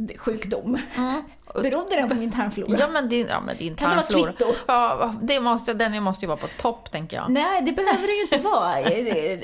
covid-sjukdom, 0.07 0.77
berodde 1.55 1.95
den 1.95 2.09
på 2.09 2.15
min 2.15 2.31
tarmflora? 2.31 2.77
Ja 2.79 2.87
men 2.87 3.09
din, 3.09 3.27
ja, 3.27 3.41
men 3.41 3.57
din 3.57 3.75
Kan 3.75 3.89
det 3.89 3.95
vara 3.95 4.05
tarmflora. 4.05 4.31
kvitto? 4.31 4.53
Ja, 4.67 5.13
det 5.21 5.39
måste, 5.39 5.73
den 5.73 6.03
måste 6.03 6.25
ju 6.25 6.27
vara 6.27 6.37
på 6.37 6.47
topp 6.61 6.91
tänker 6.91 7.17
jag. 7.17 7.29
Nej, 7.31 7.61
det 7.61 7.71
behöver 7.71 8.07
det 8.07 8.13
ju 8.13 8.21
inte 8.21 8.37
vara. 8.37 8.73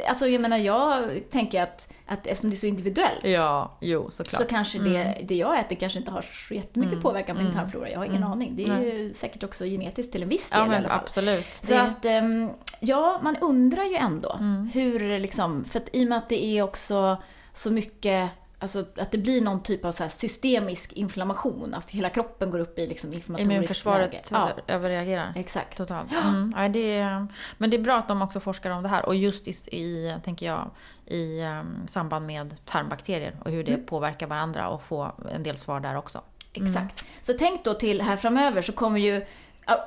Alltså 0.09 0.27
jag 0.27 0.41
menar, 0.41 0.57
jag 0.57 1.09
tänker 1.31 1.63
att, 1.63 1.93
att 2.07 2.27
eftersom 2.27 2.49
det 2.49 2.55
är 2.55 2.57
så 2.57 2.65
individuellt 2.65 3.19
Ja, 3.23 3.77
jo 3.81 4.09
såklart. 4.11 4.41
så 4.41 4.47
kanske 4.47 4.79
det, 4.79 5.17
det 5.23 5.35
jag 5.35 5.59
äter 5.59 5.75
kanske 5.75 5.99
inte 5.99 6.11
har 6.11 6.21
så 6.21 6.53
jättemycket 6.53 7.01
påverkan 7.01 7.37
på 7.37 7.43
min 7.43 7.53
tarmflora. 7.53 7.89
Jag 7.89 7.97
har 7.99 8.05
ingen 8.05 8.23
aning. 8.23 8.55
Det 8.55 8.63
är 8.63 8.79
ju 8.79 9.13
säkert 9.13 9.43
också 9.43 9.65
genetiskt 9.65 10.11
till 10.11 10.23
en 10.23 10.29
viss 10.29 10.49
del 10.49 10.59
ja 10.59 10.65
i 10.65 10.69
men 10.69 10.77
alla 10.79 10.89
fall. 10.89 10.99
absolut. 11.03 11.45
Så 11.63 11.73
Det- 11.73 11.81
att, 11.81 12.05
ehm, 12.05 12.49
ja, 12.79 13.19
man 13.23 13.35
undrar 13.41 13.83
ju 13.83 13.95
ändå 13.95 14.33
Mm. 14.39 14.69
hur 14.73 15.19
liksom, 15.19 15.65
för 15.65 15.79
att 15.79 15.89
i 15.93 16.03
och 16.05 16.09
med 16.09 16.17
att 16.17 16.29
det 16.29 16.43
är 16.45 16.61
också 16.63 17.17
så 17.53 17.71
mycket 17.71 18.29
Alltså 18.61 18.85
att 18.97 19.11
det 19.11 19.17
blir 19.17 19.41
någon 19.41 19.63
typ 19.63 19.85
av 19.85 19.91
så 19.91 20.09
systemisk 20.09 20.93
inflammation, 20.93 21.73
att 21.73 21.89
hela 21.89 22.09
kroppen 22.09 22.51
går 22.51 22.59
upp 22.59 22.79
i 22.79 22.87
liksom 22.87 23.13
inflammatoriskt 23.13 23.47
läge. 23.49 23.55
Immunförsvaret 23.55 24.29
Ja, 24.31 24.49
överreagerar. 24.67 25.33
exakt. 25.35 25.77
Totalt. 25.77 26.11
Mm. 26.11 26.53
Ja, 26.57 26.67
det 26.69 26.97
är, 26.97 27.27
men 27.57 27.69
det 27.69 27.77
är 27.77 27.81
bra 27.81 27.97
att 27.97 28.07
de 28.07 28.21
också 28.21 28.39
forskar 28.39 28.71
om 28.71 28.83
det 28.83 28.89
här 28.89 29.05
och 29.05 29.15
just 29.15 29.47
i, 29.47 29.51
i 29.77 30.15
tänker 30.23 30.45
jag, 30.45 30.69
i 31.05 31.41
um, 31.43 31.87
samband 31.87 32.25
med 32.25 32.65
tarmbakterier 32.65 33.35
och 33.45 33.51
hur 33.51 33.63
det 33.63 33.73
Mm. 33.73 33.85
påverkar 33.85 34.27
varandra 34.27 34.69
och 34.69 34.83
få 34.83 35.11
en 35.33 35.43
del 35.43 35.57
svar 35.57 35.79
där 35.79 35.95
också. 35.97 36.21
Exakt. 36.53 37.05
Så 37.21 37.33
tänk 37.39 37.63
då 37.65 37.73
till 37.73 38.01
här 38.01 38.17
framöver 38.17 38.61
så 38.61 38.71
kommer 38.71 38.99
ju 38.99 39.25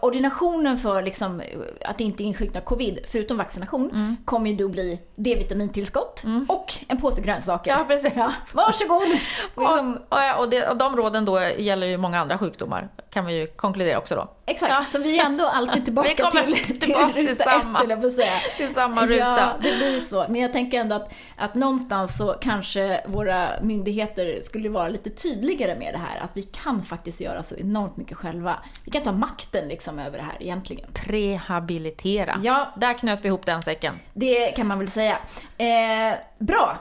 ordinationen 0.02 0.78
för 0.78 1.02
liksom, 1.02 1.42
att 1.84 2.00
inte 2.00 2.22
insjukna 2.22 2.60
covid, 2.60 2.98
förutom 3.08 3.36
vaccination, 3.36 3.90
Mm. 3.90 4.16
kommer 4.24 4.50
ju 4.50 4.56
då 4.56 4.68
bli 4.68 5.00
D-vitamintillskott 5.16 6.22
och 6.48 6.74
en 6.88 6.96
påse 7.00 7.20
grönsaker. 7.20 7.70
Ja, 7.70 7.84
precis. 7.88 8.12
Ja, 8.16 8.32
varsågod! 8.52 9.02
Och 9.54 9.62
liksom, 9.62 9.98
Och, 10.08 10.38
och, 10.38 10.50
det, 10.50 10.68
och 10.68 10.76
de 10.76 10.96
råden 10.96 11.24
då 11.24 11.40
gäller 11.40 11.86
ju 11.86 11.96
många 11.96 12.20
andra 12.20 12.38
sjukdomar, 12.38 12.88
kan 13.10 13.26
vi 13.26 13.40
ju 13.40 13.46
konkludera 13.46 13.98
också 13.98 14.14
då. 14.14 14.28
exakt, 14.46 14.72
Ja. 14.72 14.84
så 14.84 14.98
vi 14.98 15.18
är 15.18 15.24
ändå 15.26 15.46
alltid 15.46 15.84
tillbaka 15.84 16.14
kommer 16.30 16.46
till, 16.46 16.80
tillbaka 16.80 17.12
till 17.12 17.28
ruta 17.28 17.44
samma. 17.44 17.80
ett, 17.82 17.90
jag 17.90 17.98
säga. 18.12 18.30
Till 18.56 18.74
samma 18.74 19.06
ruta. 19.06 19.14
Ja, 19.38 19.52
det 19.62 19.76
blir 19.76 20.00
så. 20.00 20.26
Men 20.28 20.40
jag 20.40 20.52
tänker 20.52 20.80
ändå 20.80 20.94
att, 20.96 21.12
att 21.36 21.54
någonstans 21.54 22.16
så 22.18 22.32
kanske 22.40 23.00
våra 23.06 23.48
myndigheter 23.62 24.40
skulle 24.42 24.68
vara 24.68 24.88
lite 24.88 25.10
tydligare 25.10 25.78
med 25.78 25.94
det 25.94 25.98
här. 25.98 26.20
Att 26.24 26.30
vi 26.36 26.42
kan 26.42 26.82
faktiskt 26.82 27.20
göra 27.20 27.42
så 27.42 27.54
enormt 27.56 27.96
mycket 27.96 28.16
själva. 28.16 28.58
Vi 28.84 28.90
kan 28.90 29.02
ta 29.02 29.12
makten 29.12 29.68
liksom 29.72 29.98
över 29.98 30.18
det 30.18 30.24
här 30.24 30.36
egentligen. 30.40 30.92
Prehabilitera. 30.92 32.40
Ja, 32.42 32.72
Där 32.76 32.94
knöt 32.94 33.24
vi 33.24 33.28
ihop 33.28 33.46
den 33.46 33.62
säcken. 33.62 34.00
det 34.12 34.52
kan 34.52 34.66
man 34.66 34.78
väl 34.78 34.90
säga. 34.90 35.18
Eh, 35.58 36.14
bra! 36.38 36.76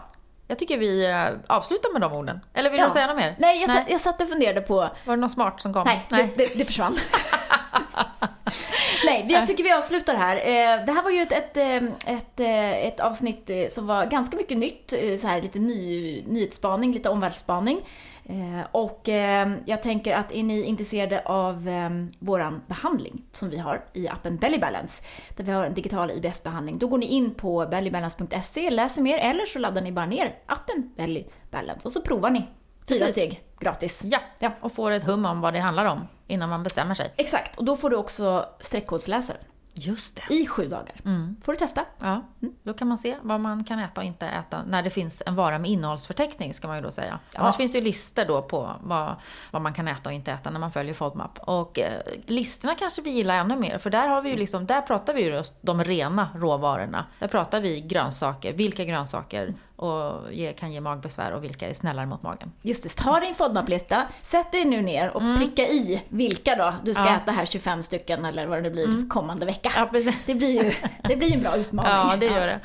Jag 0.47 0.60
tycker 0.60 0.77
vi 0.77 1.06
eh, 1.10 1.25
avslutar 1.47 1.91
med 1.93 2.01
de 2.01 2.13
orden. 2.13 2.39
Eller 2.54 2.69
vill 2.69 2.80
Ja. 2.80 2.86
du 2.86 2.91
säga 2.91 3.08
något 3.08 3.15
mer? 3.15 3.36
Nej, 3.39 3.62
jag, 3.62 3.67
Nej. 3.67 3.77
Satt, 3.77 3.91
jag 3.91 4.01
satt 4.01 4.21
och 4.21 4.30
funderade 4.30 4.62
på... 4.62 4.75
Var 5.06 5.15
det 5.15 5.15
något 5.15 5.32
smart 5.32 5.62
som 5.62 5.73
kom? 5.73 5.84
Nej, 5.86 6.06
Det, 6.10 6.30
det, 6.38 6.58
det 6.58 6.65
försvann. 6.65 6.97
Nej, 9.06 9.25
jag 9.30 9.47
tycker 9.47 9.63
vi 9.63 9.71
avslutar 9.71 10.15
här. 10.15 10.36
Eh, 10.36 10.86
Det 10.86 10.91
här 10.91 11.04
var 11.04 11.12
ju 11.12 11.21
ett, 11.21 11.32
ett, 11.32 11.58
eh, 11.58 12.13
ett, 12.15 12.39
ett 12.93 12.99
avsnitt 12.99 13.49
som 13.69 13.88
var 13.88 14.06
ganska 14.06 14.38
mycket 14.38 14.58
nytt, 14.58 14.93
så 15.21 15.27
här 15.27 15.41
lite 15.41 15.60
ny, 15.60 16.23
nyhetsspaning, 16.27 16.93
lite 16.93 17.10
omvärldsspaning. 17.10 17.80
Eh, 18.25 18.62
Och 18.71 19.10
eh, 19.10 19.51
jag 19.65 19.84
tänker 19.84 20.13
att 20.15 20.31
är 20.31 20.43
ni 20.43 20.62
intresserade 20.63 21.21
av 21.25 21.67
eh, 21.67 21.89
våran 22.19 22.62
behandling 22.67 23.23
som 23.31 23.49
vi 23.49 23.57
har 23.57 23.84
i 23.93 24.07
appen 24.07 24.38
Belly 24.38 24.60
Balance, 24.60 25.03
där 25.36 25.43
vi 25.43 25.51
har 25.51 25.65
en 25.65 25.73
digital 25.73 26.12
IBS-behandling, 26.12 26.77
då 26.79 26.88
går 26.88 26.97
ni 26.97 27.05
in 27.05 27.34
på 27.34 27.67
bellybalance.se, 27.71 28.69
läser 28.69 29.01
mer 29.01 29.17
eller 29.17 29.45
så 29.45 29.60
laddar 29.60 29.81
ni 29.81 29.91
bara 29.91 30.05
ner 30.05 30.36
appen 30.45 30.91
Belly 30.97 31.25
Balance 31.51 31.88
och 31.88 31.91
så 31.91 32.01
provar 32.01 32.29
ni. 32.29 32.39
Fyra 32.88 33.05
Precis. 33.05 33.12
steg 33.12 33.43
gratis. 33.60 34.01
Ja, 34.05 34.19
Ja. 34.39 34.51
och 34.62 34.71
får 34.71 34.91
ett 34.91 35.03
hum 35.03 35.25
om 35.25 35.41
vad 35.41 35.53
det 35.53 35.60
handlar 35.60 35.86
om 35.86 36.07
innan 36.27 36.49
man 36.49 36.63
bestämmer 36.63 36.93
sig. 36.93 37.13
Exakt, 37.17 37.57
och 37.57 37.65
då 37.65 37.77
får 37.77 37.89
du 37.89 37.95
också 37.95 38.45
streckkodsläsare 38.60 39.38
Just 39.73 40.15
det. 40.15 40.34
i 40.36 40.47
sju 40.47 40.67
dagar. 40.67 40.95
Får 41.41 41.51
du 41.51 41.57
testa. 41.57 41.86
Ja, 41.99 42.25
då 42.63 42.73
kan 42.73 42.88
man 42.88 42.97
se 42.97 43.17
vad 43.21 43.39
man 43.39 43.63
kan 43.63 43.79
äta 43.79 44.01
och 44.01 44.07
inte 44.07 44.27
äta 44.27 44.63
när 44.63 44.84
det 44.84 44.89
finns 44.89 45.23
en 45.25 45.36
vara 45.36 45.60
med 45.60 45.71
innehållsförteckning 45.71 46.53
ska 46.53 46.67
man 46.67 46.77
ju 46.77 46.84
då 46.84 46.91
säga. 46.91 47.19
Annars 47.36 47.55
finns 47.57 47.71
det 47.71 47.77
ju 47.77 47.84
listor 47.84 48.25
då 48.25 48.41
på 48.41 48.75
vad, 48.81 49.15
vad 49.51 49.62
man 49.62 49.73
kan 49.73 49.88
äta 49.88 50.10
och 50.10 50.13
inte 50.13 50.31
äta 50.31 50.49
när 50.49 50.60
man 50.60 50.71
följer 50.71 50.93
FODMAP. 50.93 51.39
Och 51.39 51.79
eh, 51.79 52.01
listorna 52.25 52.75
kanske 52.75 53.01
vi 53.01 53.10
gillar 53.10 53.36
ännu 53.36 53.55
mer 53.55 53.77
för 53.77 53.89
där 53.89 54.07
har 54.07 54.21
vi 54.21 54.29
ju 54.29 54.36
liksom, 54.36 54.65
där 54.65 54.81
pratar 54.81 55.13
vi 55.13 55.21
ju 55.21 55.29
just 55.29 55.55
de 55.62 55.84
rena 55.84 56.29
råvarorna. 56.36 57.05
Där 57.19 57.27
pratar 57.27 57.62
vi 57.62 57.81
grönsaker, 57.81 58.53
vilka 58.53 58.86
grönsaker 58.86 59.53
och 59.81 60.33
ge, 60.33 60.53
kan 60.53 60.71
ge 60.71 60.81
magbesvär 60.81 61.31
och 61.31 61.43
vilka 61.43 61.69
är 61.69 61.73
snällare 61.73 62.05
mot 62.05 62.23
magen. 62.23 62.51
Just 62.61 62.83
det, 62.83 62.89
ta 62.89 63.19
din 63.19 63.35
FODMAP-lista, 63.35 64.07
sätt 64.21 64.51
dig 64.51 64.65
nu 64.65 64.81
ner 64.81 65.09
och 65.09 65.21
pricka 65.37 65.67
i 65.67 66.03
vilka 66.09 66.55
då 66.55 66.73
du 66.83 66.93
ska 66.93 67.05
Ja. 67.05 67.15
äta 67.15 67.31
här 67.31 67.45
25 67.45 67.83
stycken 67.83 68.25
eller 68.25 68.45
vad 68.47 68.57
det 68.57 68.61
nu 68.61 68.69
blir 68.69 69.09
kommande 69.09 69.45
vecka. 69.45 69.71
Ja. 69.75 69.89
Det 70.25 70.35
blir 70.35 70.63
ju 70.63 70.73
det 71.03 71.15
blir 71.15 71.33
en 71.33 71.41
bra 71.41 71.55
utmaning. 71.55 71.91
Ja, 71.91 72.17
det 72.19 72.25
gör 72.25 72.47
det. 72.47 72.59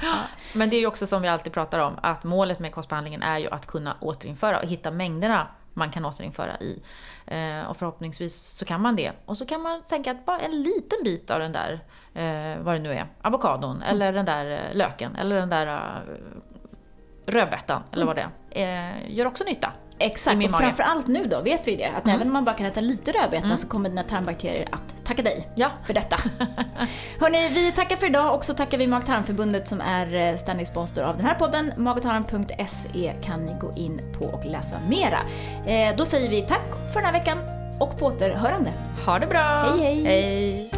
Men 0.55 0.71
det 0.71 0.77
är 0.77 0.81
ju 0.81 0.87
också 0.87 1.07
som 1.07 1.23
vi 1.23 1.29
alltid 1.29 1.53
pratar 1.53 1.79
om, 1.79 1.95
att 2.03 2.25
målet 2.25 2.59
med 2.59 2.73
kostbehandlingen 2.73 3.23
är 3.23 3.39
ju 3.39 3.51
att 3.51 3.67
kunna 3.67 3.97
återinföra 4.01 4.59
och 4.61 4.69
hitta 4.69 4.91
mängderna 4.91 5.47
man 5.75 5.91
kan 5.91 6.05
återinföra 6.05 6.57
i. 6.61 6.83
Eh, 7.27 7.67
och 7.71 7.77
förhoppningsvis 7.77 8.35
så 8.37 8.65
kan 8.65 8.81
man 8.81 8.97
det. 8.97 9.13
Och 9.27 9.37
så 9.39 9.47
kan 9.47 9.63
man 9.63 9.83
tänka 9.83 10.11
att 10.11 10.25
bara 10.27 10.39
en 10.39 10.63
liten 10.63 10.99
bit 11.05 11.31
av 11.31 11.39
den 11.41 11.53
där, 11.53 11.73
eh, 12.15 12.63
vad 12.63 12.75
det 12.75 12.79
nu 12.79 12.93
är, 12.93 13.07
avokadon 13.23 13.83
eller 13.83 14.13
den 14.13 14.25
där 14.25 14.51
eh, 14.51 14.77
löken 14.77 15.17
eller 15.17 15.37
den 15.37 15.49
där 15.49 16.03
rödbetan 17.27 17.83
eller 17.93 18.07
vad 18.07 18.17
det 18.17 18.27
är, 18.51 18.91
eh, 18.91 19.15
gör 19.15 19.27
också 19.27 19.45
nytta. 19.45 19.73
Exakt, 19.99 20.45
och 20.45 20.51
framförallt 20.51 21.07
nu 21.07 21.25
då 21.25 21.41
vet 21.41 21.69
vi 21.69 21.77
det. 21.77 21.87
Att 21.97 22.09
även 22.09 22.27
om 22.27 22.33
man 22.33 22.45
bara 22.45 22.55
kan 22.57 22.67
äta 22.67 22.81
lite 22.81 23.13
rödbeta 23.13 23.45
Mm. 23.45 23.57
så 23.57 23.69
kommer 23.69 23.89
dina 23.89 24.03
tarmbakterier 24.03 24.69
att 24.73 25.05
tacka 25.07 25.23
dig 25.23 25.49
Ja. 25.55 25.71
för 25.87 25.95
detta. 25.95 26.17
Hörni, 27.21 27.49
vi 27.49 27.73
tackar 27.73 27.97
för 27.97 28.07
idag 28.07 28.35
och 28.35 28.45
så 28.45 28.55
tackar 28.55 28.79
vi 28.79 28.87
Mag-tarmförbundet 28.87 29.69
som 29.69 29.81
är 29.81 30.15
eh, 30.15 30.37
standing 30.37 30.67
sponsor 30.67 31.03
av 31.05 31.17
den 31.17 31.27
här 31.27 31.35
podden. 31.35 31.73
Magotarm.se 31.77 33.13
kan 33.23 33.41
ni 33.45 33.55
gå 33.61 33.73
in 33.77 34.01
på 34.19 34.25
och 34.25 34.45
läsa 34.45 34.77
mera. 34.89 35.19
Eh, 35.67 35.97
då 35.97 36.05
säger 36.05 36.31
vi 36.31 36.43
tack 36.43 36.75
för 36.93 37.01
den 37.01 37.05
här 37.05 37.13
veckan 37.13 37.39
och 37.81 37.99
på 37.99 38.07
återhörande. 38.07 38.73
Ha 39.07 39.19
det 39.19 39.27
bra! 39.27 39.75
Hej, 39.79 39.95
hej. 39.95 40.05
hej. 40.05 40.71